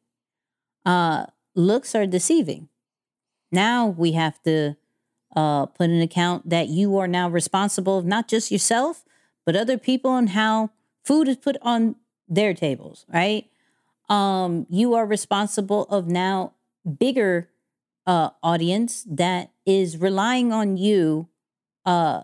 Uh, 0.86 1.26
looks 1.55 1.95
are 1.95 2.05
deceiving. 2.07 2.68
Now 3.51 3.88
we 3.88 4.14
have 4.14 4.41
to 4.43 4.76
uh, 5.36 5.66
put 5.68 5.89
an 5.89 6.01
account 6.01 6.49
that 6.49 6.68
you 6.68 6.97
are 6.97 7.07
now 7.07 7.30
responsible 7.30 7.97
of 7.97 8.05
not 8.05 8.28
just 8.28 8.51
yourself, 8.51 9.03
but 9.45 9.55
other 9.55 9.78
people 9.78 10.16
and 10.16 10.30
how 10.30 10.72
food 11.03 11.28
is 11.28 11.38
put 11.38 11.57
on 11.62 11.95
their 12.28 12.53
tables, 12.53 13.05
right? 13.12 13.49
um, 14.10 14.66
you 14.70 14.95
are 14.95 15.05
responsible 15.05 15.84
of 15.84 16.07
now 16.07 16.53
bigger 16.99 17.49
uh, 18.07 18.32
audience 18.41 19.05
that 19.07 19.51
is 19.66 19.97
relying 19.97 20.51
on 20.51 20.78
you 20.78 21.30
uh, 21.86 22.24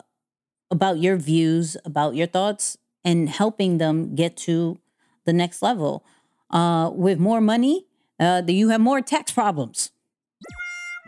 about 0.72 0.98
your 1.00 1.18
views, 1.18 1.78
about 1.86 2.16
your 2.16 2.28
thoughts, 2.28 2.78
and 3.04 3.30
helping 3.30 3.78
them 3.78 4.16
get 4.16 4.36
to 4.38 4.80
the 5.26 5.34
next 5.34 5.62
level. 5.62 6.04
Uh, 6.52 6.90
with 6.94 7.20
more 7.20 7.42
money, 7.42 7.86
uh, 8.20 8.42
you 8.48 8.70
have 8.70 8.82
more 8.82 9.02
tax 9.02 9.32
problems. 9.32 9.92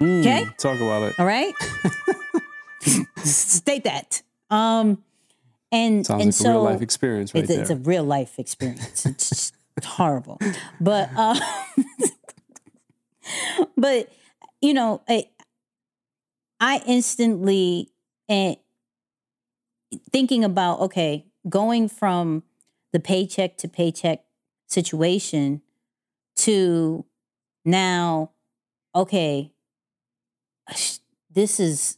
Okay, 0.02 0.46
Mm, 0.46 0.58
Talk 0.58 0.78
about 0.80 1.04
it. 1.04 1.16
all 1.20 1.26
right. 1.26 1.54
State 3.18 3.84
that. 3.86 4.22
Um, 4.50 5.04
and 5.72 6.06
Sounds 6.06 6.22
and 6.22 6.28
like 6.28 6.34
so 6.34 6.50
a 6.50 6.54
real 6.54 6.64
life 6.64 6.82
experience 6.82 7.34
right 7.34 7.44
it's, 7.44 7.52
there. 7.52 7.62
it's 7.62 7.70
a 7.72 7.76
real 7.76 8.04
life 8.04 8.38
experience. 8.40 9.06
It's 9.06 9.30
just 9.30 9.54
horrible, 9.84 10.40
but 10.80 11.10
uh, 11.16 11.38
but 13.78 14.10
you 14.62 14.74
know, 14.74 15.02
I, 15.10 15.28
I 16.60 16.82
instantly 16.88 17.92
and 18.30 18.58
thinking 20.12 20.44
about 20.44 20.80
okay, 20.80 21.26
going 21.50 21.90
from 21.90 22.44
the 22.94 23.00
paycheck 23.00 23.58
to 23.58 23.68
paycheck 23.68 24.24
situation 24.68 25.62
to 26.36 27.06
now, 27.66 28.32
okay, 28.96 29.52
this 31.30 31.60
is 31.60 31.98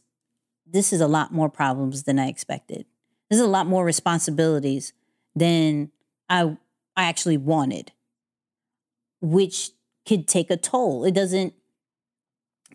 this 0.66 0.92
is 0.92 1.00
a 1.00 1.08
lot 1.08 1.32
more 1.32 1.48
problems 1.48 2.04
than 2.04 2.18
I 2.18 2.28
expected. 2.28 2.86
This 3.28 3.38
is 3.38 3.44
a 3.44 3.48
lot 3.48 3.66
more 3.66 3.84
responsibilities 3.84 4.92
than 5.34 5.90
I 6.28 6.56
I 6.96 7.04
actually 7.04 7.36
wanted, 7.36 7.92
which 9.20 9.70
could 10.06 10.28
take 10.28 10.50
a 10.50 10.56
toll. 10.56 11.04
It 11.04 11.14
doesn't. 11.14 11.54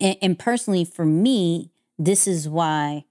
And, 0.02 0.18
and 0.22 0.40
personally, 0.40 0.84
for 0.84 1.06
me, 1.06 1.72
this 1.98 2.28
is 2.28 2.50
why 2.50 3.06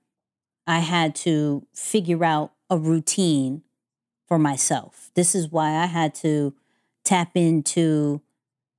I 0.67 0.81
had 0.81 1.15
to 1.17 1.67
figure 1.75 2.25
out 2.25 2.53
a 2.71 2.79
routine 2.79 3.63
for 4.27 4.39
myself. 4.39 5.11
This 5.15 5.35
is 5.35 5.51
why 5.51 5.75
I 5.75 5.87
had 5.87 6.15
to 6.17 6.55
tap 7.05 7.33
into 7.35 8.23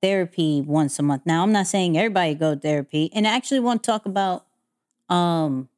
therapy 0.01 0.61
once 0.61 0.99
a 0.99 1.03
month. 1.03 1.23
Now, 1.25 1.43
I'm 1.43 1.51
not 1.51 1.67
saying 1.67 1.97
everybody 1.97 2.35
go 2.35 2.55
therapy, 2.55 3.11
and 3.13 3.27
I 3.27 3.35
actually 3.35 3.59
want 3.59 3.83
to 3.83 3.91
talk 3.91 4.05
about. 4.05 4.45
Um, 5.07 5.69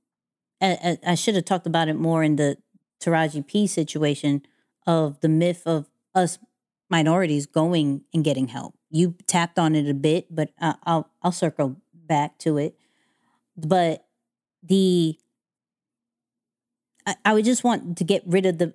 I, 0.61 0.97
I, 1.05 1.15
should 1.15 1.35
have 1.35 1.43
talked 1.43 1.67
about 1.67 1.89
it 1.89 1.95
more 1.95 2.23
in 2.23 2.37
the 2.37 2.57
Taraji 3.01 3.45
P 3.45 3.67
situation 3.67 4.41
of 4.87 5.19
the 5.19 5.27
myth 5.27 5.63
of 5.65 5.89
us 6.15 6.39
minorities 6.89 7.45
going 7.45 8.05
and 8.13 8.23
getting 8.23 8.47
help. 8.47 8.73
You 8.89 9.15
tapped 9.27 9.59
on 9.59 9.75
it 9.75 9.89
a 9.89 9.93
bit, 9.93 10.33
but 10.33 10.51
I'll 10.59 11.09
I'll 11.21 11.33
circle 11.33 11.75
back 11.93 12.37
to 12.39 12.57
it. 12.57 12.77
But 13.57 14.05
the 14.63 15.17
I, 17.23 17.33
would 17.33 17.45
just 17.45 17.63
want 17.63 17.97
to 17.97 18.03
get 18.03 18.23
rid 18.25 18.45
of 18.45 18.57
the 18.57 18.73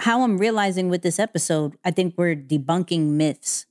how 0.00 0.22
I'm 0.22 0.36
realizing 0.36 0.90
with 0.90 1.02
this 1.02 1.18
episode. 1.18 1.76
I 1.84 1.90
think 1.90 2.14
we're 2.18 2.36
debunking 2.36 3.12
myths 3.12 3.66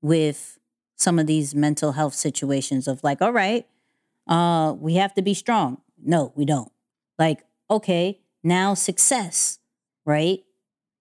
with 0.00 0.58
some 0.94 1.18
of 1.18 1.26
these 1.26 1.54
mental 1.54 1.92
health 1.92 2.14
situations 2.14 2.86
of 2.86 3.02
like, 3.02 3.20
all 3.20 3.32
right, 3.32 3.66
uh, 4.28 4.74
we 4.78 4.94
have 4.94 5.12
to 5.14 5.22
be 5.22 5.34
strong. 5.34 5.78
No, 6.02 6.32
we 6.36 6.44
don't. 6.44 6.70
Like, 7.18 7.44
okay, 7.68 8.20
now 8.44 8.74
success, 8.74 9.58
right? 10.04 10.44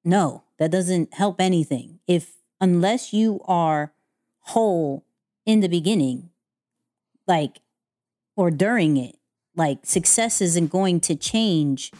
No, 0.03 0.43
that 0.57 0.71
doesn't 0.71 1.13
help 1.13 1.39
anything. 1.39 1.99
If 2.07 2.37
unless 2.59 3.13
you 3.13 3.39
are 3.45 3.93
whole 4.39 5.05
in 5.45 5.59
the 5.59 5.69
beginning, 5.69 6.29
like, 7.27 7.59
or 8.35 8.49
during 8.49 8.97
it, 8.97 9.17
like 9.55 9.85
success 9.85 10.41
isn't 10.41 10.71
going 10.71 10.99
to 11.01 11.15
change 11.15 11.91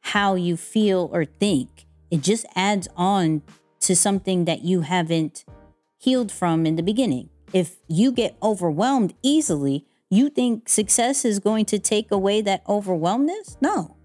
how 0.00 0.34
you 0.34 0.56
feel 0.56 1.08
or 1.12 1.24
think. 1.24 1.86
It 2.10 2.22
just 2.22 2.46
adds 2.54 2.88
on 2.96 3.42
to 3.80 3.94
something 3.94 4.44
that 4.44 4.62
you 4.62 4.82
haven't 4.82 5.44
healed 5.98 6.32
from 6.32 6.66
in 6.66 6.76
the 6.76 6.82
beginning. 6.82 7.30
If 7.52 7.76
you 7.88 8.12
get 8.12 8.36
overwhelmed 8.42 9.14
easily, 9.22 9.86
you 10.08 10.28
think 10.28 10.68
success 10.68 11.24
is 11.24 11.38
going 11.38 11.64
to 11.66 11.78
take 11.78 12.10
away 12.10 12.40
that 12.42 12.62
overwhelmness? 12.68 13.56
No. 13.60 13.96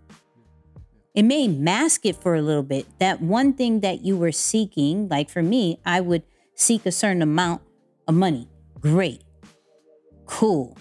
It 1.13 1.23
may 1.23 1.47
mask 1.47 2.05
it 2.05 2.21
for 2.21 2.35
a 2.35 2.41
little 2.41 2.63
bit. 2.63 2.85
That 2.99 3.21
one 3.21 3.53
thing 3.53 3.79
that 3.79 4.03
you 4.03 4.17
were 4.17 4.31
seeking, 4.31 5.07
like 5.07 5.29
for 5.29 5.41
me, 5.41 5.79
I 5.85 6.01
would 6.01 6.23
seek 6.55 6.85
a 6.85 6.91
certain 6.91 7.21
amount 7.21 7.61
of 8.07 8.15
money. 8.15 8.49
Great. 8.81 9.23
Cool. 10.25 10.77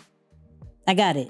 I 0.87 0.95
got 0.95 1.17
it. 1.17 1.29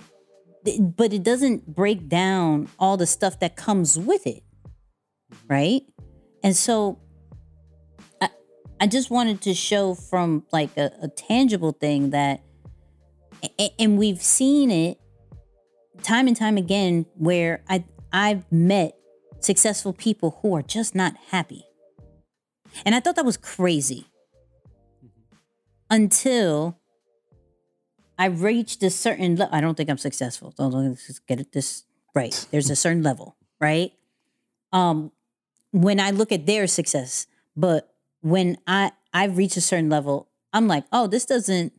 But 0.65 1.13
it 1.13 1.23
doesn't 1.23 1.75
break 1.75 2.09
down 2.09 2.69
all 2.79 2.97
the 2.97 3.07
stuff 3.07 3.39
that 3.41 3.57
comes 3.57 3.99
with 3.99 4.27
it. 4.27 4.43
Mm-hmm. 5.33 5.53
Right? 5.53 5.83
And 6.43 6.57
so 6.57 6.99
I, 8.21 8.31
I 8.81 8.87
just 8.87 9.11
wanted 9.11 9.41
to 9.43 9.55
show 9.55 9.95
from 9.95 10.45
like 10.53 10.77
a, 10.77 10.93
a 11.03 11.09
tangible 11.09 11.73
thing 11.73 12.11
that 12.11 12.43
and 13.79 13.99
we've 13.99 14.23
seen 14.23 14.71
it 14.71 14.99
time 16.03 16.27
and 16.27 16.37
time 16.37 16.57
again 16.57 17.07
where 17.17 17.63
I 17.69 17.85
I've 18.13 18.51
met 18.51 18.95
successful 19.41 19.93
people 19.93 20.39
who 20.43 20.55
are 20.55 20.63
just 20.63 20.95
not 20.95 21.15
happy. 21.29 21.65
And 22.85 22.95
I 22.95 23.01
thought 23.01 23.17
that 23.17 23.25
was 23.25 23.37
crazy. 23.37 24.07
Mm-hmm. 25.05 25.37
Until 25.91 26.79
I 28.19 28.27
reached 28.27 28.83
a 28.83 28.91
certain 28.91 29.37
level. 29.37 29.55
I 29.55 29.61
don't 29.61 29.77
think 29.77 29.91
I'm 29.91 29.99
successful. 29.99 30.55
Let's 30.59 31.19
get 31.21 31.41
it 31.41 31.53
this 31.53 31.85
right. 32.15 32.47
There's 32.51 32.71
a 32.71 32.77
certain 32.77 33.03
level, 33.03 33.37
right? 33.61 33.93
Um, 34.73 35.13
when 35.73 35.99
I 35.99 36.11
look 36.11 36.31
at 36.31 36.47
their 36.47 36.67
success, 36.67 37.27
but 37.57 37.95
when 38.21 38.59
I 38.67 38.93
I've 39.13 39.37
reached 39.37 39.57
a 39.57 39.61
certain 39.61 39.91
level, 39.91 40.29
I'm 40.53 40.69
like, 40.69 40.85
oh, 40.93 41.07
this 41.07 41.27
doesn't. 41.27 41.73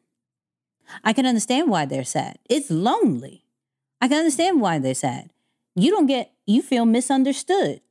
I 1.04 1.14
can 1.14 1.26
understand 1.26 1.70
why 1.70 1.86
they're 1.86 2.04
sad. 2.04 2.38
It's 2.50 2.70
lonely. 2.70 3.46
I 4.02 4.08
can 4.08 4.18
understand 4.18 4.62
why 4.62 4.80
they're 4.80 4.94
sad. 4.94 5.32
You 5.76 5.92
don't 5.92 6.06
get. 6.06 6.32
You 6.46 6.62
feel 6.62 6.86
misunderstood. 6.86 7.82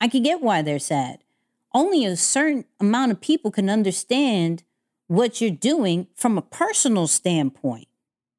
I 0.00 0.08
can 0.08 0.22
get 0.22 0.40
why 0.40 0.62
they're 0.62 0.78
sad. 0.78 1.24
Only 1.74 2.04
a 2.04 2.16
certain 2.16 2.64
amount 2.80 3.12
of 3.12 3.20
people 3.20 3.50
can 3.50 3.68
understand 3.68 4.62
what 5.10 5.40
you're 5.40 5.50
doing 5.50 6.06
from 6.14 6.38
a 6.38 6.42
personal 6.42 7.08
standpoint, 7.08 7.88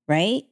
right? 0.08 0.44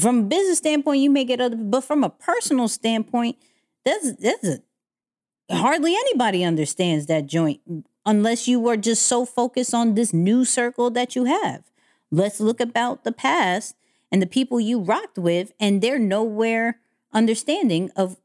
From 0.00 0.20
a 0.20 0.22
business 0.22 0.56
standpoint, 0.56 1.02
you 1.02 1.10
may 1.10 1.26
get 1.26 1.38
other, 1.38 1.54
but 1.54 1.82
from 1.82 2.02
a 2.02 2.08
personal 2.08 2.66
standpoint, 2.66 3.36
that's 3.84 4.14
that's 4.14 4.48
a, 4.48 5.54
hardly 5.54 5.94
anybody 5.94 6.44
understands 6.44 7.04
that 7.06 7.26
joint 7.26 7.60
unless 8.06 8.48
you 8.48 8.66
are 8.68 8.78
just 8.78 9.02
so 9.02 9.26
focused 9.26 9.74
on 9.74 9.94
this 9.94 10.14
new 10.14 10.46
circle 10.46 10.88
that 10.88 11.14
you 11.14 11.26
have. 11.26 11.62
Let's 12.10 12.40
look 12.40 12.58
about 12.58 13.04
the 13.04 13.12
past 13.12 13.76
and 14.10 14.22
the 14.22 14.26
people 14.26 14.58
you 14.58 14.80
rocked 14.80 15.18
with, 15.18 15.52
and 15.60 15.82
they're 15.82 15.98
nowhere 15.98 16.80
understanding 17.12 17.90
of 17.96 18.16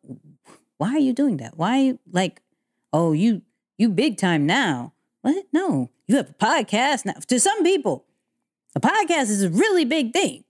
why 0.77 0.91
are 0.91 0.99
you 0.99 1.11
doing 1.11 1.35
that? 1.37 1.57
Why 1.57 1.97
like, 2.09 2.41
oh, 2.93 3.11
you 3.11 3.41
you 3.77 3.89
big 3.89 4.15
time 4.15 4.45
now. 4.45 4.93
What? 5.21 5.45
No, 5.51 5.91
you 6.07 6.15
have 6.17 6.29
a 6.29 6.33
podcast 6.33 7.05
now. 7.05 7.13
To 7.27 7.39
some 7.39 7.63
people, 7.63 8.05
a 8.75 8.79
podcast 8.79 9.29
is 9.29 9.43
a 9.43 9.49
really 9.49 9.85
big 9.85 10.13
thing. 10.13 10.43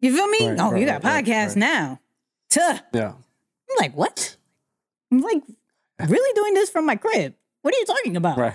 You 0.00 0.14
feel 0.14 0.26
me? 0.26 0.48
Right, 0.48 0.60
oh, 0.60 0.74
you 0.74 0.86
got 0.86 1.04
a 1.04 1.06
right, 1.06 1.24
podcast 1.24 1.48
right. 1.48 1.56
now. 1.56 2.00
Tuh. 2.50 2.78
yeah. 2.92 3.12
I'm 3.12 3.76
like, 3.78 3.96
what? 3.96 4.36
I'm 5.10 5.20
like, 5.20 5.42
really 6.06 6.32
doing 6.34 6.54
this 6.54 6.70
from 6.70 6.86
my 6.86 6.96
crib? 6.96 7.34
What 7.62 7.74
are 7.74 7.78
you 7.78 7.86
talking 7.86 8.16
about? 8.16 8.38
Right. 8.38 8.54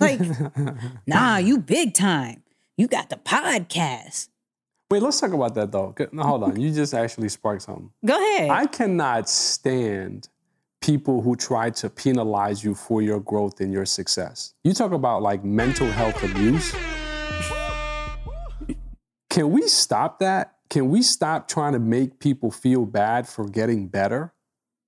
Like, 0.00 0.20
nah, 1.06 1.36
you 1.38 1.58
big 1.58 1.94
time. 1.94 2.42
You 2.76 2.88
got 2.88 3.10
the 3.10 3.16
podcast. 3.16 4.28
Wait, 4.90 5.02
let's 5.02 5.20
talk 5.20 5.32
about 5.32 5.54
that 5.54 5.72
though. 5.72 5.94
No, 6.12 6.22
hold 6.22 6.44
on. 6.44 6.60
You 6.60 6.72
just 6.72 6.94
actually 6.94 7.28
sparked 7.28 7.62
something. 7.62 7.90
Go 8.04 8.14
ahead. 8.14 8.50
I 8.50 8.66
cannot 8.66 9.28
stand 9.28 10.28
people 10.80 11.22
who 11.22 11.36
try 11.36 11.70
to 11.70 11.90
penalize 11.90 12.62
you 12.62 12.74
for 12.74 13.02
your 13.02 13.20
growth 13.20 13.60
and 13.60 13.72
your 13.72 13.84
success. 13.84 14.54
You 14.64 14.72
talk 14.72 14.92
about 14.92 15.22
like 15.22 15.44
mental 15.44 15.88
health 15.88 16.22
abuse. 16.22 16.74
Can 19.30 19.50
we 19.50 19.62
stop 19.68 20.20
that? 20.20 20.54
Can 20.70 20.88
we 20.88 21.02
stop 21.02 21.48
trying 21.48 21.72
to 21.72 21.78
make 21.78 22.18
people 22.18 22.50
feel 22.50 22.86
bad 22.86 23.28
for 23.28 23.46
getting 23.48 23.86
better, 23.86 24.32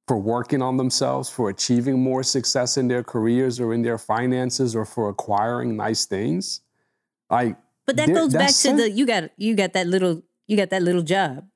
for 0.07 0.19
working 0.19 0.63
on 0.63 0.77
themselves, 0.77 1.31
for 1.31 1.51
achieving 1.51 2.01
more 2.01 2.23
success 2.23 2.77
in 2.77 2.89
their 2.89 3.05
careers 3.05 3.61
or 3.61 3.73
in 3.73 3.83
their 3.83 3.99
finances 3.99 4.75
or 4.75 4.85
for 4.85 5.09
acquiring 5.09 5.77
nice 5.77 6.07
things? 6.07 6.61
Like, 7.31 7.57
but 7.87 7.97
that 7.97 8.09
goes 8.09 8.33
back 8.33 8.53
to 8.55 8.75
the 8.75 8.91
you 8.91 9.07
got 9.07 9.31
you 9.37 9.55
got 9.55 9.73
that 9.73 9.87
little 9.87 10.23
you 10.47 10.57
got 10.57 10.71
that 10.71 10.83
little 10.83 11.03
job. 11.03 11.47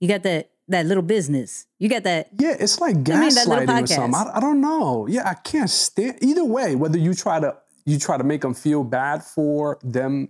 You 0.00 0.08
got 0.08 0.22
that 0.24 0.51
that 0.72 0.86
little 0.86 1.02
business. 1.02 1.66
You 1.78 1.88
got 1.88 2.02
that 2.04 2.28
Yeah, 2.38 2.56
it's 2.58 2.80
like 2.80 2.96
mean, 2.96 3.04
that 3.04 3.46
little 3.46 3.66
gaslighting 3.66 3.84
or 3.84 3.86
something. 3.86 4.14
I, 4.14 4.36
I 4.36 4.40
don't 4.40 4.60
know. 4.60 5.06
Yeah, 5.06 5.28
I 5.28 5.34
can't 5.34 5.70
stand 5.70 6.18
either 6.20 6.44
way. 6.44 6.74
Whether 6.74 6.98
you 6.98 7.14
try 7.14 7.40
to 7.40 7.56
you 7.84 7.98
try 7.98 8.16
to 8.16 8.24
make 8.24 8.42
them 8.42 8.54
feel 8.54 8.84
bad 8.84 9.22
for 9.22 9.78
them 9.82 10.28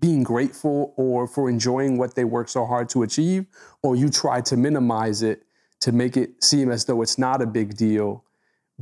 being 0.00 0.22
grateful 0.22 0.94
or 0.96 1.26
for 1.26 1.50
enjoying 1.50 1.98
what 1.98 2.14
they 2.14 2.24
work 2.24 2.48
so 2.48 2.64
hard 2.64 2.88
to 2.90 3.02
achieve, 3.02 3.46
or 3.82 3.96
you 3.96 4.08
try 4.08 4.40
to 4.40 4.56
minimize 4.56 5.22
it 5.22 5.42
to 5.80 5.92
make 5.92 6.16
it 6.16 6.42
seem 6.42 6.70
as 6.70 6.84
though 6.84 7.02
it's 7.02 7.18
not 7.18 7.42
a 7.42 7.46
big 7.46 7.76
deal 7.76 8.24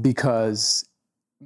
because 0.00 0.88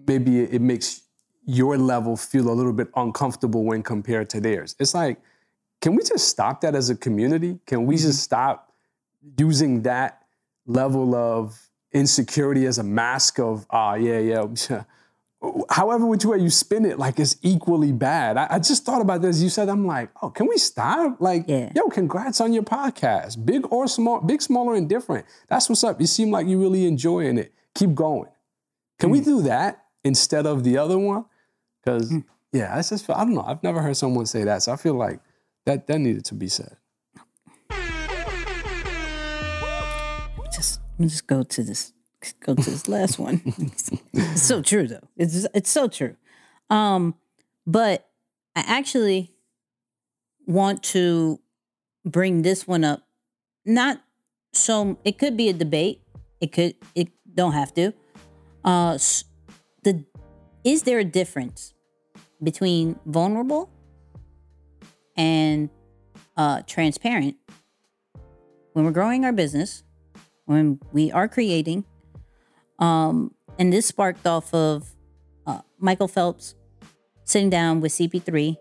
maybe 0.06 0.40
it 0.40 0.60
makes 0.60 1.02
your 1.46 1.76
level 1.76 2.16
feel 2.16 2.50
a 2.50 2.54
little 2.54 2.72
bit 2.72 2.88
uncomfortable 2.96 3.64
when 3.64 3.82
compared 3.82 4.30
to 4.30 4.40
theirs. 4.40 4.76
It's 4.78 4.94
like, 4.94 5.18
can 5.80 5.94
we 5.94 6.02
just 6.02 6.28
stop 6.28 6.60
that 6.60 6.74
as 6.74 6.90
a 6.90 6.96
community? 6.96 7.58
Can 7.66 7.86
we 7.86 7.96
just 7.96 8.06
mm-hmm. 8.06 8.12
stop 8.12 8.69
using 9.38 9.82
that 9.82 10.22
level 10.66 11.14
of 11.14 11.60
insecurity 11.92 12.66
as 12.66 12.78
a 12.78 12.82
mask 12.82 13.38
of, 13.38 13.66
ah, 13.70 13.94
yeah, 13.94 14.18
yeah. 14.18 14.82
However, 15.70 16.04
which 16.04 16.24
way 16.24 16.38
you 16.38 16.50
spin 16.50 16.84
it, 16.84 16.98
like 16.98 17.18
it's 17.18 17.36
equally 17.42 17.92
bad. 17.92 18.36
I, 18.36 18.46
I, 18.50 18.58
just 18.58 18.84
thought 18.84 19.00
about 19.00 19.22
this. 19.22 19.40
You 19.40 19.48
said, 19.48 19.70
I'm 19.70 19.86
like, 19.86 20.10
oh, 20.20 20.28
can 20.28 20.46
we 20.46 20.58
stop? 20.58 21.18
Like, 21.18 21.46
Yeah. 21.48 21.72
yo, 21.74 21.88
congrats 21.88 22.42
on 22.42 22.52
your 22.52 22.62
podcast. 22.62 23.44
Big 23.46 23.64
or 23.72 23.88
small, 23.88 24.20
big, 24.20 24.42
small, 24.42 24.68
or 24.68 24.76
indifferent. 24.76 25.24
That's 25.48 25.68
what's 25.68 25.82
up. 25.82 25.98
You 25.98 26.06
seem 26.06 26.30
like 26.30 26.46
you're 26.46 26.58
really 26.58 26.86
enjoying 26.86 27.38
it. 27.38 27.54
Keep 27.74 27.94
going. 27.94 28.28
Can 28.98 29.08
we 29.08 29.20
do 29.20 29.40
that 29.42 29.82
instead 30.04 30.46
of 30.46 30.62
the 30.62 30.76
other 30.76 30.98
one? 30.98 31.24
Because 31.82 32.12
yeah, 32.52 32.76
I 32.76 32.82
just 32.82 33.06
feel, 33.06 33.16
I 33.16 33.24
don't 33.24 33.34
know. 33.34 33.44
I've 33.46 33.62
never 33.62 33.80
heard 33.80 33.96
someone 33.96 34.26
say 34.26 34.44
that, 34.44 34.62
so 34.62 34.72
I 34.72 34.76
feel 34.76 34.94
like 34.94 35.20
that 35.64 35.86
that 35.86 35.98
needed 36.00 36.26
to 36.26 36.34
be 36.34 36.48
said. 36.48 36.76
Just 41.08 41.26
go 41.26 41.42
to 41.42 41.62
this 41.62 41.92
go 42.40 42.54
to 42.54 42.70
this 42.70 42.88
last 42.88 43.18
one. 43.18 43.40
it's 44.12 44.42
so 44.42 44.62
true 44.62 44.86
though. 44.86 45.08
It's 45.16 45.46
it's 45.54 45.70
so 45.70 45.88
true. 45.88 46.16
Um, 46.68 47.14
but 47.66 48.08
I 48.54 48.64
actually 48.66 49.32
want 50.46 50.82
to 50.82 51.40
bring 52.04 52.42
this 52.42 52.66
one 52.66 52.84
up. 52.84 53.02
Not 53.64 54.00
so 54.52 54.98
it 55.04 55.18
could 55.18 55.36
be 55.36 55.48
a 55.48 55.52
debate. 55.52 56.02
It 56.40 56.52
could 56.52 56.74
it 56.94 57.08
don't 57.34 57.52
have 57.52 57.72
to. 57.74 57.92
Uh 58.64 58.98
the 59.82 60.04
is 60.64 60.82
there 60.82 60.98
a 60.98 61.04
difference 61.04 61.72
between 62.42 62.98
vulnerable 63.06 63.70
and 65.16 65.70
uh 66.36 66.62
transparent 66.66 67.36
when 68.72 68.84
we're 68.84 68.90
growing 68.90 69.24
our 69.24 69.32
business 69.32 69.82
when 70.50 70.80
we 70.90 71.12
are 71.12 71.28
creating. 71.28 71.84
Um, 72.80 73.32
and 73.56 73.72
this 73.72 73.86
sparked 73.86 74.26
off 74.26 74.52
of 74.52 74.96
uh, 75.46 75.60
Michael 75.78 76.08
Phelps 76.08 76.56
sitting 77.22 77.50
down 77.50 77.80
with 77.80 77.92
CP3 77.92 78.56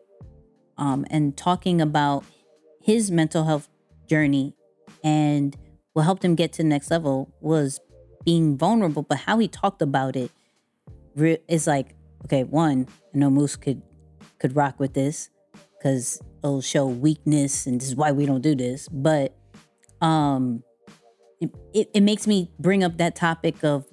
um, 0.78 1.04
and 1.10 1.36
talking 1.36 1.82
about 1.82 2.24
his 2.80 3.10
mental 3.10 3.46
health 3.46 3.68
journey. 4.06 4.54
And 5.04 5.58
what 5.94 6.04
helped 6.04 6.24
him 6.24 6.36
get 6.36 6.54
to 6.54 6.58
the 6.62 6.70
next 6.70 6.92
level 6.92 7.34
was 7.42 7.80
being 8.24 8.56
vulnerable, 8.56 9.02
but 9.02 9.20
how 9.20 9.40
he 9.40 9.48
talked 9.48 9.82
about 9.82 10.16
it 10.16 10.30
is 11.16 11.66
like, 11.66 11.96
okay, 12.26 12.44
one, 12.44 12.88
I 13.16 13.18
know 13.18 13.32
Moose 13.32 13.56
could 13.56 13.82
could 14.38 14.56
rock 14.56 14.80
with 14.80 14.94
this 14.94 15.32
because 15.78 16.22
it'll 16.44 16.62
show 16.62 16.86
weakness, 16.86 17.66
and 17.66 17.82
this 17.82 17.88
is 17.88 17.96
why 17.96 18.12
we 18.12 18.28
don't 18.28 18.42
do 18.42 18.54
this. 18.54 18.88
But 18.90 19.36
um, 20.02 20.64
it, 21.42 21.50
it, 21.74 21.90
it 21.94 22.02
makes 22.02 22.28
me 22.28 22.52
bring 22.60 22.84
up 22.84 22.98
that 22.98 23.16
topic 23.16 23.64
of 23.64 23.86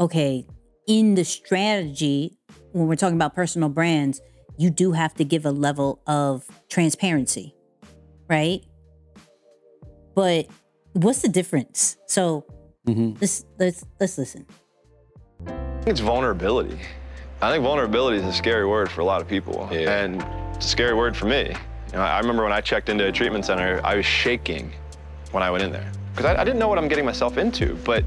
okay 0.00 0.46
in 0.86 1.14
the 1.14 1.24
strategy 1.24 2.36
when 2.72 2.86
we're 2.86 2.96
talking 2.96 3.16
about 3.16 3.34
personal 3.34 3.68
brands 3.68 4.20
you 4.56 4.70
do 4.70 4.92
have 4.92 5.14
to 5.14 5.24
give 5.24 5.46
a 5.46 5.50
level 5.50 6.02
of 6.06 6.44
transparency 6.68 7.54
right 8.28 8.64
but 10.14 10.46
what's 10.92 11.22
the 11.22 11.28
difference 11.28 11.96
so 12.06 12.44
mm-hmm. 12.86 13.16
let's 13.20 13.44
let's 13.58 13.84
let's 14.00 14.18
listen 14.18 14.46
I 15.46 15.86
think 15.86 15.88
it's 15.88 16.00
vulnerability. 16.00 16.78
I 17.42 17.52
think 17.52 17.62
vulnerability 17.62 18.16
is 18.16 18.24
a 18.24 18.32
scary 18.32 18.66
word 18.66 18.90
for 18.90 19.02
a 19.02 19.04
lot 19.04 19.20
of 19.20 19.28
people. 19.28 19.68
And 19.70 20.22
it's 20.54 20.64
a 20.64 20.68
scary 20.68 20.94
word 20.94 21.14
for 21.14 21.26
me. 21.26 21.54
You 21.88 21.98
know, 21.98 22.00
I 22.00 22.18
remember 22.18 22.42
when 22.42 22.52
I 22.52 22.62
checked 22.62 22.88
into 22.88 23.06
a 23.06 23.12
treatment 23.12 23.44
center, 23.44 23.82
I 23.84 23.96
was 23.96 24.06
shaking 24.06 24.72
when 25.32 25.42
I 25.42 25.50
went 25.50 25.62
in 25.62 25.72
there. 25.72 25.90
Because 26.14 26.26
I, 26.26 26.40
I 26.40 26.44
didn't 26.44 26.60
know 26.60 26.68
what 26.68 26.78
I'm 26.78 26.86
getting 26.86 27.04
myself 27.04 27.38
into, 27.38 27.74
but 27.84 28.04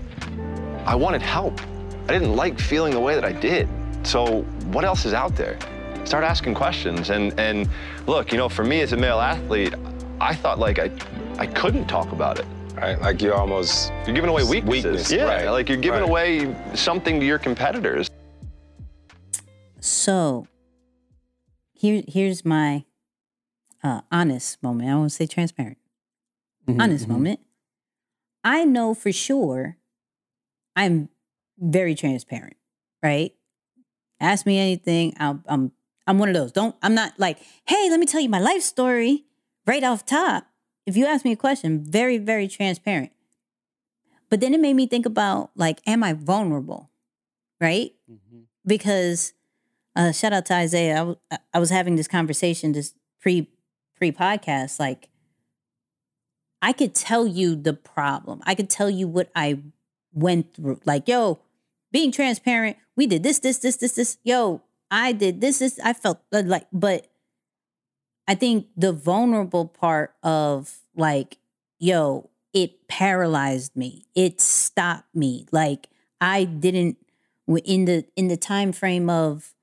I 0.85 0.95
wanted 0.95 1.21
help. 1.21 1.59
I 2.07 2.13
didn't 2.13 2.35
like 2.37 2.57
feeling 2.57 2.93
the 2.93 3.01
way 3.01 3.15
that 3.15 3.25
I 3.25 3.33
did. 3.33 3.67
So 4.03 4.43
what 4.71 4.85
else 4.85 5.03
is 5.03 5.13
out 5.13 5.35
there? 5.35 5.59
Start 6.05 6.23
asking 6.23 6.53
questions. 6.53 7.09
And 7.09 7.37
and 7.37 7.67
look, 8.07 8.31
you 8.31 8.37
know, 8.37 8.47
for 8.47 8.63
me 8.63 8.79
as 8.79 8.93
a 8.93 8.97
male 8.97 9.19
athlete, 9.19 9.73
I 10.21 10.33
thought 10.33 10.57
like 10.57 10.79
I 10.79 10.89
I 11.37 11.47
couldn't 11.47 11.87
talk 11.87 12.13
about 12.13 12.39
it. 12.39 12.45
Right? 12.75 12.97
Like 13.01 13.21
you're 13.21 13.33
almost 13.35 13.91
You're 14.05 14.15
giving 14.15 14.29
away 14.29 14.43
weaknesses. 14.43 14.85
Weakness, 14.85 15.11
yeah, 15.11 15.23
right, 15.23 15.49
like 15.49 15.67
you're 15.67 15.77
giving 15.77 16.01
right. 16.01 16.09
away 16.09 16.55
something 16.75 17.19
to 17.19 17.25
your 17.25 17.39
competitors. 17.39 18.09
so 19.79 20.47
here 21.73 22.03
here's 22.07 22.43
my 22.43 22.83
uh 23.83 24.01
honest 24.11 24.61
moment 24.63 24.89
i 24.89 24.95
won't 24.95 25.11
say 25.11 25.25
transparent 25.27 25.77
honest 26.79 27.07
moment 27.07 27.39
i 28.47 28.63
know 28.63 28.93
for 28.93 29.11
sure 29.11 29.77
i'm 30.75 31.09
very 31.59 31.95
transparent 31.95 32.55
right? 33.03 33.31
Ask 34.19 34.45
me 34.45 34.57
anything 34.59 35.13
I'll, 35.19 35.39
i'm 35.47 35.71
i'm 36.07 36.17
one 36.17 36.29
of 36.29 36.35
those. 36.35 36.51
Don't 36.51 36.75
i'm 36.81 36.95
not 36.95 37.13
like 37.19 37.37
hey 37.67 37.89
let 37.91 37.99
me 37.99 38.05
tell 38.07 38.21
you 38.21 38.29
my 38.29 38.39
life 38.39 38.63
story 38.63 39.25
right 39.65 39.83
off 39.83 40.05
top. 40.05 40.47
If 40.85 40.97
you 40.97 41.05
ask 41.05 41.23
me 41.25 41.33
a 41.33 41.35
question 41.47 41.83
very 41.83 42.17
very 42.17 42.47
transparent. 42.47 43.11
But 44.29 44.41
then 44.41 44.53
it 44.53 44.59
made 44.59 44.73
me 44.75 44.87
think 44.87 45.05
about 45.05 45.51
like 45.55 45.79
am 45.85 46.03
i 46.03 46.13
vulnerable 46.13 46.89
right? 47.61 47.91
Because 48.65 49.33
uh 49.95 50.11
shout 50.11 50.33
out 50.33 50.45
to 50.47 50.53
isaiah. 50.55 50.93
I 50.93 51.03
w- 51.05 51.19
I 51.53 51.59
was 51.59 51.69
having 51.69 51.95
this 51.95 52.07
conversation 52.07 52.73
just 52.73 52.95
pre 53.21 53.47
pre 53.95 54.11
podcast 54.11 54.79
like 54.79 55.09
I 56.67 56.73
could 56.73 56.93
tell 56.93 57.25
you 57.25 57.55
the 57.55 57.71
problem. 57.71 58.41
I 58.45 58.53
could 58.53 58.69
tell 58.69 58.89
you 58.89 59.07
what 59.07 59.31
I 59.33 59.59
went 60.11 60.53
through. 60.53 60.81
Like, 60.83 61.07
yo, 61.07 61.39
being 61.93 62.11
transparent, 62.11 62.75
we 62.97 63.07
did 63.07 63.23
this, 63.23 63.39
this, 63.39 63.59
this, 63.59 63.77
this, 63.77 63.93
this. 63.93 64.17
Yo, 64.25 64.61
I 64.91 65.13
did 65.13 65.39
this, 65.39 65.59
this. 65.59 65.79
I 65.81 65.93
felt 65.93 66.19
uh, 66.33 66.43
like, 66.45 66.67
but 66.73 67.07
I 68.27 68.35
think 68.35 68.67
the 68.75 68.91
vulnerable 68.91 69.65
part 69.65 70.13
of 70.21 70.79
like, 70.93 71.37
yo, 71.79 72.29
it 72.51 72.89
paralyzed 72.89 73.73
me. 73.77 74.03
It 74.13 74.41
stopped 74.41 75.15
me. 75.15 75.45
Like, 75.53 75.87
I 76.19 76.43
didn't 76.43 76.97
in 77.63 77.85
the 77.85 78.03
in 78.17 78.27
the 78.27 78.35
time 78.35 78.73
frame 78.73 79.09
of 79.09 79.53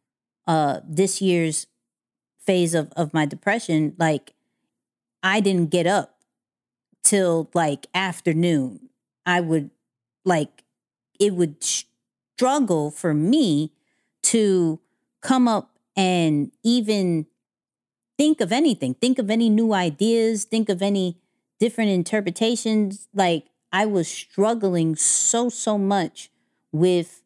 uh 0.46 0.80
this 0.88 1.20
year's 1.20 1.66
phase 2.40 2.72
of 2.72 2.90
of 2.96 3.12
my 3.12 3.26
depression. 3.26 3.94
Like, 3.98 4.32
I 5.22 5.40
didn't 5.40 5.68
get 5.68 5.86
up 5.86 6.13
till 7.04 7.50
like 7.54 7.86
afternoon. 7.94 8.88
I 9.24 9.40
would 9.40 9.70
like 10.24 10.64
it 11.20 11.34
would 11.34 11.62
struggle 11.62 12.90
for 12.90 13.14
me 13.14 13.72
to 14.24 14.80
come 15.22 15.46
up 15.46 15.78
and 15.96 16.50
even 16.64 17.26
think 18.18 18.40
of 18.40 18.52
anything, 18.52 18.94
think 18.94 19.18
of 19.18 19.30
any 19.30 19.48
new 19.48 19.72
ideas, 19.72 20.44
think 20.44 20.68
of 20.68 20.82
any 20.82 21.18
different 21.60 21.90
interpretations. 21.90 23.08
Like 23.14 23.46
I 23.72 23.86
was 23.86 24.08
struggling 24.08 24.96
so, 24.96 25.48
so 25.48 25.78
much 25.78 26.30
with 26.72 27.22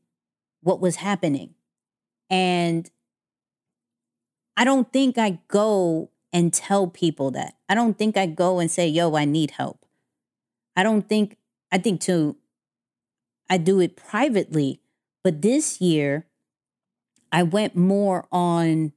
what 0.62 0.80
was 0.80 0.96
happening. 0.96 1.54
And 2.28 2.90
I 4.56 4.64
don't 4.64 4.92
think 4.92 5.18
I 5.18 5.38
go 5.48 6.10
and 6.32 6.52
tell 6.52 6.86
people 6.86 7.30
that. 7.32 7.54
I 7.68 7.74
don't 7.74 7.96
think 7.96 8.16
I 8.16 8.26
go 8.26 8.58
and 8.58 8.70
say, 8.70 8.86
yo, 8.88 9.16
I 9.16 9.24
need 9.24 9.52
help. 9.52 9.84
I 10.76 10.82
don't 10.82 11.08
think, 11.08 11.36
I 11.72 11.78
think 11.78 12.00
to, 12.02 12.36
I 13.50 13.56
do 13.56 13.80
it 13.80 13.96
privately. 13.96 14.80
But 15.24 15.42
this 15.42 15.80
year, 15.80 16.26
I 17.32 17.42
went 17.42 17.76
more 17.76 18.26
on 18.30 18.92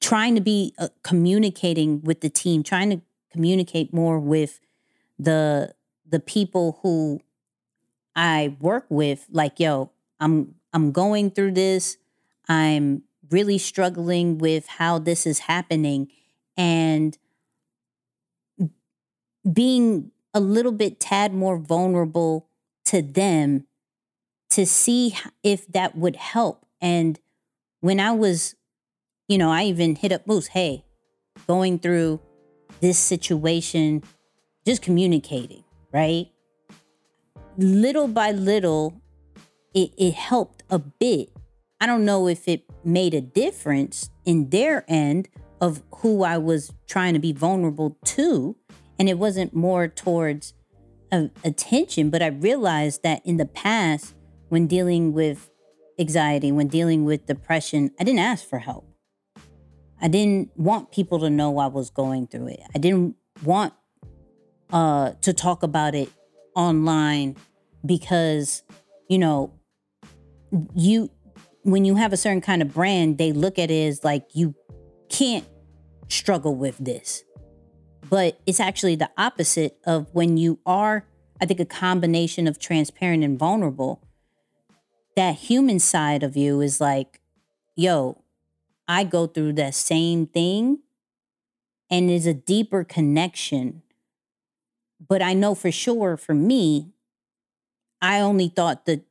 trying 0.00 0.34
to 0.34 0.40
be 0.40 0.74
uh, 0.78 0.88
communicating 1.02 2.02
with 2.02 2.20
the 2.20 2.28
team, 2.28 2.62
trying 2.62 2.90
to 2.90 3.00
communicate 3.30 3.92
more 3.92 4.18
with 4.18 4.60
the 5.18 5.74
the 6.06 6.20
people 6.20 6.78
who 6.82 7.20
I 8.14 8.56
work 8.60 8.86
with 8.88 9.26
like 9.30 9.58
yo, 9.58 9.90
I'm 10.20 10.56
I'm 10.72 10.92
going 10.92 11.30
through 11.30 11.52
this. 11.52 11.96
I'm 12.48 13.02
really 13.30 13.58
struggling 13.58 14.38
with 14.38 14.66
how 14.66 14.98
this 14.98 15.26
is 15.26 15.40
happening 15.40 16.08
and 16.56 17.18
being 19.52 20.10
a 20.32 20.40
little 20.40 20.72
bit 20.72 21.00
tad 21.00 21.34
more 21.34 21.58
vulnerable 21.58 22.48
to 22.84 23.02
them 23.02 23.66
to 24.50 24.66
see 24.66 25.16
if 25.42 25.66
that 25.68 25.96
would 25.96 26.16
help 26.16 26.64
And 26.84 27.18
when 27.80 27.98
I 27.98 28.12
was, 28.12 28.56
you 29.26 29.38
know, 29.38 29.50
I 29.50 29.64
even 29.64 29.96
hit 29.96 30.12
up 30.12 30.26
Moose, 30.26 30.48
hey, 30.48 30.84
going 31.46 31.78
through 31.78 32.20
this 32.82 32.98
situation, 32.98 34.02
just 34.66 34.82
communicating, 34.82 35.64
right? 35.92 36.26
Little 37.56 38.06
by 38.06 38.32
little, 38.32 39.00
it, 39.72 39.92
it 39.96 40.12
helped 40.12 40.62
a 40.68 40.78
bit. 40.78 41.30
I 41.80 41.86
don't 41.86 42.04
know 42.04 42.28
if 42.28 42.48
it 42.48 42.64
made 42.84 43.14
a 43.14 43.20
difference 43.20 44.10
in 44.24 44.50
their 44.50 44.84
end 44.88 45.28
of 45.60 45.82
who 45.96 46.22
I 46.24 46.38
was 46.38 46.72
trying 46.86 47.14
to 47.14 47.20
be 47.20 47.32
vulnerable 47.32 47.96
to. 48.04 48.56
And 48.98 49.08
it 49.08 49.18
wasn't 49.18 49.54
more 49.54 49.88
towards 49.88 50.54
uh, 51.10 51.28
attention, 51.42 52.10
but 52.10 52.22
I 52.22 52.28
realized 52.28 53.02
that 53.02 53.24
in 53.24 53.36
the 53.36 53.46
past, 53.46 54.14
when 54.48 54.66
dealing 54.66 55.12
with 55.12 55.50
anxiety, 55.98 56.52
when 56.52 56.68
dealing 56.68 57.04
with 57.04 57.26
depression, 57.26 57.90
I 57.98 58.04
didn't 58.04 58.20
ask 58.20 58.46
for 58.46 58.58
help. 58.58 58.88
I 60.00 60.08
didn't 60.08 60.50
want 60.56 60.92
people 60.92 61.18
to 61.20 61.30
know 61.30 61.58
I 61.58 61.66
was 61.66 61.90
going 61.90 62.26
through 62.26 62.48
it. 62.48 62.60
I 62.74 62.78
didn't 62.78 63.16
want 63.42 63.72
uh, 64.72 65.12
to 65.22 65.32
talk 65.32 65.62
about 65.62 65.94
it 65.94 66.10
online 66.54 67.36
because, 67.84 68.62
you 69.08 69.18
know, 69.18 69.52
you 70.74 71.10
when 71.64 71.84
you 71.84 71.96
have 71.96 72.12
a 72.12 72.16
certain 72.16 72.42
kind 72.42 72.62
of 72.62 72.72
brand, 72.72 73.18
they 73.18 73.32
look 73.32 73.58
at 73.58 73.70
it 73.70 73.88
as 73.88 74.04
like 74.04 74.26
you 74.34 74.54
can't 75.08 75.46
struggle 76.08 76.54
with 76.54 76.78
this. 76.78 77.24
But 78.08 78.38
it's 78.46 78.60
actually 78.60 78.96
the 78.96 79.10
opposite 79.16 79.78
of 79.86 80.06
when 80.12 80.36
you 80.36 80.60
are, 80.66 81.06
I 81.40 81.46
think, 81.46 81.60
a 81.60 81.64
combination 81.64 82.46
of 82.46 82.58
transparent 82.58 83.24
and 83.24 83.38
vulnerable. 83.38 84.02
That 85.16 85.36
human 85.36 85.78
side 85.78 86.22
of 86.22 86.36
you 86.36 86.60
is 86.60 86.80
like, 86.80 87.20
yo, 87.74 88.22
I 88.86 89.04
go 89.04 89.26
through 89.26 89.54
that 89.54 89.74
same 89.74 90.26
thing 90.26 90.80
and 91.90 92.10
there's 92.10 92.26
a 92.26 92.34
deeper 92.34 92.84
connection. 92.84 93.82
But 95.06 95.22
I 95.22 95.32
know 95.32 95.54
for 95.54 95.70
sure 95.70 96.18
for 96.18 96.34
me, 96.34 96.92
I 98.02 98.20
only 98.20 98.48
thought 98.48 98.84
that 98.84 99.02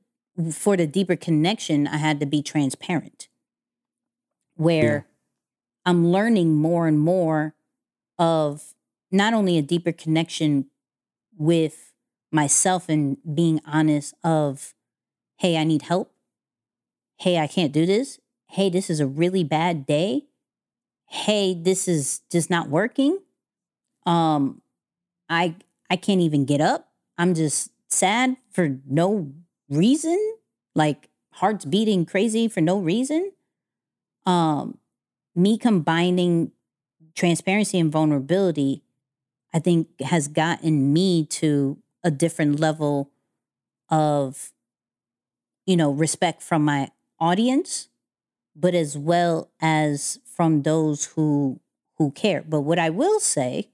for 0.52 0.78
the 0.78 0.88
deeper 0.88 1.16
connection, 1.16 1.88
I 1.88 1.98
had 1.98 2.20
to 2.20 2.26
be 2.26 2.42
transparent. 2.42 3.28
Where 4.56 5.06
yeah. 5.08 5.92
I'm 5.92 6.08
learning 6.08 6.56
more 6.56 6.88
and 6.88 7.00
more 7.00 7.56
of 8.18 8.74
not 9.12 9.34
only 9.34 9.58
a 9.58 9.62
deeper 9.62 9.92
connection 9.92 10.68
with 11.38 11.92
myself 12.32 12.90
and 12.90 13.18
being 13.36 13.62
honest 13.66 14.14
of, 14.24 14.74
hey, 15.38 15.58
I 15.58 15.64
need 15.64 15.84
help. 15.84 16.12
Hey, 17.18 17.38
I 17.38 17.48
can't 17.48 17.72
do 17.72 17.86
this 17.86 18.20
hey, 18.54 18.70
this 18.70 18.88
is 18.88 19.00
a 19.00 19.08
really 19.08 19.44
bad 19.44 19.88
day. 19.88 20.26
Hey, 21.08 21.56
this 21.56 21.88
is 21.88 22.22
just 22.32 22.52
not 22.52 22.70
working. 22.70 23.18
Um, 24.06 24.62
I 25.28 25.56
I 25.90 25.96
can't 25.96 26.22
even 26.22 26.46
get 26.46 26.62
up. 26.62 26.90
I'm 27.18 27.34
just 27.34 27.72
sad 27.90 28.38
for 28.52 28.78
no 28.88 29.34
reason. 29.74 30.36
Like 30.76 31.10
heart's 31.32 31.66
beating 31.66 32.06
crazy 32.06 32.48
for 32.48 32.62
no 32.62 32.80
reason. 32.80 33.32
Um, 34.26 34.78
me 35.36 35.58
combining 35.58 36.52
transparency 37.16 37.80
and 37.80 37.92
vulnerability, 37.92 38.82
I 39.54 39.60
think 39.60 39.88
has 40.02 40.28
gotten 40.28 40.94
me 40.94 41.26
to 41.26 41.78
a 42.04 42.12
different 42.12 42.60
level 42.60 43.12
of, 43.90 44.52
you 45.66 45.76
know, 45.78 45.92
respect 45.92 46.42
from 46.42 46.66
my 46.66 46.90
audience 47.20 47.90
but 48.56 48.76
as 48.76 48.98
well 48.98 49.50
as 49.62 50.20
from 50.26 50.62
those 50.64 51.06
who 51.16 51.60
who 51.98 52.12
care. 52.12 52.42
But 52.42 52.62
what 52.62 52.80
I 52.80 52.90
will 52.90 53.20
say, 53.20 53.70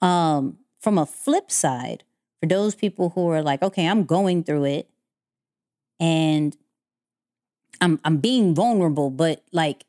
um, 0.00 0.58
from 0.80 0.98
a 0.98 1.06
flip 1.06 1.50
side, 1.50 2.02
for 2.40 2.46
those 2.46 2.74
people 2.74 3.10
who 3.10 3.28
are 3.28 3.42
like, 3.42 3.62
okay, 3.62 3.86
I'm 3.86 4.04
going 4.04 4.42
through 4.42 4.64
it 4.64 4.88
and 6.02 6.56
I'm 7.80 8.00
I'm 8.04 8.16
being 8.16 8.54
vulnerable, 8.54 9.08
but 9.08 9.44
like 9.52 9.84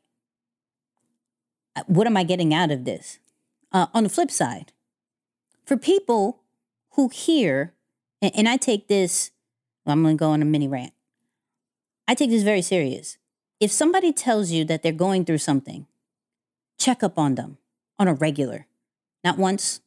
what 1.86 2.06
am 2.06 2.16
I 2.16 2.22
getting 2.22 2.54
out 2.54 2.70
of 2.70 2.84
this? 2.84 3.18
Uh, 3.72 3.88
on 3.92 4.04
the 4.04 4.08
flip 4.08 4.30
side, 4.30 4.72
for 5.64 5.76
people 5.76 6.40
who 6.92 7.08
hear, 7.08 7.74
and, 8.22 8.30
and 8.36 8.48
I 8.48 8.56
take 8.56 8.86
this, 8.86 9.32
I'm 9.84 10.04
gonna 10.04 10.14
go 10.14 10.30
on 10.30 10.40
a 10.40 10.44
mini 10.44 10.68
rant. 10.68 10.92
I 12.06 12.14
take 12.14 12.30
this 12.30 12.44
very 12.44 12.62
serious 12.62 13.18
if 13.58 13.72
somebody 13.72 14.12
tells 14.12 14.52
you 14.52 14.64
that 14.66 14.82
they're 14.82 14.92
going 14.92 15.24
through 15.24 15.38
something, 15.38 15.86
check 16.78 17.02
up 17.02 17.18
on 17.18 17.34
them 17.34 17.58
on 17.98 18.06
a 18.06 18.14
regular, 18.14 18.66
not 19.24 19.38
once, 19.38 19.80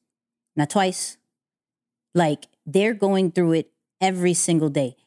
not 0.55 0.69
twice. 0.69 1.17
Like 2.13 2.47
they're 2.65 2.93
going 2.93 3.31
through 3.31 3.53
it 3.53 3.71
every 4.01 4.33
single 4.33 4.69
day. 4.69 4.97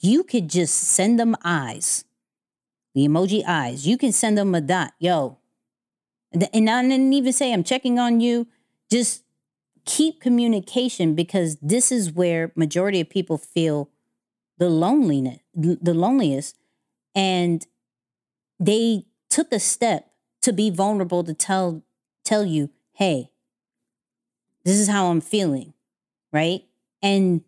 You 0.00 0.24
could 0.24 0.48
just 0.48 0.74
send 0.74 1.20
them 1.20 1.36
eyes, 1.44 2.04
the 2.94 3.06
emoji 3.06 3.44
eyes. 3.46 3.86
You 3.86 3.98
can 3.98 4.12
send 4.12 4.38
them 4.38 4.54
a 4.54 4.60
dot, 4.60 4.94
yo. 4.98 5.38
And 6.32 6.70
I 6.70 6.82
didn't 6.82 7.12
even 7.12 7.32
say 7.32 7.52
I'm 7.52 7.64
checking 7.64 7.98
on 7.98 8.20
you. 8.20 8.46
Just 8.90 9.24
keep 9.84 10.20
communication 10.20 11.14
because 11.14 11.56
this 11.60 11.92
is 11.92 12.12
where 12.12 12.52
majority 12.54 13.00
of 13.00 13.10
people 13.10 13.36
feel 13.36 13.90
the 14.58 14.70
loneliness, 14.70 15.40
the 15.54 15.94
loneliest. 15.94 16.56
And 17.14 17.66
they 18.58 19.06
took 19.28 19.52
a 19.52 19.58
step 19.58 20.10
to 20.42 20.52
be 20.52 20.70
vulnerable 20.70 21.24
to 21.24 21.34
tell 21.34 21.82
tell 22.24 22.44
you, 22.44 22.70
"Hey, 22.92 23.32
this 24.64 24.78
is 24.78 24.88
how 24.88 25.10
I'm 25.10 25.20
feeling." 25.20 25.74
Right? 26.32 26.64
And 27.02 27.42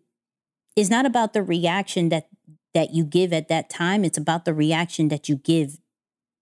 it's 0.75 0.89
not 0.89 1.05
about 1.05 1.33
the 1.33 1.43
reaction 1.43 2.09
that 2.09 2.27
that 2.73 2.93
you 2.93 3.03
give 3.03 3.33
at 3.33 3.47
that 3.49 3.69
time, 3.69 4.03
it's 4.03 4.17
about 4.17 4.45
the 4.45 4.53
reaction 4.53 5.07
that 5.09 5.29
you 5.29 5.35
give 5.35 5.79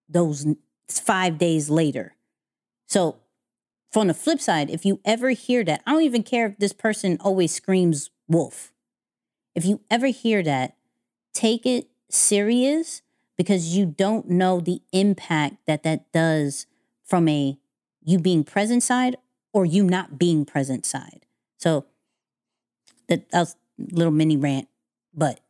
those 0.08 0.46
5 0.88 1.38
days 1.38 1.70
later. 1.70 2.14
So, 2.86 3.18
from 3.90 4.08
the 4.08 4.14
flip 4.14 4.40
side, 4.40 4.70
if 4.70 4.86
you 4.86 5.00
ever 5.04 5.30
hear 5.30 5.64
that, 5.64 5.82
I 5.86 5.92
don't 5.92 6.02
even 6.02 6.22
care 6.22 6.46
if 6.46 6.58
this 6.58 6.72
person 6.72 7.18
always 7.20 7.52
screams 7.52 8.10
wolf. 8.26 8.72
If 9.54 9.66
you 9.66 9.80
ever 9.90 10.06
hear 10.06 10.42
that, 10.42 10.76
take 11.34 11.66
it 11.66 11.88
serious 12.08 13.02
because 13.36 13.76
you 13.76 13.84
don't 13.86 14.30
know 14.30 14.60
the 14.60 14.80
impact 14.92 15.56
that 15.66 15.82
that 15.82 16.10
does 16.12 16.66
from 17.04 17.28
a 17.28 17.58
you 18.02 18.18
being 18.18 18.44
present 18.44 18.82
side 18.82 19.16
or 19.52 19.64
you 19.64 19.84
not 19.84 20.18
being 20.18 20.44
present 20.44 20.86
side. 20.86 21.26
So 21.58 21.84
that, 23.08 23.30
that 23.30 23.40
was 23.40 23.56
a 23.78 23.94
little 23.94 24.12
mini 24.12 24.36
rant, 24.36 24.68
but 25.14 25.40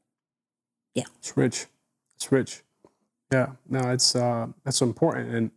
yeah. 0.95 1.05
It's 1.18 1.36
rich. 1.36 1.66
It's 2.16 2.30
rich. 2.30 2.62
Yeah. 3.32 3.53
No, 3.68 3.90
it's 3.90 4.14
uh 4.14 4.49
that's 4.64 4.80
important. 4.82 5.34
And 5.34 5.51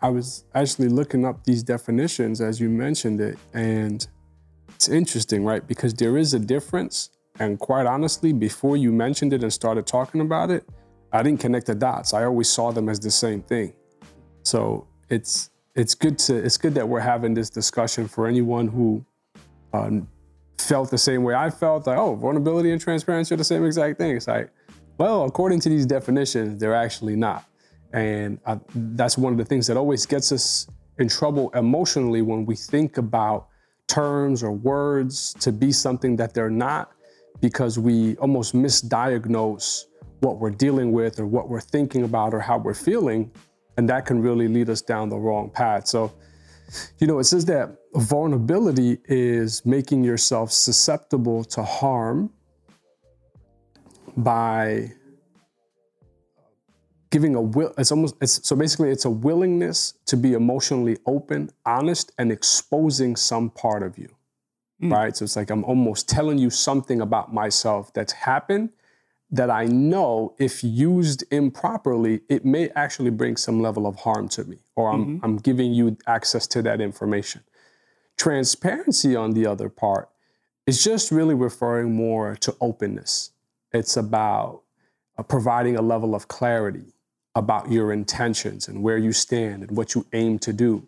I 0.00 0.08
was 0.08 0.44
actually 0.54 0.88
looking 0.88 1.24
up 1.24 1.44
these 1.44 1.62
definitions 1.62 2.40
as 2.40 2.60
you 2.60 2.68
mentioned 2.68 3.20
it, 3.20 3.38
and 3.52 4.06
it's 4.68 4.88
interesting, 4.88 5.44
right? 5.44 5.66
Because 5.66 5.94
there 5.94 6.16
is 6.16 6.34
a 6.34 6.38
difference. 6.38 7.10
And 7.38 7.58
quite 7.58 7.86
honestly, 7.86 8.32
before 8.32 8.76
you 8.76 8.92
mentioned 8.92 9.32
it 9.32 9.42
and 9.42 9.52
started 9.52 9.86
talking 9.86 10.20
about 10.20 10.50
it, 10.50 10.68
I 11.12 11.22
didn't 11.22 11.40
connect 11.40 11.66
the 11.66 11.74
dots. 11.74 12.14
I 12.14 12.24
always 12.24 12.48
saw 12.48 12.72
them 12.72 12.88
as 12.88 13.00
the 13.00 13.10
same 13.10 13.42
thing. 13.42 13.74
So 14.44 14.86
it's 15.08 15.50
it's 15.74 15.94
good 15.94 16.18
to 16.20 16.36
it's 16.36 16.56
good 16.56 16.74
that 16.74 16.88
we're 16.88 17.00
having 17.00 17.34
this 17.34 17.50
discussion 17.50 18.08
for 18.08 18.26
anyone 18.26 18.68
who 18.68 19.04
um, 19.72 20.08
felt 20.72 20.90
the 20.90 20.96
same 20.96 21.22
way 21.22 21.34
I 21.34 21.50
felt. 21.50 21.86
Like, 21.86 21.98
oh, 21.98 22.14
vulnerability 22.14 22.72
and 22.72 22.80
transparency 22.80 23.34
are 23.34 23.36
the 23.36 23.44
same 23.44 23.62
exact 23.62 23.98
thing. 23.98 24.16
It's 24.16 24.26
like, 24.26 24.48
well, 24.96 25.24
according 25.24 25.60
to 25.60 25.68
these 25.68 25.84
definitions, 25.84 26.58
they're 26.58 26.74
actually 26.74 27.14
not. 27.14 27.44
And 27.92 28.40
I, 28.46 28.58
that's 28.74 29.18
one 29.18 29.34
of 29.34 29.38
the 29.38 29.44
things 29.44 29.66
that 29.66 29.76
always 29.76 30.06
gets 30.06 30.32
us 30.32 30.66
in 30.98 31.10
trouble 31.10 31.50
emotionally 31.50 32.22
when 32.22 32.46
we 32.46 32.56
think 32.56 32.96
about 32.96 33.48
terms 33.86 34.42
or 34.42 34.52
words 34.52 35.34
to 35.40 35.52
be 35.52 35.72
something 35.72 36.16
that 36.16 36.32
they're 36.32 36.48
not, 36.48 36.92
because 37.42 37.78
we 37.78 38.16
almost 38.16 38.54
misdiagnose 38.54 39.84
what 40.20 40.38
we're 40.38 40.56
dealing 40.66 40.90
with 40.90 41.20
or 41.20 41.26
what 41.26 41.50
we're 41.50 41.60
thinking 41.60 42.04
about 42.04 42.32
or 42.32 42.40
how 42.40 42.56
we're 42.56 42.72
feeling. 42.72 43.30
And 43.76 43.86
that 43.90 44.06
can 44.06 44.22
really 44.22 44.48
lead 44.48 44.70
us 44.70 44.80
down 44.80 45.10
the 45.10 45.18
wrong 45.18 45.50
path. 45.50 45.86
So, 45.86 46.14
you 46.98 47.06
know, 47.06 47.18
it 47.18 47.24
says 47.24 47.44
that 47.46 47.76
vulnerability 47.94 48.98
is 49.04 49.64
making 49.66 50.04
yourself 50.04 50.52
susceptible 50.52 51.44
to 51.44 51.62
harm 51.62 52.30
by 54.16 54.92
giving 57.10 57.34
a 57.34 57.40
will 57.40 57.72
it's 57.76 57.92
almost 57.92 58.16
it's, 58.20 58.46
so 58.46 58.56
basically 58.56 58.90
it's 58.90 59.04
a 59.04 59.10
willingness 59.10 59.94
to 60.06 60.16
be 60.16 60.32
emotionally 60.32 60.96
open 61.06 61.50
honest 61.64 62.10
and 62.18 62.32
exposing 62.32 63.14
some 63.14 63.50
part 63.50 63.82
of 63.82 63.98
you 63.98 64.08
mm. 64.82 64.90
right 64.90 65.16
so 65.16 65.24
it's 65.24 65.36
like 65.36 65.50
i'm 65.50 65.62
almost 65.64 66.08
telling 66.08 66.38
you 66.38 66.48
something 66.48 67.02
about 67.02 67.32
myself 67.32 67.92
that's 67.92 68.12
happened 68.12 68.70
that 69.32 69.50
I 69.50 69.64
know 69.64 70.34
if 70.38 70.62
used 70.62 71.24
improperly, 71.30 72.20
it 72.28 72.44
may 72.44 72.68
actually 72.76 73.10
bring 73.10 73.38
some 73.38 73.62
level 73.62 73.86
of 73.86 73.96
harm 73.96 74.28
to 74.30 74.44
me, 74.44 74.58
or 74.76 74.92
I'm, 74.92 75.04
mm-hmm. 75.04 75.24
I'm 75.24 75.36
giving 75.38 75.72
you 75.72 75.96
access 76.06 76.46
to 76.48 76.62
that 76.62 76.82
information. 76.82 77.42
Transparency, 78.18 79.16
on 79.16 79.32
the 79.32 79.46
other 79.46 79.70
part, 79.70 80.10
is 80.66 80.84
just 80.84 81.10
really 81.10 81.34
referring 81.34 81.94
more 81.94 82.36
to 82.36 82.54
openness. 82.60 83.30
It's 83.72 83.96
about 83.96 84.62
uh, 85.16 85.22
providing 85.22 85.76
a 85.76 85.82
level 85.82 86.14
of 86.14 86.28
clarity 86.28 86.92
about 87.34 87.72
your 87.72 87.90
intentions 87.90 88.68
and 88.68 88.82
where 88.82 88.98
you 88.98 89.12
stand 89.12 89.62
and 89.62 89.76
what 89.76 89.94
you 89.94 90.04
aim 90.12 90.38
to 90.40 90.52
do. 90.52 90.86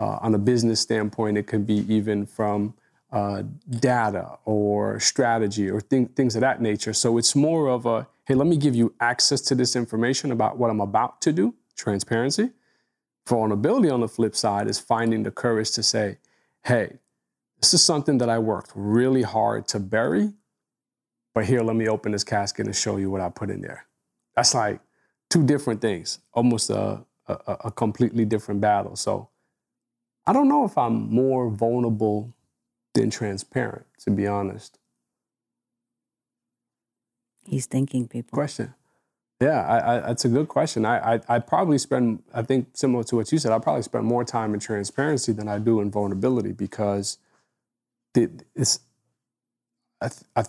Uh, 0.00 0.18
on 0.22 0.34
a 0.34 0.38
business 0.38 0.80
standpoint, 0.80 1.36
it 1.36 1.46
could 1.46 1.66
be 1.66 1.84
even 1.94 2.24
from 2.24 2.74
uh, 3.12 3.42
data 3.68 4.38
or 4.44 4.98
strategy 4.98 5.70
or 5.70 5.80
th- 5.80 6.08
things 6.16 6.34
of 6.34 6.40
that 6.40 6.60
nature. 6.60 6.92
So 6.94 7.18
it's 7.18 7.36
more 7.36 7.68
of 7.68 7.86
a 7.86 8.08
hey, 8.24 8.34
let 8.34 8.46
me 8.46 8.56
give 8.56 8.74
you 8.74 8.94
access 9.00 9.40
to 9.40 9.54
this 9.54 9.74
information 9.74 10.30
about 10.30 10.56
what 10.56 10.70
I'm 10.70 10.80
about 10.80 11.20
to 11.22 11.32
do, 11.32 11.54
transparency. 11.76 12.50
Vulnerability 13.28 13.90
on 13.90 14.00
the 14.00 14.08
flip 14.08 14.34
side 14.34 14.68
is 14.68 14.78
finding 14.78 15.24
the 15.24 15.30
courage 15.30 15.72
to 15.72 15.82
say, 15.82 16.18
hey, 16.64 16.98
this 17.60 17.74
is 17.74 17.82
something 17.82 18.18
that 18.18 18.28
I 18.28 18.38
worked 18.38 18.70
really 18.74 19.22
hard 19.22 19.68
to 19.68 19.80
bury, 19.80 20.32
but 21.34 21.44
here, 21.46 21.62
let 21.62 21.76
me 21.76 21.88
open 21.88 22.12
this 22.12 22.24
casket 22.24 22.66
and 22.66 22.76
show 22.76 22.96
you 22.96 23.10
what 23.10 23.20
I 23.20 23.28
put 23.28 23.50
in 23.50 23.60
there. 23.60 23.86
That's 24.36 24.54
like 24.54 24.80
two 25.30 25.44
different 25.44 25.80
things, 25.80 26.20
almost 26.32 26.70
a, 26.70 27.04
a, 27.26 27.36
a 27.64 27.70
completely 27.70 28.24
different 28.24 28.60
battle. 28.60 28.96
So 28.96 29.28
I 30.26 30.32
don't 30.32 30.48
know 30.48 30.64
if 30.64 30.76
I'm 30.78 31.12
more 31.12 31.50
vulnerable 31.50 32.32
than 32.94 33.10
transparent, 33.10 33.86
to 34.00 34.10
be 34.10 34.26
honest. 34.26 34.78
He's 37.44 37.66
thinking, 37.66 38.08
people. 38.08 38.36
Question. 38.36 38.74
Yeah, 39.40 39.66
I, 39.66 39.96
I, 39.96 40.00
that's 40.00 40.24
a 40.24 40.28
good 40.28 40.46
question. 40.46 40.86
I, 40.86 41.14
I, 41.14 41.20
I 41.28 41.38
probably 41.40 41.76
spend, 41.78 42.22
I 42.32 42.42
think, 42.42 42.68
similar 42.74 43.02
to 43.04 43.16
what 43.16 43.32
you 43.32 43.38
said, 43.38 43.50
I 43.50 43.58
probably 43.58 43.82
spend 43.82 44.04
more 44.04 44.24
time 44.24 44.54
in 44.54 44.60
transparency 44.60 45.32
than 45.32 45.48
I 45.48 45.58
do 45.58 45.80
in 45.80 45.90
vulnerability 45.90 46.52
because 46.52 47.18
it, 48.14 48.44
it's, 48.54 48.78
I, 50.00 50.10
I, 50.36 50.44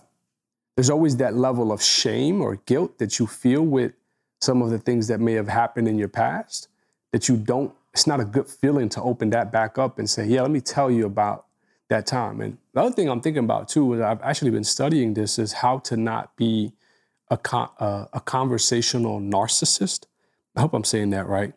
there's 0.76 0.92
always 0.92 1.18
that 1.18 1.34
level 1.34 1.72
of 1.72 1.82
shame 1.82 2.42
or 2.42 2.58
guilt 2.58 3.00
that 3.00 3.18
you 3.18 3.26
feel 3.26 3.64
with 3.64 3.94
some 4.42 4.62
of 4.62 4.70
the 4.70 4.78
things 4.78 5.08
that 5.08 5.20
may 5.20 5.34
have 5.34 5.48
happened 5.48 5.88
in 5.88 5.98
your 5.98 6.08
past 6.08 6.68
that 7.12 7.28
you 7.28 7.38
don't, 7.38 7.74
it's 7.94 8.06
not 8.06 8.20
a 8.20 8.26
good 8.26 8.48
feeling 8.48 8.90
to 8.90 9.02
open 9.02 9.32
that 9.32 9.52
back 9.52 9.80
up 9.80 9.98
and 9.98 10.08
say, 10.08 10.28
yeah, 10.28 10.42
let 10.42 10.52
me 10.52 10.62
tell 10.62 10.92
you 10.92 11.06
about 11.08 11.46
that 11.90 12.06
time. 12.08 12.42
And 12.42 12.58
the 12.74 12.82
other 12.82 12.96
thing 12.96 13.10
I'm 13.10 13.22
thinking 13.22 13.44
about 13.44 13.70
too 13.70 13.94
is 13.94 14.02
I've 14.02 14.22
actually 14.22 14.52
been 14.52 14.64
studying 14.64 15.14
this 15.14 15.38
is 15.38 15.54
how 15.54 15.80
to 15.80 15.98
not 15.98 16.36
be 16.36 16.74
a, 17.30 17.38
con- 17.38 17.70
uh, 17.80 18.06
a 18.14 18.20
conversational 18.22 19.20
narcissist. 19.20 20.06
I 20.56 20.62
hope 20.62 20.74
I'm 20.74 20.84
saying 20.84 21.12
that 21.12 21.28
right. 21.28 21.54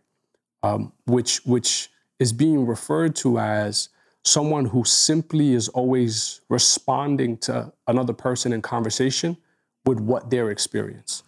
Um, 0.62 0.92
which 1.04 1.44
which 1.44 1.90
is 2.18 2.32
being 2.32 2.66
referred 2.66 3.14
to 3.16 3.38
as 3.38 3.90
someone 4.24 4.64
who 4.64 4.84
simply 4.84 5.52
is 5.52 5.68
always 5.68 6.40
responding 6.48 7.36
to 7.38 7.72
another 7.86 8.12
person 8.12 8.52
in 8.52 8.62
conversation 8.62 9.36
with 9.84 10.00
what 10.00 10.30
their 10.30 10.50
experience. 10.50 11.22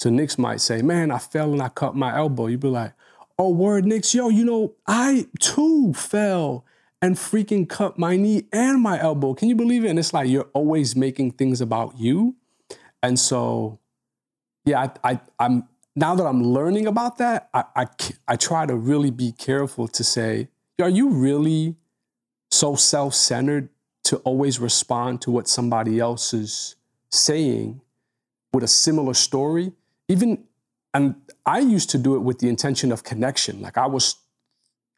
So 0.00 0.10
Nix 0.10 0.36
might 0.36 0.60
say, 0.60 0.82
"Man, 0.82 1.10
I 1.10 1.18
fell 1.18 1.52
and 1.52 1.62
I 1.62 1.68
cut 1.68 1.94
my 1.94 2.14
elbow." 2.16 2.46
You'd 2.48 2.60
be 2.60 2.68
like, 2.68 2.92
"Oh, 3.38 3.50
word, 3.50 3.86
Nix, 3.86 4.14
yo, 4.14 4.28
you 4.28 4.44
know, 4.44 4.74
I 4.86 5.28
too 5.40 5.94
fell." 5.94 6.64
And 7.04 7.16
freaking 7.16 7.68
cut 7.68 7.98
my 7.98 8.16
knee 8.16 8.44
and 8.50 8.80
my 8.80 8.98
elbow. 8.98 9.34
Can 9.34 9.50
you 9.50 9.54
believe 9.54 9.84
it? 9.84 9.90
And 9.90 9.98
it's 9.98 10.14
like 10.14 10.26
you're 10.26 10.48
always 10.54 10.96
making 10.96 11.32
things 11.32 11.60
about 11.60 11.98
you. 11.98 12.34
And 13.02 13.20
so, 13.20 13.78
yeah, 14.64 14.88
I, 15.04 15.20
I, 15.38 15.44
am 15.44 15.68
now 15.94 16.14
that 16.14 16.24
I'm 16.24 16.42
learning 16.42 16.86
about 16.86 17.18
that, 17.18 17.50
I, 17.52 17.64
I, 17.76 17.86
I 18.26 18.36
try 18.36 18.64
to 18.64 18.74
really 18.74 19.10
be 19.10 19.32
careful 19.32 19.86
to 19.86 20.02
say, 20.02 20.48
are 20.80 20.88
you 20.88 21.10
really 21.10 21.76
so 22.50 22.74
self 22.74 23.14
centered 23.14 23.68
to 24.04 24.16
always 24.20 24.58
respond 24.58 25.20
to 25.22 25.30
what 25.30 25.46
somebody 25.46 26.00
else 26.00 26.32
is 26.32 26.74
saying 27.10 27.82
with 28.54 28.64
a 28.64 28.68
similar 28.68 29.12
story? 29.12 29.72
Even, 30.08 30.42
and 30.94 31.16
I 31.44 31.58
used 31.58 31.90
to 31.90 31.98
do 31.98 32.14
it 32.14 32.20
with 32.20 32.38
the 32.38 32.48
intention 32.48 32.90
of 32.92 33.04
connection. 33.04 33.60
Like 33.60 33.76
I 33.76 33.88
was 33.88 34.16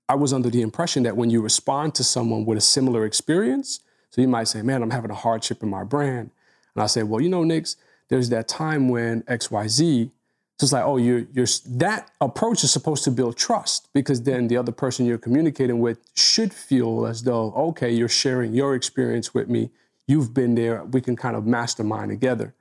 I 0.09 0.15
was 0.15 0.33
under 0.33 0.51
the 0.51 0.63
impression 0.63 1.03
that 1.03 1.17
when 1.17 1.31
you 1.31 1.41
respond 1.41 1.95
to 1.97 2.05
someone 2.05 2.45
with 2.45 2.59
a 2.59 2.63
similar 2.63 3.05
experience, 3.05 3.81
so 4.11 4.21
you 4.21 4.29
might 4.29 4.49
say, 4.49 4.63
man, 4.63 4.83
I'm 4.83 4.91
having 4.91 5.11
a 5.11 5.15
hardship 5.15 5.63
in 5.63 5.69
my 5.69 5.85
brand. 5.85 6.31
And 6.75 6.83
I 6.83 6.87
say, 6.87 7.03
well, 7.03 7.21
you 7.21 7.29
know, 7.29 7.45
Nix, 7.45 7.77
there's 8.09 8.29
that 8.31 8.49
time 8.49 8.89
when 8.89 9.23
XYZ. 9.23 10.11
So 10.59 10.65
it's 10.65 10.73
like, 10.73 10.85
oh, 10.85 10.97
you're, 10.97 11.27
you're, 11.33 11.47
that 11.67 12.11
approach 12.21 12.65
is 12.65 12.71
supposed 12.71 13.05
to 13.05 13.11
build 13.11 13.37
trust 13.37 13.89
because 13.93 14.23
then 14.23 14.49
the 14.49 14.57
other 14.57 14.73
person 14.73 15.05
you're 15.05 15.19
communicating 15.19 15.81
with 15.81 15.99
should 16.15 16.53
feel 16.53 17.07
as 17.07 17.25
though, 17.25 17.53
okay, 17.53 17.91
you're 17.91 18.09
sharing 18.09 18.55
your 18.55 18.75
experience 18.75 19.35
with 19.35 19.49
me. 19.49 19.71
You've 20.07 20.33
been 20.33 20.55
there. 20.55 20.85
We 20.85 21.01
can 21.01 21.17
kind 21.17 21.37
of 21.37 21.47
mastermind 21.47 22.11
together. 22.11 22.55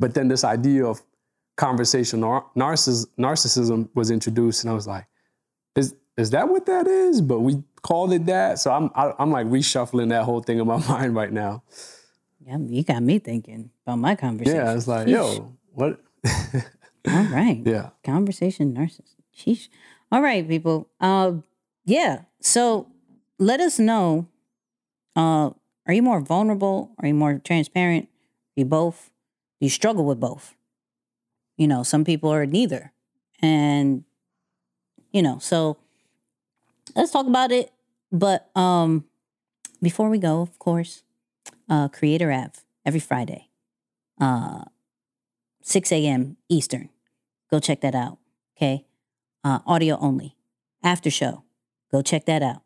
But 0.00 0.14
then 0.14 0.28
this 0.28 0.44
idea 0.44 0.84
of 0.84 1.02
conversational 1.56 2.50
narciss- 2.56 3.06
narcissism 3.18 3.88
was 3.94 4.10
introduced, 4.10 4.64
and 4.64 4.70
I 4.70 4.74
was 4.74 4.86
like, 4.86 5.06
is, 6.16 6.30
that 6.30 6.48
what 6.48 6.66
that 6.66 6.86
is? 6.86 7.20
But 7.20 7.40
we 7.40 7.62
called 7.82 8.12
it 8.12 8.26
that. 8.26 8.58
So 8.58 8.72
I'm 8.72 8.90
I, 8.94 9.06
am 9.06 9.14
i 9.18 9.22
am 9.22 9.30
like 9.30 9.46
reshuffling 9.46 10.08
that 10.10 10.24
whole 10.24 10.40
thing 10.40 10.58
in 10.58 10.66
my 10.66 10.76
mind 10.88 11.14
right 11.14 11.32
now. 11.32 11.62
Yeah, 12.46 12.58
you 12.58 12.84
got 12.84 13.02
me 13.02 13.18
thinking 13.18 13.70
about 13.84 13.98
my 13.98 14.14
conversation. 14.14 14.60
Yeah, 14.60 14.74
it's 14.74 14.86
like, 14.86 15.08
Sheesh. 15.08 15.12
yo, 15.12 15.56
what? 15.72 16.00
All 17.08 17.24
right. 17.24 17.62
Yeah. 17.66 17.90
Conversation 18.04 18.72
nurses. 18.72 19.16
Sheesh. 19.36 19.68
All 20.12 20.22
right, 20.22 20.46
people. 20.46 20.88
Uh, 21.00 21.32
yeah. 21.84 22.22
So 22.40 22.88
let 23.38 23.60
us 23.60 23.78
know. 23.78 24.28
Uh, 25.14 25.50
are 25.86 25.94
you 25.94 26.02
more 26.02 26.20
vulnerable? 26.20 26.92
Are 26.98 27.08
you 27.08 27.14
more 27.14 27.40
transparent? 27.44 28.04
Are 28.04 28.60
you 28.60 28.64
both? 28.64 29.10
Do 29.60 29.66
you 29.66 29.70
struggle 29.70 30.04
with 30.04 30.20
both? 30.20 30.54
You 31.56 31.66
know, 31.66 31.82
some 31.82 32.04
people 32.04 32.30
are 32.30 32.46
neither. 32.46 32.92
And, 33.40 34.04
you 35.12 35.22
know, 35.22 35.38
so 35.38 35.78
let's 36.96 37.12
talk 37.12 37.26
about 37.26 37.52
it. 37.52 37.70
But 38.10 38.50
um, 38.56 39.04
before 39.82 40.08
we 40.08 40.18
go, 40.18 40.40
of 40.40 40.58
course, 40.58 41.02
uh, 41.68 41.88
Creator 41.88 42.32
Ave 42.32 42.52
every 42.84 43.00
Friday, 43.00 43.50
uh, 44.20 44.64
6 45.62 45.92
a.m. 45.92 46.36
Eastern. 46.48 46.88
Go 47.50 47.60
check 47.60 47.80
that 47.82 47.94
out. 47.94 48.18
Okay. 48.56 48.86
Uh, 49.44 49.60
audio 49.66 49.96
only. 50.00 50.36
After 50.82 51.10
show. 51.10 51.44
Go 51.92 52.02
check 52.02 52.24
that 52.26 52.42
out. 52.42 52.62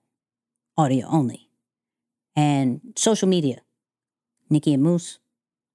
Audio 0.77 1.07
only. 1.09 1.49
And 2.37 2.81
social 2.97 3.29
media. 3.29 3.61
Nicky 4.49 4.75
and 4.75 4.83
Moose. 4.83 5.19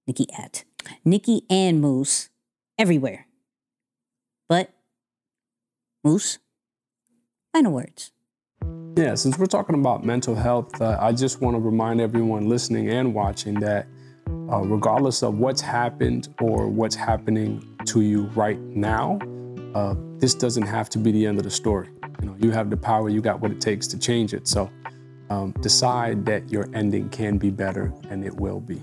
Nicky 0.07 0.27
at. 0.37 0.63
Nicky 1.03 1.43
and 1.49 1.81
Moose 1.81 2.29
everywhere. 2.77 3.27
But 4.47 4.69
Moose, 6.03 6.37
final 7.51 7.71
words. 7.71 8.11
Yeah, 8.97 9.15
since 9.15 9.37
we're 9.37 9.45
talking 9.47 9.75
about 9.75 10.05
mental 10.05 10.35
health, 10.35 10.81
uh, 10.81 10.97
I 11.01 11.11
just 11.11 11.41
want 11.41 11.55
to 11.57 11.59
remind 11.59 11.99
everyone 11.99 12.47
listening 12.47 12.89
and 12.89 13.13
watching 13.13 13.55
that 13.55 13.87
uh, 14.49 14.61
regardless 14.61 15.21
of 15.21 15.37
what's 15.37 15.59
happened 15.59 16.29
or 16.39 16.69
what's 16.69 16.95
happening 16.95 17.61
to 17.87 17.99
you 17.99 18.23
right 18.35 18.57
now, 18.57 19.19
uh, 19.73 19.95
this 20.19 20.33
doesn't 20.33 20.65
have 20.65 20.89
to 20.91 20.97
be 20.97 21.11
the 21.11 21.25
end 21.25 21.37
of 21.37 21.43
the 21.43 21.51
story. 21.51 21.89
You 22.21 22.27
know, 22.27 22.37
you 22.39 22.51
have 22.51 22.69
the 22.69 22.77
power, 22.77 23.09
you 23.09 23.19
got 23.19 23.41
what 23.41 23.51
it 23.51 23.59
takes 23.59 23.85
to 23.87 23.99
change 23.99 24.33
it. 24.33 24.47
So 24.47 24.71
um, 25.29 25.51
decide 25.59 26.25
that 26.27 26.49
your 26.49 26.69
ending 26.73 27.09
can 27.09 27.37
be 27.37 27.49
better, 27.49 27.93
and 28.09 28.23
it 28.23 28.33
will 28.33 28.61
be. 28.61 28.81